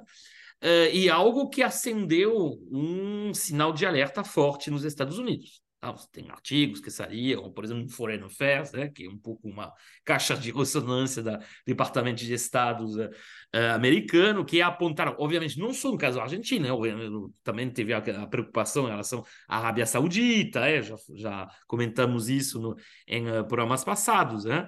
Uh, 0.64 0.88
e 0.94 1.10
algo 1.10 1.50
que 1.50 1.62
acendeu 1.62 2.58
um 2.72 3.34
sinal 3.34 3.70
de 3.70 3.84
alerta 3.84 4.24
forte 4.24 4.70
nos 4.70 4.82
Estados 4.82 5.18
Unidos. 5.18 5.62
Tá? 5.78 5.94
Tem 6.10 6.30
artigos 6.30 6.80
que 6.80 6.90
saíram, 6.90 7.52
por 7.52 7.64
exemplo, 7.64 7.82
no 7.82 7.90
Foreign 7.90 8.24
Affairs, 8.24 8.72
né? 8.72 8.88
que 8.88 9.04
é 9.04 9.08
um 9.10 9.18
pouco 9.18 9.46
uma 9.46 9.70
caixa 10.02 10.34
de 10.34 10.50
ressonância 10.50 11.22
do 11.22 11.38
Departamento 11.66 12.24
de 12.24 12.32
Estado 12.32 12.86
uh, 12.86 13.74
americano, 13.74 14.42
que 14.42 14.62
apontaram, 14.62 15.14
obviamente, 15.18 15.58
não 15.58 15.74
só 15.74 15.90
no 15.90 15.98
caso 15.98 16.16
da 16.16 16.22
Argentina, 16.22 16.66
né? 16.66 17.10
também 17.42 17.68
teve 17.68 17.92
a, 17.92 17.98
a, 17.98 18.26
preocupação 18.26 18.86
em 18.86 18.90
relação 18.90 19.22
à 19.46 19.58
Arábia 19.58 19.84
Saudita, 19.84 20.60
é? 20.60 20.80
já, 20.80 20.96
já 21.14 21.46
comentamos 21.66 22.30
isso 22.30 22.58
no, 22.58 22.74
em 23.06 23.28
uh, 23.28 23.44
programas 23.46 23.84
passados. 23.84 24.46
Né? 24.46 24.66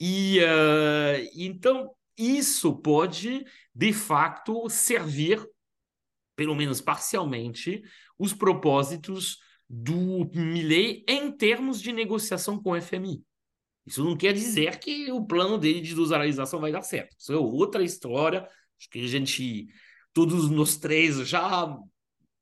E 0.00 0.40
então 1.36 1.90
isso 2.16 2.76
pode, 2.76 3.44
de 3.74 3.92
facto, 3.92 4.68
servir, 4.68 5.44
pelo 6.34 6.54
menos 6.54 6.80
parcialmente, 6.80 7.82
os 8.18 8.32
propósitos 8.32 9.38
do 9.68 10.30
Milley 10.34 11.04
em 11.08 11.30
termos 11.32 11.80
de 11.80 11.92
negociação 11.92 12.62
com 12.62 12.70
o 12.70 12.80
FMI. 12.80 13.22
Isso 13.84 14.02
não 14.02 14.16
quer 14.16 14.32
dizer 14.32 14.78
que 14.78 15.10
o 15.12 15.24
plano 15.24 15.58
dele 15.58 15.80
de 15.80 15.94
dosarização 15.94 16.60
vai 16.60 16.72
dar 16.72 16.82
certo. 16.82 17.16
Isso 17.18 17.32
é 17.32 17.36
outra 17.36 17.82
história. 17.84 18.42
Acho 18.78 18.90
que 18.90 19.04
a 19.04 19.06
gente, 19.06 19.66
todos 20.12 20.50
nós 20.50 20.76
três, 20.76 21.16
já 21.28 21.76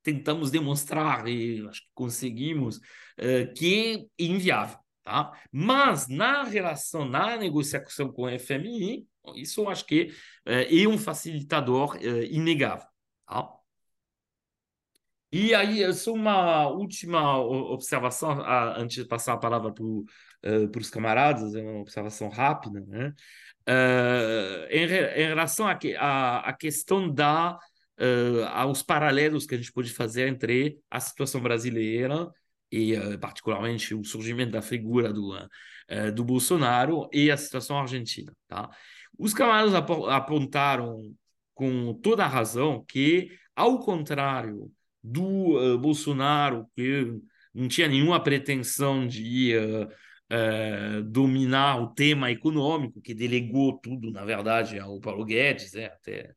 tentamos 0.03 0.51
demonstrar 0.51 1.29
e 1.29 1.67
acho 1.67 1.81
que 1.81 1.89
conseguimos 1.95 2.77
uh, 2.77 3.53
que 3.55 4.09
é 4.19 4.25
inviável. 4.25 4.79
Tá? 5.05 5.39
Mas 5.53 6.09
na 6.09 6.43
relação, 6.45 7.05
na 7.05 7.37
negociação 7.37 8.11
com 8.11 8.23
o 8.23 8.39
FMI, 8.39 9.07
isso 9.37 9.61
eu 9.61 9.69
acho 9.69 9.85
que 9.85 10.11
é, 10.47 10.83
é 10.83 10.89
um 10.89 10.97
facilitador 10.99 11.97
é, 12.01 12.25
inegável. 12.25 12.89
Tá? 13.27 13.49
E 15.31 15.53
aí, 15.53 15.93
só 15.93 16.13
uma 16.13 16.69
última 16.69 17.39
observação, 17.39 18.41
antes 18.77 19.03
de 19.03 19.05
passar 19.09 19.33
a 19.33 19.37
palavra 19.37 19.73
para 19.73 19.85
uh, 19.85 20.07
os 20.79 20.91
camaradas, 20.91 21.57
é 21.57 21.61
uma 21.63 21.81
observação 21.81 22.29
rápida, 22.29 22.81
né? 22.87 23.13
Uh, 23.69 24.67
em, 24.71 24.85
em, 24.85 25.27
relação 25.27 25.67
à 25.67 26.53
questão 26.53 27.13
da 27.13 27.59
uh, 27.99 28.45
aos 28.53 28.83
paralelos 28.83 29.45
que 29.45 29.55
a 29.55 29.59
gente 29.59 29.73
pode 29.73 29.93
fazer 29.93 30.29
entre 30.29 30.79
a 30.89 31.01
situação 31.01 31.41
brasileira 31.41 32.31
e 32.77 32.97
uh, 32.97 33.19
particularmente 33.19 33.95
o 33.95 34.05
surgimento 34.05 34.53
da 34.53 34.63
figura 34.63 35.13
do, 35.13 35.33
do 36.15 36.25
Bolsonaro 36.25 37.09
e 37.13 37.31
a 37.31 37.37
situação 37.37 37.79
argentina, 37.79 38.35
tá? 38.49 38.71
Os 39.19 39.33
camaradas 39.33 39.75
apontaram 39.75 41.15
com 41.55 41.95
toda 41.95 42.25
a 42.25 42.29
razão 42.29 42.85
que, 42.87 43.31
ao 43.55 43.79
contrário 43.79 44.71
do 45.03 45.75
uh, 45.75 45.79
Bolsonaro, 45.79 46.67
que 46.75 47.07
não 47.55 47.69
tinha 47.69 47.87
nenhuma 47.87 48.23
pretensão 48.23 49.07
de 49.07 49.55
uh, 49.57 49.85
uh, 49.85 51.03
dominar 51.05 51.81
o 51.81 51.95
tema 51.95 52.31
econômico, 52.31 53.01
que 53.01 53.15
delegou 53.15 53.79
tudo, 53.79 54.11
na 54.11 54.25
verdade, 54.25 54.79
ao 54.79 54.99
Paulo 55.01 55.25
Guedes, 55.25 55.73
né? 55.75 55.87
até, 55.87 56.35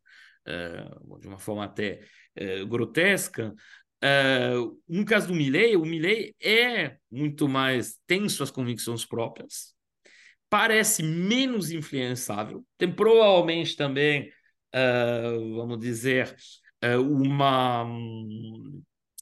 de 1.20 1.28
uma 1.28 1.40
forma 1.40 1.66
até 1.66 2.02
grotesca. 2.70 3.54
No 4.88 5.06
caso 5.06 5.28
do 5.28 5.34
Milley, 5.34 5.76
o 5.76 5.86
Milley 5.86 6.36
é 6.42 6.98
muito 7.10 7.48
mais, 7.48 7.98
tem 8.06 8.28
suas 8.30 8.52
convicções 8.52 9.06
próprias, 9.06 9.76
parece 10.50 11.04
menos 11.04 11.72
influenciável, 11.72 12.66
tem 12.78 12.92
provavelmente 12.92 13.76
também, 13.76 14.30
uh, 14.74 15.56
vamos 15.56 15.80
dizer, 15.80 16.36
uh, 16.84 17.02
uma, 17.02 17.86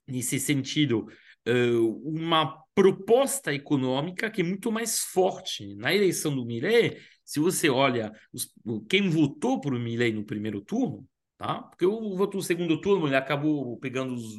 nesse 0.08 0.40
sentido, 0.40 1.08
uh, 1.48 2.10
uma 2.10 2.62
proposta 2.74 3.54
econômica 3.54 4.30
que 4.30 4.42
é 4.42 4.44
muito 4.44 4.72
mais 4.72 5.00
forte. 5.00 5.76
Na 5.76 5.94
eleição 5.94 6.36
do 6.36 6.46
Milley, 6.46 6.98
se 7.24 7.40
você 7.40 7.70
olha 7.70 8.12
os, 8.32 8.52
quem 8.90 9.10
votou 9.10 9.60
por 9.60 9.74
o 9.74 9.80
Milley 9.80 10.12
no 10.12 10.26
primeiro 10.26 10.62
turno, 10.62 11.08
Tá? 11.38 11.64
Porque 11.64 11.86
o 11.86 12.16
voto 12.16 12.38
no 12.38 12.44
segundo 12.44 12.80
turno 12.80 13.08
ele 13.08 13.16
acabou 13.16 13.78
pegando 13.78 14.14
os, 14.14 14.38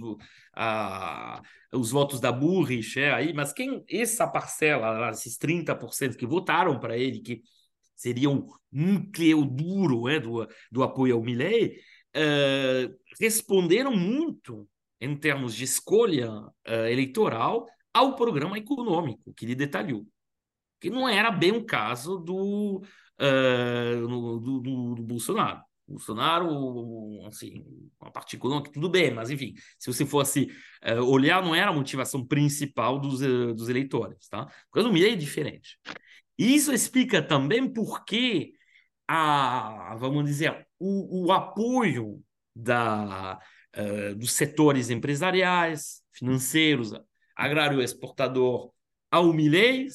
a, 0.54 1.42
os 1.72 1.90
votos 1.90 2.20
da 2.20 2.32
Burrich, 2.32 2.98
é, 2.98 3.12
aí, 3.12 3.34
mas 3.34 3.52
quem 3.52 3.84
essa 3.88 4.26
parcela, 4.26 5.10
esses 5.10 5.36
30% 5.36 6.16
que 6.16 6.26
votaram 6.26 6.80
para 6.80 6.96
ele, 6.96 7.20
que 7.20 7.42
seriam 7.94 8.34
um 8.34 8.46
núcleo 8.72 9.44
duro 9.44 10.08
é, 10.08 10.18
do, 10.18 10.48
do 10.72 10.82
apoio 10.82 11.16
ao 11.16 11.22
Milley, 11.22 11.76
uh, 12.16 12.96
responderam 13.20 13.94
muito 13.94 14.66
em 14.98 15.14
termos 15.14 15.54
de 15.54 15.64
escolha 15.64 16.30
uh, 16.32 16.86
eleitoral 16.90 17.66
ao 17.92 18.16
programa 18.16 18.56
econômico 18.56 19.34
que 19.34 19.44
ele 19.44 19.54
detalhou, 19.54 20.06
que 20.80 20.88
não 20.88 21.06
era 21.06 21.30
bem 21.30 21.52
o 21.52 21.64
caso 21.64 22.18
do, 22.18 22.82
no, 23.18 24.38
do, 24.38 24.60
do, 24.60 24.94
do 24.96 25.02
Bolsonaro. 25.02 25.65
Bolsonaro, 25.88 27.24
assim, 27.26 27.64
uma 28.00 28.10
partícula 28.10 28.62
que 28.62 28.72
tudo 28.72 28.88
bem, 28.88 29.14
mas 29.14 29.30
enfim, 29.30 29.54
se 29.78 29.92
você 29.92 30.04
fosse 30.04 30.48
uh, 30.84 31.02
olhar, 31.04 31.42
não 31.42 31.54
era 31.54 31.70
a 31.70 31.74
motivação 31.74 32.26
principal 32.26 32.98
dos, 32.98 33.20
uh, 33.22 33.54
dos 33.54 33.68
eleitores, 33.68 34.28
tá? 34.28 34.46
O 34.74 34.92
Milley 34.92 35.12
é 35.12 35.16
diferente. 35.16 35.78
E 36.38 36.54
isso 36.54 36.72
explica 36.72 37.22
também 37.22 37.72
por 37.72 38.04
que 38.04 38.52
a, 39.08 39.94
vamos 39.98 40.24
dizer, 40.24 40.66
o, 40.78 41.26
o 41.26 41.32
apoio 41.32 42.20
da, 42.54 43.38
uh, 43.76 44.14
dos 44.16 44.32
setores 44.32 44.90
empresariais, 44.90 46.02
financeiros, 46.12 46.92
agrário 47.36 47.80
exportador 47.80 48.72
ao 49.10 49.32
Milley 49.32 49.86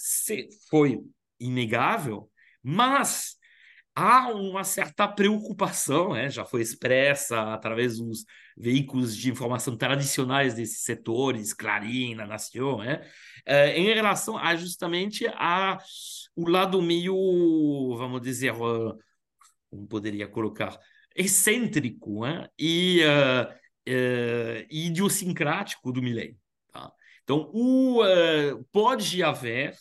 foi 0.70 1.00
inegável, 1.40 2.32
mas 2.64 3.36
há 3.96 4.30
uma 4.30 4.64
certa 4.64 5.08
preocupação, 5.08 6.14
né? 6.14 6.30
já 6.30 6.46
foi 6.46 6.62
expressa 6.62 7.54
através 7.54 7.98
dos 7.98 8.26
veículos 8.58 9.16
de 9.16 9.30
informação 9.30 9.76
tradicionais 9.78 10.54
desses 10.54 10.84
setores, 10.84 11.54
Clarim, 11.54 12.16
La 12.16 12.26
Nación, 12.26 12.80
né? 12.80 13.02
É, 13.46 13.78
em 13.78 13.94
relação 13.94 14.38
a 14.38 14.56
justamente 14.56 15.28
a 15.28 15.78
o 16.36 16.48
lado 16.48 16.82
meio, 16.82 17.96
vamos 17.98 18.22
dizer, 18.22 18.54
uh, 18.54 18.98
como 19.70 19.88
poderia 19.88 20.28
colocar, 20.28 20.78
excêntrico 21.16 22.26
né? 22.26 22.48
e 22.58 23.02
uh, 23.04 23.52
uh, 23.90 24.66
idiosincrático 24.70 25.92
do 25.92 26.02
Milley. 26.02 26.38
Tá? 26.72 26.92
Então, 27.24 27.50
o, 27.54 28.02
pode 28.72 29.22
haver 29.24 29.76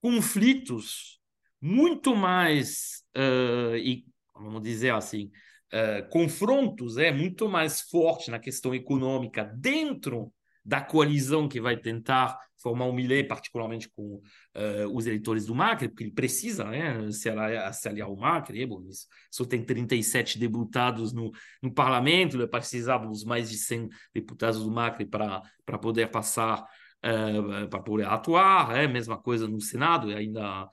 conflitos 0.00 1.20
muito 1.60 2.14
mais, 2.14 3.02
uh, 3.16 3.76
e 3.76 4.04
vamos 4.34 4.62
dizer 4.62 4.92
assim, 4.92 5.30
uh, 5.72 6.08
confrontos 6.10 6.98
é 6.98 7.10
muito 7.10 7.48
mais 7.48 7.80
forte 7.80 8.30
na 8.30 8.38
questão 8.38 8.74
econômica 8.74 9.44
dentro 9.44 10.32
da 10.64 10.80
coalizão 10.80 11.48
que 11.48 11.60
vai 11.60 11.76
tentar 11.76 12.36
formar 12.58 12.86
um 12.86 12.92
Millet, 12.92 13.28
particularmente 13.28 13.88
com 13.88 14.16
uh, 14.16 14.92
os 14.92 15.06
eleitores 15.06 15.46
do 15.46 15.54
Macri, 15.54 15.88
porque 15.88 16.02
ele 16.02 16.10
precisa 16.10 16.64
né, 16.64 17.10
se, 17.12 17.28
aliar, 17.28 17.72
se 17.72 17.88
aliar 17.88 18.08
ao 18.08 18.16
Macri. 18.16 18.62
É 18.62 18.66
bom, 18.66 18.82
só 19.30 19.44
tem 19.44 19.62
37 19.62 20.38
deputados 20.38 21.12
no, 21.12 21.30
no 21.62 21.72
parlamento, 21.72 22.36
ele 22.36 22.46
precisava 22.48 23.06
dos 23.06 23.24
mais 23.24 23.48
de 23.48 23.56
100 23.56 23.88
deputados 24.12 24.64
do 24.64 24.70
Macri 24.70 25.06
para 25.06 25.42
poder 25.80 26.10
passar, 26.10 26.64
uh, 27.04 27.68
para 27.68 27.80
poder 27.80 28.06
atuar. 28.08 28.76
É 28.76 28.88
mesma 28.88 29.16
coisa 29.16 29.46
no 29.46 29.60
Senado, 29.60 30.08
ainda 30.08 30.68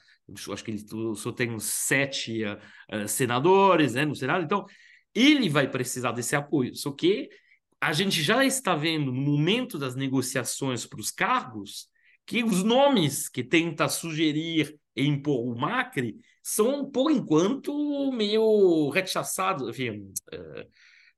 acho 0.51 0.63
que 0.63 0.71
ele 0.71 0.85
só 1.15 1.31
tem 1.31 1.51
uns 1.51 1.65
sete 1.65 2.43
uh, 2.43 3.07
senadores 3.07 3.93
né, 3.93 4.05
no 4.05 4.15
Senado, 4.15 4.43
então 4.43 4.65
ele 5.13 5.49
vai 5.49 5.69
precisar 5.69 6.11
desse 6.11 6.35
apoio. 6.35 6.75
Só 6.75 6.91
que 6.91 7.29
a 7.79 7.91
gente 7.91 8.21
já 8.21 8.45
está 8.45 8.75
vendo 8.75 9.11
no 9.11 9.21
momento 9.21 9.77
das 9.77 9.95
negociações 9.95 10.85
para 10.85 10.99
os 10.99 11.11
cargos 11.11 11.87
que 12.25 12.43
os 12.43 12.63
nomes 12.63 13.27
que 13.27 13.43
tenta 13.43 13.89
sugerir 13.89 14.79
e 14.95 15.05
impor 15.05 15.45
o 15.45 15.59
Macri 15.59 16.15
são, 16.41 16.89
por 16.89 17.11
enquanto, 17.11 18.11
meio 18.11 18.89
rechaçados, 18.89 19.67
enfim, 19.69 20.11
uh, 20.33 20.67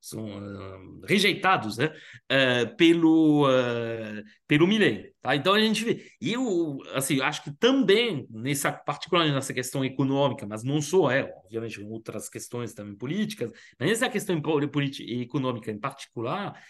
são 0.06 0.26
uh, 0.26 1.02
rejeitados 1.08 1.78
né? 1.78 1.92
Uh, 2.32 2.76
pelo, 2.76 3.48
uh, 3.48 4.24
pelo 4.48 4.68
Milley. 4.68 5.12
Tá? 5.22 5.36
Então 5.36 5.54
a 5.54 5.60
gente 5.60 5.84
vê. 5.84 6.06
E 6.22 6.34
eu 6.34 6.78
assim, 6.94 7.20
acho 7.22 7.44
que 7.44 7.52
também, 7.58 8.28
nessa, 8.30 8.72
particularmente 8.72 9.34
nessa 9.34 9.54
questão 9.54 9.84
econômica, 9.84 10.46
mas 10.46 10.64
não 10.64 10.80
só 10.80 11.10
é, 11.10 11.34
obviamente, 11.44 11.82
outras 11.82 12.30
questões 12.30 12.74
também 12.74 12.96
políticas, 12.96 13.52
mas 13.80 13.90
nessa 13.90 14.10
questão 14.10 14.40
política 14.42 15.04
e 15.12 15.22
econômica 15.22 15.72
em 15.72 15.80
particular, 15.80 16.62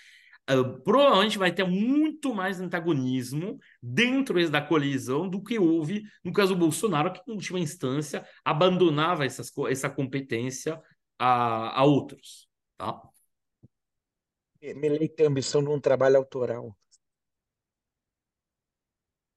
uh, 0.50 0.82
provavelmente 0.84 1.38
vai 1.38 1.52
ter 1.52 1.66
muito 1.66 2.34
mais 2.34 2.62
antagonismo 2.62 3.60
dentro 3.82 4.50
da 4.50 4.62
coalizão 4.62 5.30
do 5.30 5.44
que 5.44 5.60
houve 5.60 6.04
no 6.24 6.32
caso 6.32 6.56
Bolsonaro, 6.56 7.12
que, 7.12 7.20
em 7.28 7.34
última 7.34 7.60
instância, 7.60 8.26
abandonava 8.46 9.26
essas, 9.26 9.52
essa 9.70 9.90
competência 9.90 10.82
a, 11.20 11.82
a 11.82 11.84
outros. 11.84 12.48
Tá? 12.78 13.02
Milley 14.74 15.08
tem 15.08 15.28
ambição 15.28 15.64
de 15.64 15.70
um 15.70 15.80
trabalho 15.80 16.18
autoral. 16.18 16.76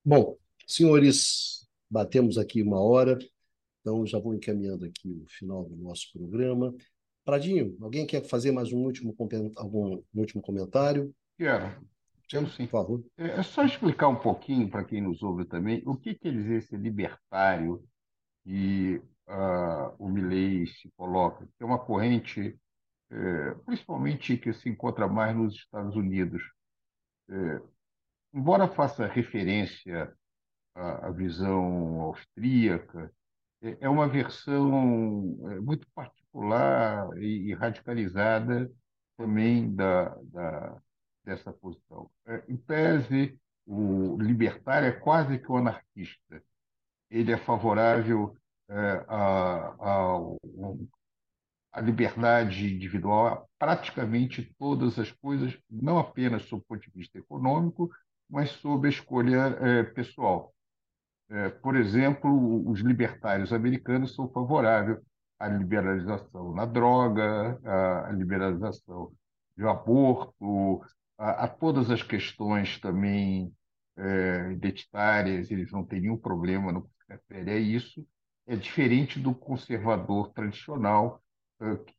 Bom, 0.04 0.38
senhores, 0.66 1.68
batemos 1.90 2.38
aqui 2.38 2.62
uma 2.62 2.80
hora, 2.80 3.18
então 3.80 4.06
já 4.06 4.18
vou 4.18 4.34
encaminhando 4.34 4.86
aqui 4.86 5.10
o 5.10 5.26
final 5.28 5.64
do 5.64 5.76
nosso 5.76 6.10
programa. 6.12 6.74
Pradinho, 7.24 7.76
alguém 7.80 8.06
quer 8.06 8.24
fazer 8.24 8.52
mais 8.52 8.72
um 8.72 8.78
último, 8.78 9.14
algum 9.56 10.02
último 10.14 10.40
comentário? 10.40 11.14
Quero. 11.36 11.86
Quero 12.26 12.48
sim. 12.50 12.64
Por 12.64 12.70
favor. 12.70 13.04
É, 13.16 13.40
é 13.40 13.42
só 13.42 13.64
explicar 13.64 14.08
um 14.08 14.16
pouquinho 14.16 14.70
para 14.70 14.84
quem 14.84 15.02
nos 15.02 15.22
ouve 15.22 15.44
também 15.44 15.82
o 15.84 15.96
que 15.96 16.14
quer 16.14 16.32
dizer 16.32 16.56
esse 16.56 16.76
libertário 16.76 17.82
que 18.44 18.96
uh, 19.28 19.94
o 19.98 20.08
Milley 20.08 20.66
se 20.66 20.90
coloca, 20.96 21.46
que 21.46 21.62
é 21.62 21.66
uma 21.66 21.78
corrente, 21.78 22.58
é, 23.10 23.54
principalmente 23.64 24.36
que 24.36 24.52
se 24.52 24.68
encontra 24.68 25.08
mais 25.08 25.34
nos 25.36 25.54
Estados 25.54 25.96
Unidos. 25.96 26.42
É, 27.30 27.60
embora 28.34 28.68
faça 28.68 29.06
referência 29.06 30.12
à, 30.74 31.08
à 31.08 31.10
visão 31.10 32.00
austríaca, 32.02 33.12
é, 33.62 33.78
é 33.80 33.88
uma 33.88 34.08
versão 34.08 35.38
é, 35.50 35.60
muito 35.60 35.86
particular 35.94 37.08
e, 37.18 37.54
radicalizada 37.54 38.70
também 39.16 39.74
da, 39.74 40.14
da, 40.24 40.82
dessa 41.24 41.52
posição. 41.52 42.10
É, 42.26 42.44
em 42.48 42.56
tese, 42.56 43.38
o 43.66 44.16
libertário 44.20 44.88
é 44.88 44.92
quase 44.92 45.38
que 45.38 45.50
o 45.50 45.56
anarquista. 45.56 46.42
Ele 47.10 47.32
é 47.32 47.36
favorável 47.38 48.36
é, 48.68 49.04
à, 49.08 49.74
à 51.72 51.80
liberdade 51.80 52.74
individual, 52.74 53.26
a 53.26 53.44
praticamente 53.58 54.54
todas 54.58 54.98
as 54.98 55.10
coisas, 55.12 55.58
não 55.70 55.98
apenas 55.98 56.42
sob 56.44 56.62
o 56.62 56.64
ponto 56.64 56.82
de 56.82 56.90
vista 56.90 57.18
econômico, 57.18 57.90
mas 58.28 58.50
sob 58.50 58.86
a 58.86 58.90
escolha 58.90 59.56
é, 59.60 59.82
pessoal. 59.82 60.52
É, 61.30 61.50
por 61.50 61.76
exemplo, 61.76 62.68
os 62.68 62.80
libertários 62.80 63.52
americanos 63.52 64.14
são 64.14 64.30
favoráveis 64.30 64.98
à 65.38 65.46
liberalização 65.46 66.54
na 66.54 66.64
droga, 66.64 67.58
à 67.64 68.10
liberalização 68.12 69.12
do 69.56 69.68
aborto, 69.68 70.82
a, 71.18 71.44
a 71.44 71.48
todas 71.48 71.90
as 71.90 72.02
questões 72.02 72.78
também 72.80 73.52
é, 73.96 74.52
identitárias, 74.52 75.50
eles 75.50 75.70
não 75.72 75.84
têm 75.84 76.00
nenhum 76.00 76.16
problema 76.16 76.72
no 76.72 76.82
que 76.82 76.88
se 76.88 77.12
refere 77.12 77.50
a 77.50 77.58
isso. 77.58 78.06
É 78.46 78.56
diferente 78.56 79.18
do 79.18 79.34
conservador 79.34 80.32
tradicional, 80.32 81.22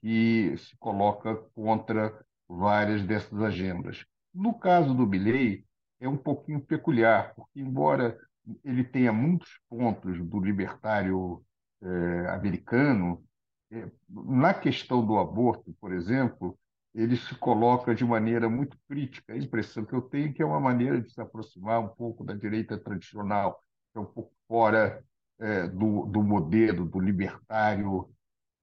que 0.01 0.55
se 0.57 0.77
coloca 0.77 1.35
contra 1.53 2.13
várias 2.47 3.03
dessas 3.03 3.41
agendas. 3.41 4.05
No 4.33 4.53
caso 4.53 4.93
do 4.93 5.05
Milley, 5.05 5.65
é 5.99 6.07
um 6.07 6.17
pouquinho 6.17 6.61
peculiar, 6.61 7.33
porque, 7.35 7.59
embora 7.59 8.17
ele 8.63 8.83
tenha 8.83 9.11
muitos 9.11 9.49
pontos 9.69 10.19
do 10.25 10.39
libertário 10.39 11.43
é, 11.81 12.29
americano, 12.29 13.23
é, 13.71 13.87
na 14.09 14.53
questão 14.53 15.05
do 15.05 15.17
aborto, 15.17 15.75
por 15.79 15.93
exemplo, 15.93 16.57
ele 16.95 17.15
se 17.17 17.35
coloca 17.35 17.93
de 17.93 18.03
maneira 18.03 18.49
muito 18.49 18.77
crítica. 18.87 19.33
A 19.33 19.37
impressão 19.37 19.85
que 19.85 19.93
eu 19.93 20.01
tenho 20.01 20.29
é 20.29 20.33
que 20.33 20.41
é 20.41 20.45
uma 20.45 20.59
maneira 20.59 20.99
de 20.99 21.11
se 21.11 21.21
aproximar 21.21 21.79
um 21.79 21.89
pouco 21.89 22.23
da 22.23 22.33
direita 22.33 22.77
tradicional, 22.77 23.61
que 23.91 23.99
é 23.99 24.01
um 24.01 24.05
pouco 24.05 24.31
fora 24.47 25.03
é, 25.39 25.67
do, 25.67 26.05
do 26.05 26.23
modelo 26.23 26.85
do 26.85 26.99
libertário 26.99 28.09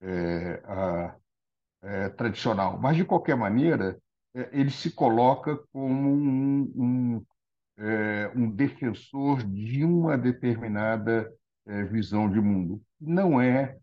é, 0.06 0.62
a, 0.64 1.16
é, 1.82 2.08
tradicional. 2.10 2.78
Mas, 2.80 2.96
de 2.96 3.04
qualquer 3.04 3.36
maneira, 3.36 3.98
é, 4.34 4.48
ele 4.52 4.70
se 4.70 4.90
coloca 4.90 5.56
como 5.72 6.10
um, 6.10 6.72
um, 6.76 7.26
é, 7.78 8.32
um 8.34 8.50
defensor 8.50 9.42
de 9.42 9.84
uma 9.84 10.16
determinada 10.16 11.32
é, 11.66 11.82
visão 11.84 12.30
de 12.30 12.40
mundo. 12.40 12.80
Não 13.00 13.40
é, 13.40 13.76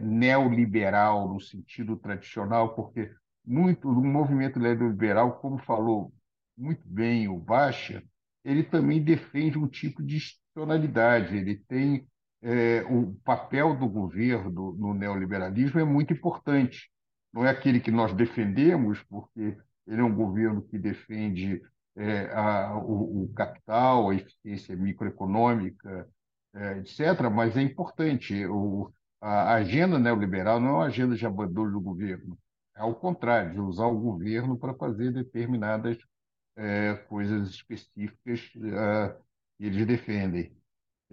neoliberal 0.00 1.32
no 1.32 1.40
sentido 1.40 1.96
tradicional, 1.96 2.74
porque 2.74 3.10
muito 3.42 3.92
do 3.92 4.02
movimento 4.02 4.58
neoliberal, 4.58 5.38
como 5.40 5.56
falou 5.58 6.12
muito 6.56 6.86
bem 6.86 7.26
o 7.26 7.38
Baixa, 7.38 8.02
ele 8.44 8.62
também 8.62 9.02
defende 9.02 9.56
um 9.56 9.66
tipo 9.66 10.02
de 10.02 10.16
institucionalidade. 10.16 11.36
Ele 11.36 11.56
tem 11.56 12.06
é, 12.42 12.82
o 12.90 13.14
papel 13.24 13.76
do 13.76 13.88
governo 13.88 14.72
no 14.72 14.92
neoliberalismo 14.92 15.78
é 15.78 15.84
muito 15.84 16.12
importante. 16.12 16.90
Não 17.32 17.46
é 17.46 17.50
aquele 17.50 17.80
que 17.80 17.90
nós 17.90 18.12
defendemos, 18.12 19.02
porque 19.04 19.56
ele 19.86 20.00
é 20.00 20.04
um 20.04 20.14
governo 20.14 20.62
que 20.62 20.78
defende 20.78 21.62
é, 21.96 22.26
a, 22.32 22.76
o, 22.76 23.24
o, 23.24 23.32
capital, 23.32 24.10
a 24.10 24.14
eficiência 24.14 24.76
microeconômica, 24.76 26.08
é, 26.54 26.78
etc., 26.78 27.30
mas 27.32 27.56
é 27.56 27.62
importante. 27.62 28.44
O, 28.46 28.92
a 29.20 29.54
agenda 29.54 29.98
neoliberal 29.98 30.60
não 30.60 30.70
é 30.70 30.72
uma 30.72 30.86
agenda 30.86 31.14
de 31.14 31.24
abandono 31.24 31.72
do 31.72 31.80
governo, 31.80 32.36
é 32.76 32.80
ao 32.80 32.94
contrário, 32.94 33.52
de 33.52 33.60
usar 33.60 33.86
o 33.86 33.98
governo 33.98 34.58
para 34.58 34.74
fazer 34.74 35.12
determinadas 35.12 35.96
é, 36.56 36.94
coisas 37.08 37.50
específicas 37.50 38.50
é, 38.56 39.16
que 39.58 39.64
eles 39.66 39.86
defendem. 39.86 40.52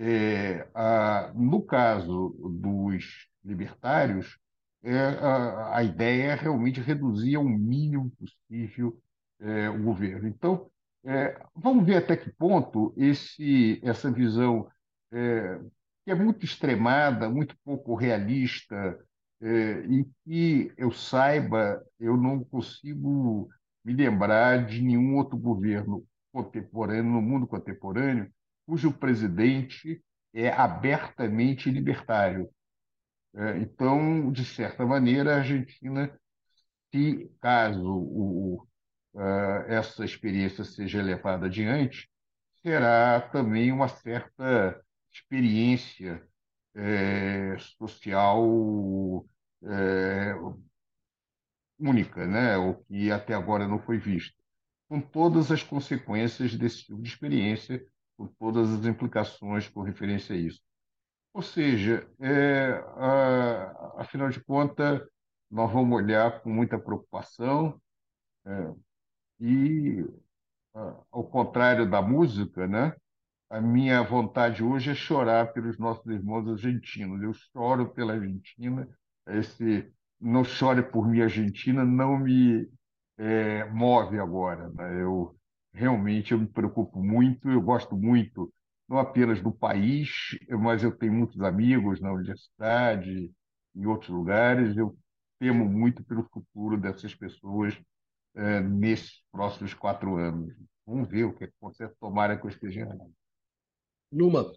É, 0.02 0.66
a, 0.74 1.34
no 1.36 1.62
caso 1.62 2.30
dos 2.62 3.28
libertários, 3.44 4.40
é, 4.82 4.98
a, 4.98 5.78
a, 5.78 5.84
ideia 5.84 6.32
é 6.32 6.36
realmente 6.36 6.80
reduzir 6.80 7.36
ao 7.36 7.44
mínimo 7.44 8.10
possível 8.12 8.98
é, 9.42 9.70
o 9.70 9.84
governo. 9.84 10.30
Então, 10.30 10.72
é, 11.04 11.38
vamos 11.54 11.86
ver 11.86 11.98
até 11.98 12.16
que 12.16 12.32
ponto 12.32 12.94
esse, 12.96 13.82
essa 13.84 14.10
visão, 14.10 14.70
é, 15.12 15.60
que 16.06 16.12
é 16.12 16.16
muito 16.16 16.46
extremada, 16.46 17.30
muito 17.30 17.58
pouco 17.64 17.94
realista, 17.94 18.98
é, 19.42 19.82
e 19.86 20.06
que 20.24 20.74
eu 20.78 20.92
saiba, 20.92 21.84
eu 22.00 22.16
não 22.16 22.42
consigo 22.46 23.50
me 23.84 23.94
lembrar 23.94 24.66
de 24.66 24.82
nenhum 24.82 25.18
outro 25.18 25.38
governo 25.38 26.06
contemporâneo, 26.32 27.12
no 27.12 27.22
mundo 27.22 27.48
contemporâneo, 27.48 28.32
cujo 28.70 28.94
presidente 28.94 30.00
é 30.32 30.50
abertamente 30.50 31.72
libertário. 31.72 32.48
É, 33.34 33.58
então, 33.58 34.32
de 34.32 34.46
certa 34.46 34.86
maneira, 34.86 35.34
a 35.34 35.38
Argentina, 35.40 36.16
se 36.92 37.28
caso 37.42 37.84
o, 37.84 38.68
uh, 39.16 39.64
essa 39.68 40.06
experiência 40.06 40.64
seja 40.64 41.02
levada 41.02 41.48
adiante, 41.48 42.08
será 42.62 43.20
também 43.20 43.72
uma 43.72 43.88
certa 43.88 44.80
experiência 45.12 46.24
é, 46.76 47.58
social 47.80 49.26
é, 49.64 50.36
única, 51.80 52.28
né? 52.28 52.56
o 52.58 52.76
que 52.84 53.12
até 53.12 53.34
agora 53.34 53.68
não 53.68 53.80
foi 53.80 53.98
visto, 53.98 54.36
com 54.88 55.02
todas 55.02 55.52
as 55.52 55.64
consequências 55.64 56.56
desse 56.56 56.84
tipo 56.84 57.02
de 57.02 57.10
experiência, 57.10 57.84
com 58.20 58.28
todas 58.38 58.70
as 58.74 58.86
implicações 58.86 59.70
com 59.70 59.82
referência 59.82 60.36
a 60.36 60.38
isso. 60.38 60.62
Ou 61.34 61.42
seja, 61.42 62.06
é, 62.20 62.72
a, 62.98 64.02
afinal 64.02 64.30
de 64.30 64.44
contas, 64.44 65.02
nós 65.50 65.72
vamos 65.72 65.96
olhar 65.96 66.42
com 66.42 66.50
muita 66.50 66.78
preocupação 66.78 67.82
é, 68.46 68.74
e, 69.40 70.06
ao 71.10 71.24
contrário 71.24 71.90
da 71.90 72.02
música, 72.02 72.68
né? 72.68 72.94
a 73.50 73.62
minha 73.62 74.04
vontade 74.04 74.62
hoje 74.64 74.92
é 74.92 74.96
chorar 74.96 75.54
pelos 75.54 75.78
nossos 75.80 76.06
irmãos 76.06 76.48
argentinos. 76.48 77.22
Eu 77.22 77.34
choro 77.34 77.90
pela 77.90 78.14
Argentina. 78.14 78.88
Esse 79.28 79.92
não 80.20 80.44
chore 80.44 80.84
por 80.84 81.08
mim, 81.08 81.22
Argentina, 81.22 81.86
não 81.86 82.20
me 82.20 82.70
é, 83.18 83.66
move 83.66 84.20
agora. 84.20 84.70
Né? 84.70 85.02
Eu 85.02 85.39
realmente 85.74 86.32
eu 86.32 86.40
me 86.40 86.48
preocupo 86.48 87.02
muito. 87.02 87.50
Eu 87.50 87.62
gosto 87.62 87.96
muito 87.96 88.52
não 88.88 88.98
apenas 88.98 89.42
do 89.42 89.52
país, 89.52 90.10
mas 90.50 90.84
eu 90.84 90.92
tenho 90.92 91.14
muitos 91.14 91.40
amigos 91.42 92.02
na 92.02 92.12
universidade, 92.12 93.32
em 93.76 93.86
outros 93.86 94.10
lugares. 94.10 94.76
Eu 94.76 94.98
temo 95.40 95.66
muito 95.66 96.04
pelo 96.04 96.24
futuro 96.24 96.80
dessas 96.80 97.14
pessoas 97.14 97.80
é, 98.36 98.62
nesses 98.62 99.24
próximos 99.32 99.74
quatro 99.74 100.16
anos. 100.16 100.54
Vamos 100.86 101.08
ver 101.08 101.26
o 101.26 101.36
que 101.36 101.44
acontece. 101.44 101.96
Tomara 102.00 102.38
que 102.38 102.46
eu 102.46 102.50
esteja 102.50 102.82
errado. 102.82 103.14
Numa. 104.12 104.52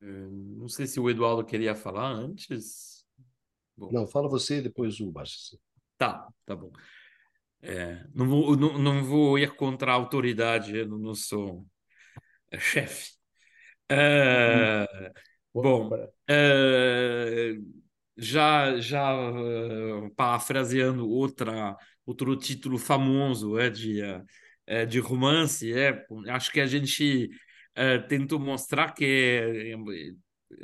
É, 0.00 0.06
não 0.06 0.68
sei 0.68 0.86
se 0.86 0.98
o 0.98 1.08
Eduardo 1.08 1.44
queria 1.44 1.74
falar 1.74 2.10
antes. 2.10 3.06
Bom. 3.76 3.90
Não, 3.92 4.06
fala 4.06 4.28
você 4.28 4.58
e 4.58 4.62
depois 4.62 4.98
o 5.00 5.12
Baixo. 5.12 5.58
Tá, 5.96 6.28
tá 6.44 6.56
bom. 6.56 6.72
É, 7.62 8.04
não, 8.14 8.26
vou, 8.26 8.56
não, 8.56 8.78
não 8.78 9.04
vou 9.04 9.38
ir 9.38 9.54
contra 9.54 9.92
a 9.92 9.94
autoridade, 9.94 10.76
eu 10.76 10.88
não 10.88 11.14
sou 11.14 11.66
chefe. 12.58 13.12
Uh, 13.90 15.12
bom, 15.52 15.88
uh, 15.88 17.82
já, 18.16 18.78
já 18.78 19.30
uh, 19.30 20.10
parafraseando 20.14 21.08
outra, 21.08 21.76
outro 22.06 22.36
título 22.36 22.78
famoso 22.78 23.58
é, 23.58 23.68
de, 23.68 24.00
é, 24.66 24.86
de 24.86 25.00
romance, 25.00 25.72
é, 25.72 26.04
acho 26.28 26.52
que 26.52 26.60
a 26.60 26.66
gente 26.66 27.30
tentou 28.08 28.38
mostrar 28.38 28.92
que 28.92 29.74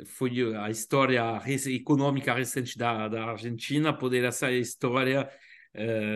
foi 0.05 0.55
a 0.55 0.69
história 0.69 1.23
econômica 1.67 2.33
recente 2.33 2.77
da, 2.77 3.07
da 3.07 3.25
Argentina, 3.25 3.91
poderia 3.91 4.31
ser 4.31 4.45
a 4.45 4.51
história, 4.51 5.27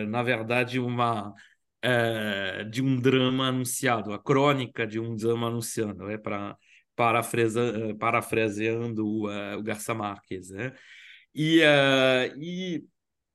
na 0.08 0.22
verdade, 0.22 0.78
uma 0.80 1.34
é, 1.82 2.64
de 2.64 2.82
um 2.82 3.00
drama 3.00 3.48
anunciado, 3.48 4.12
a 4.12 4.18
crônica 4.22 4.86
de 4.86 5.00
um 5.00 5.16
drama 5.16 5.48
anunciado, 5.48 6.08
é 6.10 6.18
para 6.18 6.56
parafraseando, 6.94 7.96
parafraseando 7.98 9.06
uh, 9.24 9.58
o 9.58 9.62
Garcia 9.62 9.94
Marques, 9.94 10.50
né? 10.50 10.72
E, 11.34 11.60
uh, 11.60 12.38
e 12.40 12.84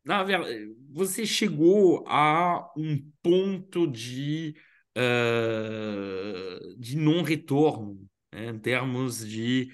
na 0.06 0.24
verdade, 0.24 0.74
você 0.90 1.26
chegou 1.26 2.06
a 2.08 2.72
um 2.78 2.98
ponto 3.22 3.88
de, 3.88 4.56
uh, 4.98 6.78
de 6.80 6.96
não 6.98 7.24
retorno, 7.24 8.08
né? 8.32 8.48
em 8.52 8.60
termos 8.60 9.28
de, 9.28 9.70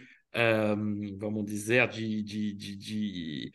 um, 0.75 1.17
vamos 1.19 1.45
dizer, 1.45 1.87
de, 1.89 2.23
de, 2.23 2.53
de, 2.53 2.75
de 2.75 3.51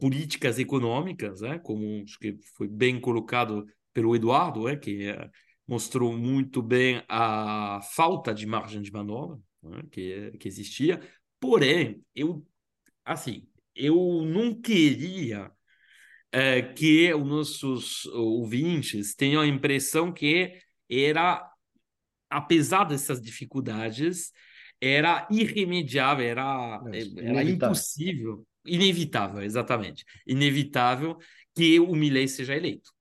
políticas 0.00 0.58
econômicas, 0.58 1.40
né? 1.40 1.58
como 1.58 2.02
acho 2.04 2.18
que 2.18 2.38
foi 2.56 2.68
bem 2.68 3.00
colocado 3.00 3.66
pelo 3.92 4.14
Eduardo, 4.16 4.68
é, 4.68 4.76
que 4.76 5.08
é, 5.08 5.30
mostrou 5.66 6.16
muito 6.16 6.62
bem 6.62 7.02
a 7.08 7.80
falta 7.94 8.34
de 8.34 8.46
margem 8.46 8.82
de 8.82 8.92
manobra 8.92 9.38
né, 9.62 9.82
que, 9.90 10.32
que 10.38 10.48
existia. 10.48 11.00
Porém, 11.38 12.02
eu, 12.14 12.46
assim, 13.04 13.46
eu 13.74 14.22
não 14.24 14.60
queria 14.60 15.50
é, 16.30 16.62
que 16.62 17.12
os 17.12 17.26
nossos 17.26 18.06
ouvintes 18.06 19.14
tenham 19.14 19.42
a 19.42 19.46
impressão 19.46 20.12
que 20.12 20.58
era, 20.88 21.50
apesar 22.30 22.84
dessas 22.84 23.20
dificuldades, 23.20 24.32
era 24.80 25.28
irremediável, 25.30 26.26
era, 26.26 26.80
era 27.18 27.44
impossível, 27.44 28.44
inevitável, 28.64 29.42
exatamente, 29.42 30.04
inevitável 30.26 31.18
que 31.54 31.78
o 31.80 31.94
Milley 31.94 32.28
seja 32.28 32.56
eleito. 32.56 32.92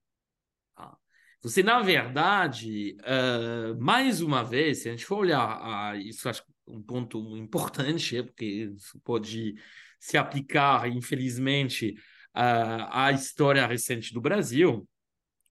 Você, 1.41 1.63
na 1.63 1.81
verdade, 1.81 2.95
uh, 3.01 3.81
mais 3.81 4.21
uma 4.21 4.43
vez, 4.43 4.79
se 4.83 4.89
a 4.89 4.91
gente 4.91 5.05
for 5.05 5.17
olhar, 5.19 5.99
isso 5.99 6.29
acho 6.29 6.43
um 6.67 6.81
ponto 6.81 7.35
importante, 7.35 8.21
porque 8.21 8.45
isso 8.45 8.99
pode 9.03 9.55
se 9.99 10.17
aplicar, 10.17 10.87
infelizmente, 10.87 11.95
uh, 12.35 12.85
à 12.91 13.11
história 13.11 13.65
recente 13.65 14.13
do 14.13 14.21
Brasil, 14.21 14.87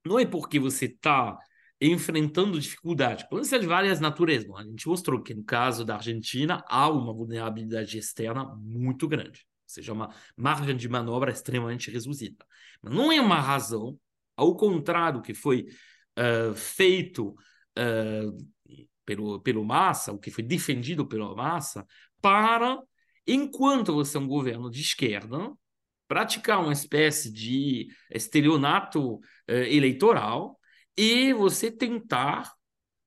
não 0.06 0.18
é 0.18 0.24
porque 0.24 0.60
você 0.60 0.86
está 0.86 1.36
enfrentando 1.80 2.60
dificuldade, 2.60 3.26
pode 3.28 3.48
ser 3.48 3.58
de 3.58 3.66
várias 3.66 3.98
naturezas. 4.00 4.50
A 4.54 4.62
gente 4.62 4.86
mostrou 4.86 5.22
que 5.22 5.34
no 5.34 5.42
caso 5.42 5.84
da 5.84 5.96
Argentina 5.96 6.62
há 6.68 6.88
uma 6.88 7.12
vulnerabilidade 7.12 7.98
externa 7.98 8.44
muito 8.56 9.08
grande, 9.08 9.44
seja, 9.70 9.92
uma 9.92 10.14
margem 10.36 10.76
de 10.76 10.88
manobra 10.88 11.30
extremamente 11.30 11.90
reduzida. 11.90 12.44
Não 12.82 13.10
é 13.12 13.20
uma 13.20 13.40
razão 13.40 13.98
ao 14.36 14.56
contrário 14.56 15.18
do 15.18 15.22
que 15.22 15.34
foi 15.34 15.66
uh, 16.18 16.54
feito 16.54 17.34
uh, 17.78 18.86
pelo, 19.04 19.40
pelo 19.40 19.64
Massa, 19.64 20.12
o 20.12 20.18
que 20.18 20.30
foi 20.30 20.44
defendido 20.44 21.06
pelo 21.06 21.34
Massa, 21.34 21.86
para, 22.20 22.78
enquanto 23.26 23.92
você 23.92 24.16
é 24.16 24.20
um 24.20 24.26
governo 24.26 24.70
de 24.70 24.80
esquerda, 24.80 25.52
praticar 26.06 26.60
uma 26.60 26.72
espécie 26.72 27.32
de 27.32 27.88
estelionato 28.10 29.16
uh, 29.16 29.20
eleitoral 29.48 30.58
e 30.96 31.32
você 31.32 31.70
tentar 31.70 32.52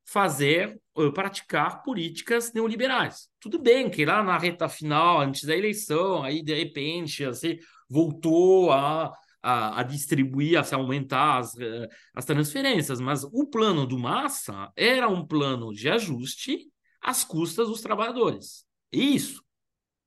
fazer, 0.05 0.79
praticar 1.13 1.83
políticas 1.83 2.53
neoliberais. 2.53 3.27
Tudo 3.39 3.59
bem 3.59 3.89
que 3.89 4.05
lá 4.05 4.21
na 4.23 4.37
reta 4.37 4.69
final, 4.69 5.21
antes 5.21 5.43
da 5.43 5.55
eleição, 5.55 6.23
aí 6.23 6.43
de 6.43 6.53
repente 6.53 7.25
assim, 7.25 7.57
voltou 7.89 8.71
a 8.71 9.11
a, 9.43 9.81
a 9.81 9.83
distribuir, 9.83 10.57
a 10.57 10.63
se 10.63 10.73
aumentar 10.73 11.39
as, 11.39 11.59
eh, 11.59 11.89
as 12.15 12.23
transferências, 12.23 13.01
mas 13.01 13.25
o 13.25 13.45
plano 13.45 13.85
do 13.85 13.99
Massa 13.99 14.71
era 14.73 15.09
um 15.09 15.27
plano 15.27 15.73
de 15.73 15.89
ajuste 15.89 16.71
às 17.01 17.25
custas 17.25 17.67
dos 17.67 17.81
trabalhadores. 17.81 18.65
Isso. 18.89 19.43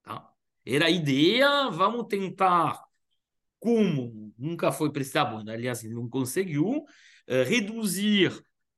Tá? 0.03 0.27
Era 0.65 0.87
a 0.87 0.91
ideia, 0.91 1.69
vamos 1.69 2.07
tentar, 2.09 2.83
como 3.61 4.33
nunca 4.39 4.73
foi 4.73 4.91
prestado, 4.91 5.49
aliás, 5.51 5.83
não 5.85 6.09
conseguiu, 6.09 6.79
uh, 7.29 7.45
reduzir 7.47 8.33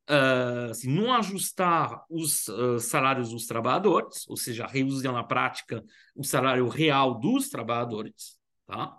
Uh, 0.09 0.71
assim, 0.71 0.89
não 0.89 1.13
ajustar 1.13 2.03
os 2.09 2.49
uh, 2.49 2.81
salários 2.81 3.31
dos 3.31 3.47
trabalhadores, 3.47 4.27
ou 4.27 4.39
seja, 4.39 4.67
reduzir 4.67 5.13
na 5.13 5.23
prática 5.23 5.85
o 6.17 6.25
salário 6.25 6.67
real 6.67 7.21
dos 7.21 7.51
trabalhadores, 7.51 8.39
tá? 8.67 8.97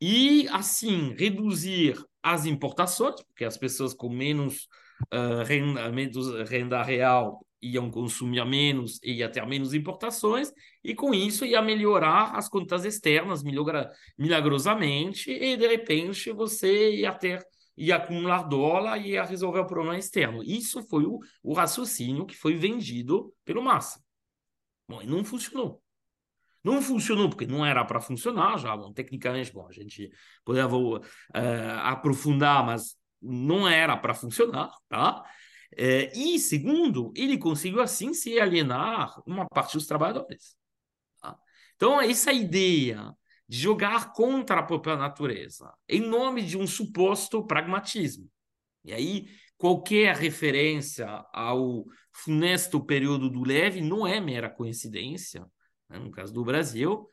e, 0.00 0.48
assim, 0.48 1.14
reduzir 1.16 2.02
as 2.22 2.46
importações, 2.46 3.22
porque 3.22 3.44
as 3.44 3.56
pessoas 3.56 3.92
com 3.92 4.08
menos, 4.08 4.68
uh, 5.12 5.44
renda, 5.46 5.90
menos 5.92 6.48
renda 6.48 6.82
real 6.82 7.44
iam 7.62 7.90
consumir 7.90 8.42
menos 8.46 8.98
e 9.02 9.16
ia 9.16 9.28
ter 9.28 9.46
menos 9.46 9.74
importações, 9.74 10.50
e 10.82 10.94
com 10.94 11.12
isso 11.12 11.44
ia 11.44 11.60
melhorar 11.60 12.34
as 12.34 12.48
contas 12.48 12.86
externas 12.86 13.42
milagrosamente, 14.18 15.30
e 15.30 15.56
de 15.56 15.66
repente 15.66 16.32
você 16.32 16.96
ia 16.96 17.12
ter 17.12 17.46
ia 17.80 17.96
acumular 17.96 18.42
dólar 18.42 18.98
e 18.98 19.12
ia 19.12 19.24
resolver 19.24 19.60
o 19.60 19.66
problema 19.66 19.98
externo. 19.98 20.42
Isso 20.42 20.82
foi 20.82 21.04
o, 21.04 21.18
o 21.42 21.54
raciocínio 21.54 22.26
que 22.26 22.36
foi 22.36 22.54
vendido 22.54 23.34
pelo 23.42 23.62
Massa. 23.62 24.04
Bom, 24.86 25.00
e 25.00 25.06
não 25.06 25.24
funcionou. 25.24 25.82
Não 26.62 26.82
funcionou 26.82 27.30
porque 27.30 27.46
não 27.46 27.64
era 27.64 27.82
para 27.82 27.98
funcionar 27.98 28.58
já, 28.58 28.76
bom, 28.76 28.92
tecnicamente, 28.92 29.50
bom, 29.50 29.66
a 29.66 29.72
gente 29.72 30.10
poderia 30.44 30.68
uh, 30.68 31.00
aprofundar, 31.84 32.66
mas 32.66 32.98
não 33.20 33.66
era 33.66 33.96
para 33.96 34.12
funcionar, 34.12 34.70
tá? 34.86 35.22
Uh, 35.72 36.12
e 36.14 36.38
segundo, 36.38 37.12
ele 37.16 37.38
conseguiu 37.38 37.80
assim 37.80 38.12
se 38.12 38.38
alienar 38.38 39.22
uma 39.26 39.46
parte 39.46 39.72
dos 39.72 39.86
trabalhadores. 39.86 40.54
Tá? 41.22 41.34
Então, 41.76 41.98
essa 41.98 42.30
ideia 42.30 43.16
de 43.50 43.58
jogar 43.58 44.12
contra 44.12 44.60
a 44.60 44.62
própria 44.62 44.94
natureza, 44.94 45.74
em 45.88 46.00
nome 46.00 46.40
de 46.40 46.56
um 46.56 46.68
suposto 46.68 47.44
pragmatismo. 47.44 48.30
E 48.84 48.92
aí, 48.92 49.28
qualquer 49.58 50.14
referência 50.14 51.08
ao 51.32 51.84
funesto 52.12 52.80
período 52.80 53.28
do 53.28 53.42
Leve 53.42 53.80
não 53.80 54.06
é 54.06 54.20
mera 54.20 54.48
coincidência, 54.48 55.44
né? 55.88 55.98
no 55.98 56.12
caso 56.12 56.32
do 56.32 56.44
Brasil, 56.44 57.08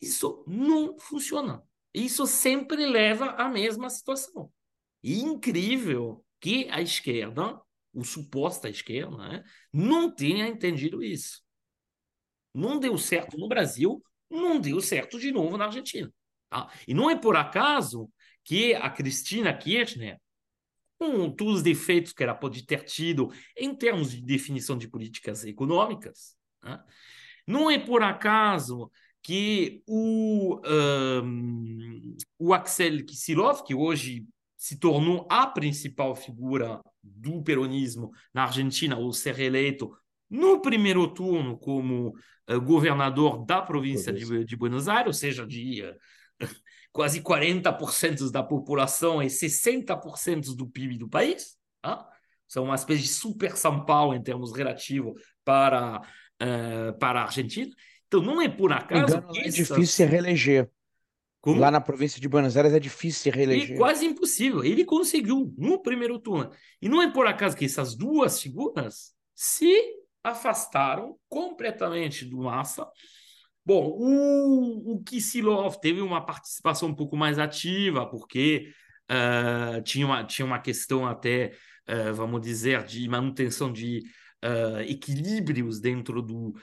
isso 0.00 0.44
não 0.46 0.96
funciona. 1.00 1.60
Isso 1.92 2.28
sempre 2.28 2.86
leva 2.86 3.30
à 3.30 3.48
mesma 3.48 3.90
situação. 3.90 4.52
E 5.02 5.18
incrível 5.18 6.24
que 6.38 6.68
a 6.70 6.80
esquerda, 6.80 7.60
o 7.92 8.04
suposta 8.04 8.68
esquerda, 8.68 9.16
né, 9.16 9.44
não 9.72 10.14
tenha 10.14 10.46
entendido 10.46 11.02
isso. 11.02 11.42
Não 12.54 12.78
deu 12.78 12.96
certo 12.96 13.36
no 13.36 13.48
Brasil, 13.48 14.00
não 14.30 14.60
deu 14.60 14.80
certo 14.80 15.18
de 15.18 15.30
novo 15.32 15.56
na 15.56 15.66
Argentina. 15.66 16.10
Tá? 16.48 16.70
E 16.86 16.94
não 16.94 17.10
é 17.10 17.16
por 17.16 17.36
acaso 17.36 18.10
que 18.44 18.74
a 18.74 18.90
Cristina 18.90 19.52
Kirchner, 19.56 20.18
com 20.98 21.30
todos 21.30 21.56
os 21.56 21.62
defeitos 21.62 22.12
que 22.12 22.22
ela 22.22 22.34
pode 22.34 22.64
ter 22.64 22.84
tido 22.84 23.32
em 23.56 23.74
termos 23.74 24.10
de 24.10 24.22
definição 24.22 24.76
de 24.76 24.88
políticas 24.88 25.44
econômicas, 25.44 26.36
né, 26.62 26.82
não 27.46 27.70
é 27.70 27.78
por 27.78 28.02
acaso 28.02 28.90
que 29.22 29.82
o, 29.86 30.60
um, 30.66 32.16
o 32.38 32.52
Axel 32.52 33.04
Kicillof, 33.04 33.62
que 33.64 33.74
hoje 33.74 34.26
se 34.56 34.78
tornou 34.78 35.26
a 35.30 35.46
principal 35.46 36.14
figura 36.14 36.80
do 37.02 37.42
peronismo 37.42 38.10
na 38.32 38.44
Argentina, 38.44 38.96
ao 38.96 39.12
ser 39.12 39.38
eleito 39.38 39.94
no 40.34 40.60
primeiro 40.60 41.06
turno 41.06 41.56
como 41.56 42.08
uh, 42.50 42.60
governador 42.60 43.46
da 43.46 43.62
província 43.62 44.12
de, 44.12 44.44
de, 44.44 44.56
Buenos 44.56 44.88
Aires, 44.88 45.06
ou 45.06 45.12
seja, 45.12 45.46
de 45.46 45.82
uh, 45.82 45.94
quase 46.92 47.20
40% 47.20 48.32
da 48.32 48.42
população 48.42 49.22
e 49.22 49.26
60% 49.26 50.56
do 50.56 50.66
PIB 50.66 50.98
do 50.98 51.08
país. 51.08 51.56
Tá? 51.80 52.04
São 52.48 52.64
uma 52.64 52.74
espécie 52.74 53.02
de 53.02 53.08
super 53.08 53.56
São 53.56 53.84
Paulo 53.84 54.12
em 54.12 54.22
termos 54.22 54.52
relativos 54.52 55.20
para 55.44 56.00
uh, 56.00 56.98
para 56.98 57.20
a 57.20 57.24
Argentina. 57.26 57.72
Então, 58.08 58.20
não 58.20 58.42
é 58.42 58.48
por 58.48 58.72
acaso. 58.72 59.16
Engano, 59.16 59.36
é 59.36 59.48
difícil 59.48 59.86
se 59.86 60.04
reeleger. 60.04 60.68
Como? 61.40 61.60
Lá 61.60 61.70
na 61.70 61.80
província 61.80 62.20
de 62.20 62.28
Buenos 62.28 62.56
Aires 62.56 62.72
é 62.72 62.80
difícil 62.80 63.22
se 63.22 63.30
reeleger. 63.30 63.76
É 63.76 63.78
quase 63.78 64.04
impossível. 64.04 64.64
Ele 64.64 64.84
conseguiu 64.84 65.54
no 65.56 65.80
primeiro 65.80 66.18
turno. 66.18 66.50
E 66.82 66.88
não 66.88 67.00
é 67.00 67.12
por 67.12 67.26
acaso 67.26 67.56
que 67.56 67.66
essas 67.66 67.94
duas 67.94 68.40
figuras 68.40 69.14
se 69.34 70.02
afastaram 70.24 71.18
completamente 71.28 72.24
do 72.24 72.38
Massa. 72.38 72.88
Bom, 73.64 73.96
o, 73.98 74.94
o 74.94 75.02
Kisilov 75.04 75.76
teve 75.80 76.00
uma 76.00 76.24
participação 76.24 76.88
um 76.88 76.94
pouco 76.94 77.16
mais 77.16 77.38
ativa, 77.38 78.06
porque 78.06 78.72
uh, 79.10 79.82
tinha, 79.82 80.06
uma, 80.06 80.24
tinha 80.24 80.44
uma 80.44 80.58
questão 80.58 81.06
até, 81.06 81.54
uh, 81.88 82.14
vamos 82.14 82.40
dizer, 82.40 82.84
de 82.84 83.06
manutenção 83.08 83.70
de 83.70 84.02
uh, 84.44 84.80
equilíbrios 84.80 85.80
dentro 85.80 86.22
do, 86.22 86.54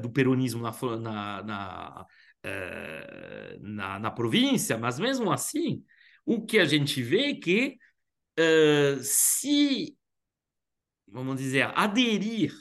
do 0.00 0.10
peronismo 0.10 0.62
na, 0.62 0.72
na, 0.98 1.42
na 1.42 2.06
na, 3.60 4.00
na 4.00 4.10
província, 4.10 4.76
mas 4.76 4.98
mesmo 4.98 5.30
assim, 5.30 5.84
o 6.26 6.44
que 6.44 6.58
a 6.58 6.64
gente 6.64 7.00
vê 7.00 7.30
é 7.30 7.34
que 7.36 7.76
se, 9.00 9.96
vamos 11.06 11.36
dizer, 11.36 11.70
aderir 11.76 12.52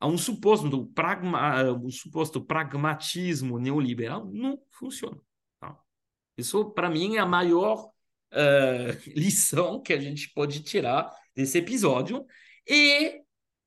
a 0.00 0.06
um 0.06 0.16
suposto, 0.16 0.86
pragma, 0.94 1.72
um 1.72 1.90
suposto 1.90 2.44
pragmatismo 2.44 3.58
neoliberal, 3.58 4.26
não 4.32 4.60
funciona. 4.70 5.18
Tá? 5.60 5.76
Isso, 6.36 6.70
para 6.70 6.88
mim, 6.88 7.16
é 7.16 7.18
a 7.18 7.26
maior 7.26 7.90
uh, 8.32 8.98
lição 9.14 9.82
que 9.82 9.92
a 9.92 10.00
gente 10.00 10.32
pode 10.32 10.62
tirar 10.62 11.10
desse 11.34 11.58
episódio. 11.58 12.24
E 12.66 13.22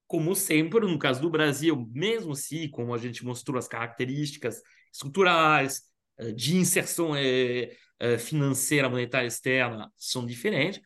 como 0.07 0.35
sempre, 0.35 0.85
no 0.85 0.99
caso 0.99 1.21
do 1.21 1.29
Brasil, 1.29 1.89
mesmo 1.93 2.35
se, 2.35 2.67
como 2.67 2.93
a 2.93 2.97
gente 2.97 3.23
mostrou 3.23 3.57
as 3.57 3.67
características 3.67 4.61
estruturais, 4.91 5.83
eh, 6.17 6.33
de 6.33 6.57
inserção 6.57 7.15
eh, 7.15 7.71
financeira 8.19 8.89
monetária 8.89 9.27
externa 9.27 9.89
são 9.95 10.25
diferentes. 10.25 10.81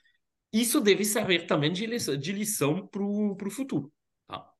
Isso 0.53 0.80
deve 0.80 1.03
servir 1.03 1.47
também 1.47 1.72
de 1.72 2.31
lição 2.31 2.88
para 2.88 3.01
o 3.03 3.49
futuro. 3.49 3.91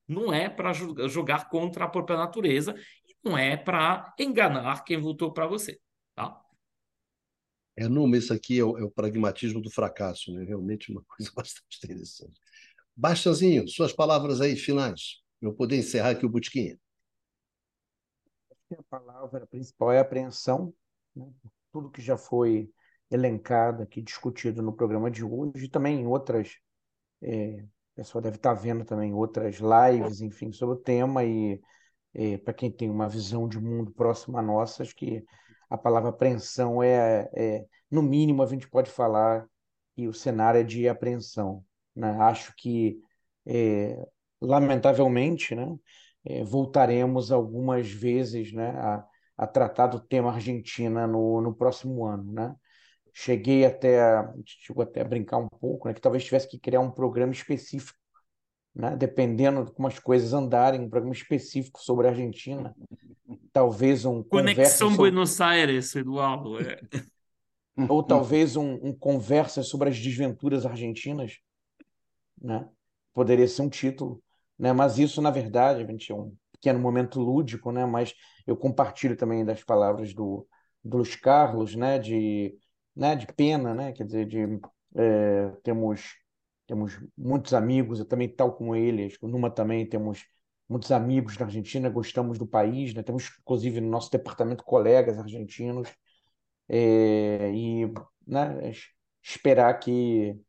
Não 0.08 0.34
é 0.34 0.50
para 0.50 0.72
jogar 0.74 1.50
contra 1.50 1.86
a 1.86 1.90
própria 1.90 2.18
natureza 2.18 2.76
e 3.08 3.16
não 3.24 3.38
é 3.38 3.58
para 3.58 4.14
enganar 4.20 4.84
quem 4.84 5.00
votou 5.00 5.32
para 5.32 5.48
você. 5.48 5.80
Tá? 6.14 6.42
É, 7.76 7.90
não, 7.90 8.08
mas 8.08 8.26
isso 8.26 8.34
aqui 8.34 8.60
é 8.60 8.64
o, 8.64 8.78
é 8.78 8.84
o, 8.84 8.92
pragmatismo 8.92 9.62
do 9.62 9.70
fracasso, 9.70 10.32
né? 10.34 10.46
realmente 10.46 10.92
uma 10.92 11.04
coisa 11.10 11.32
bastante 11.36 11.78
interessante. 11.84 12.40
Bastazinho, 12.96 13.68
suas 13.68 13.92
palavras 13.92 14.40
aí 14.40 14.56
finais, 14.56 15.22
para 15.40 15.50
eu 15.50 15.54
poder 15.54 15.78
encerrar 15.78 16.12
aqui 16.12 16.26
o 16.26 16.30
Botiquinha 16.30 16.78
a 18.74 18.84
palavra 18.84 19.46
principal 19.48 19.92
é 19.92 20.00
apreensão, 20.00 20.74
né? 21.16 21.32
tudo 21.72 21.92
que 21.92 22.02
já 22.02 22.18
foi 22.18 22.72
elencado 23.12 23.84
aqui, 23.84 24.02
discutido 24.02 24.62
no 24.62 24.74
programa 24.74 25.12
de 25.12 25.24
hoje, 25.24 25.66
e 25.66 25.70
também 25.70 26.02
em 26.02 26.08
outras, 26.08 26.58
é, 27.22 27.66
o 27.96 28.02
pessoal 28.02 28.22
deve 28.22 28.36
estar 28.36 28.54
vendo 28.54 28.84
também 28.84 29.14
outras 29.14 29.56
lives, 29.56 30.20
enfim, 30.20 30.52
sobre 30.52 30.76
o 30.76 30.80
tema, 30.80 31.24
e 31.24 31.62
para 32.44 32.54
quem 32.54 32.70
tem 32.70 32.90
uma 32.90 33.08
visão 33.08 33.48
de 33.48 33.60
mundo 33.60 33.92
próximo 33.92 34.38
à 34.38 34.42
nossa, 34.42 34.84
acho 34.84 34.96
que 34.96 35.24
a 35.70 35.78
palavra 35.78 36.10
apreensão 36.10 36.82
é, 36.84 37.30
é, 37.34 37.66
no 37.90 38.02
mínimo, 38.02 38.44
a 38.44 38.46
gente 38.46 38.70
pode 38.70 38.90
falar 38.90 39.48
que 39.96 40.08
o 40.08 40.14
cenário 40.14 40.60
é 40.60 40.64
de 40.64 40.88
apreensão. 40.88 41.64
Né? 41.96 42.10
Acho 42.20 42.54
que, 42.56 43.00
é, 43.46 43.98
lamentavelmente, 44.42 45.56
né, 45.56 45.76
é, 46.26 46.44
voltaremos 46.44 47.32
algumas 47.32 47.90
vezes 47.90 48.52
né, 48.52 48.72
a, 48.72 49.06
a 49.38 49.48
tratar 49.48 49.88
do 49.88 50.00
tema 50.00 50.34
Argentina 50.34 51.08
no, 51.08 51.42
no 51.42 51.56
próximo 51.56 52.06
ano. 52.06 52.32
Né? 52.32 52.56
Cheguei 53.18 53.66
até 53.66 54.02
a, 54.02 54.34
chegou 54.46 54.84
até 54.84 55.02
a 55.02 55.06
brincar 55.06 55.38
um 55.38 55.48
pouco, 55.48 55.88
né, 55.88 55.94
que 55.94 56.02
talvez 56.02 56.24
tivesse 56.24 56.50
que 56.50 56.60
criar 56.60 56.82
um 56.82 56.92
programa 56.92 57.32
específico, 57.32 57.98
né, 58.76 58.96
dependendo 58.96 59.64
de 59.64 59.72
como 59.72 59.88
as 59.88 59.98
coisas 60.00 60.34
andarem, 60.34 60.82
um 60.82 60.90
programa 60.90 61.16
específico 61.16 61.82
sobre 61.82 62.08
a 62.08 62.10
Argentina. 62.10 62.76
Talvez 63.54 64.04
um. 64.04 64.22
Conexão 64.22 64.90
sobre... 64.90 64.98
Buenos 64.98 65.40
Aires, 65.40 65.96
Eduardo. 65.96 66.60
É. 66.60 66.82
Ou 67.90 68.04
talvez 68.04 68.56
um, 68.56 68.74
um 68.84 68.94
conversa 68.94 69.64
sobre 69.64 69.90
as 69.90 70.00
desventuras 70.00 70.66
argentinas. 70.66 71.38
Né? 72.42 72.68
Poderia 73.14 73.48
ser 73.48 73.62
um 73.62 73.70
título 73.70 74.22
né? 74.58 74.74
Mas 74.74 74.98
isso, 74.98 75.22
na 75.22 75.30
verdade, 75.30 75.84
a 75.84 75.86
gente 75.86 76.12
é 76.12 76.16
um 76.16 76.34
pequeno 76.54 76.80
momento 76.80 77.20
lúdico, 77.20 77.72
né? 77.72 77.86
Mas 77.86 78.14
eu 78.48 78.56
compartilho 78.56 79.16
também 79.16 79.46
das 79.46 79.64
palavras 79.64 80.14
do, 80.14 80.48
do 80.84 80.98
Luiz 80.98 81.16
Carlos, 81.16 81.76
né? 81.76 82.00
De, 82.00 82.56
né? 82.96 83.16
De 83.16 83.28
pena, 83.28 83.74
né? 83.74 83.92
Quer 83.94 84.06
dizer, 84.06 84.26
de 84.28 84.60
é, 84.96 85.50
temos 85.64 86.16
temos 86.68 87.00
muitos 87.18 87.54
amigos, 87.54 88.00
eu 88.00 88.06
também 88.06 88.28
tal 88.28 88.56
como 88.56 88.76
ele, 88.76 89.06
acho 89.06 89.20
que 89.20 89.28
Numa 89.28 89.52
também 89.52 89.88
temos 89.88 90.26
muitos 90.68 90.92
amigos 90.92 91.38
na 91.38 91.46
Argentina, 91.46 91.90
gostamos 91.90 92.40
do 92.40 92.48
país, 92.48 92.94
né? 92.94 93.04
Temos 93.04 93.32
inclusive 93.40 93.82
no 93.82 93.90
nosso 93.90 94.12
departamento 94.12 94.64
colegas 94.64 95.18
argentinos 95.20 95.90
é, 96.70 97.52
e 97.54 97.86
né? 98.28 98.72
esperar 99.24 99.80
que 99.80 100.40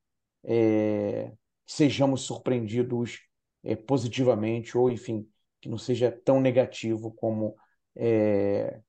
é, 0.45 1.33
sejamos 1.67 2.23
surpreendidos 2.23 3.21
é, 3.65 3.75
positivamente, 3.77 4.77
ou 4.79 4.91
enfim, 4.91 5.29
que 5.61 5.69
não 5.69 5.79
seja 5.79 6.11
tão 6.11 6.41
negativo 6.41 7.13
como, 7.13 7.57
é, 7.97 8.81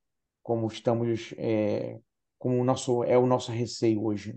como 0.44 0.68
estamos, 0.68 1.34
é, 1.38 2.00
como 2.38 2.62
o 2.62 2.64
nosso, 2.64 3.04
é 3.04 3.18
o 3.18 3.28
nosso 3.28 3.52
receio 3.52 4.04
hoje. 4.04 4.36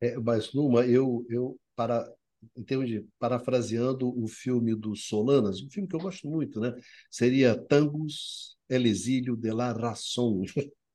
É, 0.00 0.16
mas, 0.18 0.52
Numa, 0.52 0.86
eu, 0.86 1.26
eu 1.28 1.58
para, 1.74 2.08
em 2.56 2.62
termos 2.62 2.88
de 2.88 3.04
parafraseando 3.18 4.08
o 4.16 4.28
filme 4.28 4.74
do 4.74 4.94
Solanas, 4.94 5.60
um 5.62 5.70
filme 5.70 5.88
que 5.88 5.96
eu 5.96 6.00
gosto 6.00 6.28
muito, 6.28 6.60
né? 6.60 6.74
Seria 7.10 7.56
Tangos, 7.56 8.56
El 8.68 8.86
exílio 8.86 9.34
de 9.34 9.52
la 9.52 9.72
razón. 9.72 10.44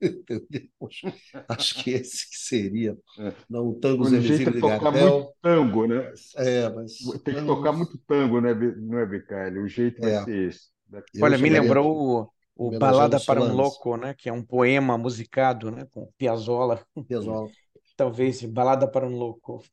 Acho 1.47 1.83
que 1.83 1.91
esse 1.91 2.27
seria. 2.31 2.97
É. 3.17 3.33
Não, 3.49 3.69
o 3.69 3.75
tango 3.75 4.03
o 4.03 4.21
jeito 4.21 4.49
é 4.49 4.59
tocar 4.59 4.91
muito 4.91 5.33
tango, 5.41 5.87
né? 5.87 6.13
É, 6.35 6.69
mas. 6.69 6.97
Tem 7.23 7.35
que 7.35 7.45
tocar 7.45 7.71
muito 7.71 7.97
tango, 8.05 8.39
né, 8.41 8.53
não 8.53 8.99
é, 8.99 9.05
Bicalho? 9.05 9.63
O 9.63 9.67
jeito 9.67 10.01
vai 10.01 10.11
é. 10.11 10.23
ser 10.23 10.49
esse. 10.49 10.73
Olha, 11.21 11.37
me 11.37 11.49
lembrou 11.49 12.31
o, 12.55 12.77
Balada 12.77 13.19
para 13.19 13.41
um 13.41 13.53
Louco, 13.53 13.97
né? 13.97 14.13
Que 14.13 14.29
é 14.29 14.33
um 14.33 14.43
poema 14.43 14.97
musicado, 14.97 15.71
né? 15.71 15.85
Com 15.91 16.11
Piazzolla. 16.17 16.85
Piazzolla. 17.07 17.49
Talvez 17.95 18.43
Balada 18.43 18.87
para 18.87 19.07
um 19.07 19.15
Louco. 19.15 19.63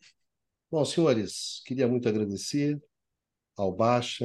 Bom, 0.70 0.84
senhores, 0.84 1.62
queria 1.66 1.88
muito 1.88 2.08
agradecer 2.08 2.80
ao 3.56 3.72
Baixa, 3.72 4.24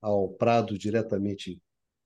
ao 0.00 0.28
Prado 0.30 0.78
diretamente 0.78 1.60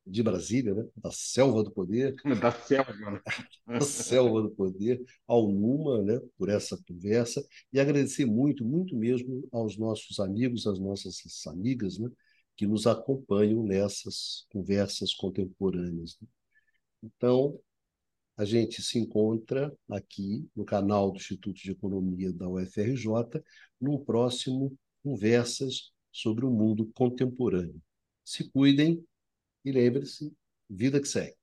de 0.04 0.22
Brasília, 0.22 0.74
né? 0.74 0.84
da 0.96 1.10
selva 1.12 1.62
do 1.62 1.70
poder. 1.70 2.14
Da 2.40 2.50
selva, 2.50 3.22
da 3.66 3.80
selva 3.80 4.42
do 4.42 4.50
poder, 4.50 5.02
ao 5.26 5.48
Numa, 5.48 6.02
né? 6.02 6.20
por 6.36 6.48
essa 6.48 6.76
conversa, 6.88 7.44
e 7.72 7.78
agradecer 7.78 8.26
muito, 8.26 8.64
muito 8.64 8.96
mesmo 8.96 9.46
aos 9.52 9.78
nossos 9.78 10.18
amigos, 10.18 10.66
às 10.66 10.78
nossas 10.78 11.22
amigas, 11.46 11.98
né? 11.98 12.10
Que 12.56 12.66
nos 12.66 12.86
acompanham 12.86 13.62
nessas 13.62 14.46
conversas 14.52 15.14
contemporâneas. 15.14 16.18
Né? 16.20 16.28
Então, 17.02 17.58
a 18.36 18.44
gente 18.44 18.82
se 18.82 18.98
encontra 18.98 19.76
aqui 19.90 20.48
no 20.54 20.64
canal 20.64 21.10
do 21.10 21.16
Instituto 21.16 21.60
de 21.60 21.70
Economia 21.70 22.32
da 22.32 22.48
UFRJ, 22.48 23.06
no 23.80 24.04
próximo 24.04 24.76
Conversas 25.02 25.92
sobre 26.10 26.44
o 26.44 26.50
Mundo 26.50 26.90
Contemporâneo. 26.94 27.82
Se 28.24 28.48
cuidem 28.50 29.04
e 29.64 29.72
lembre-se, 29.72 30.32
vida 30.68 31.00
que 31.00 31.08
segue. 31.08 31.41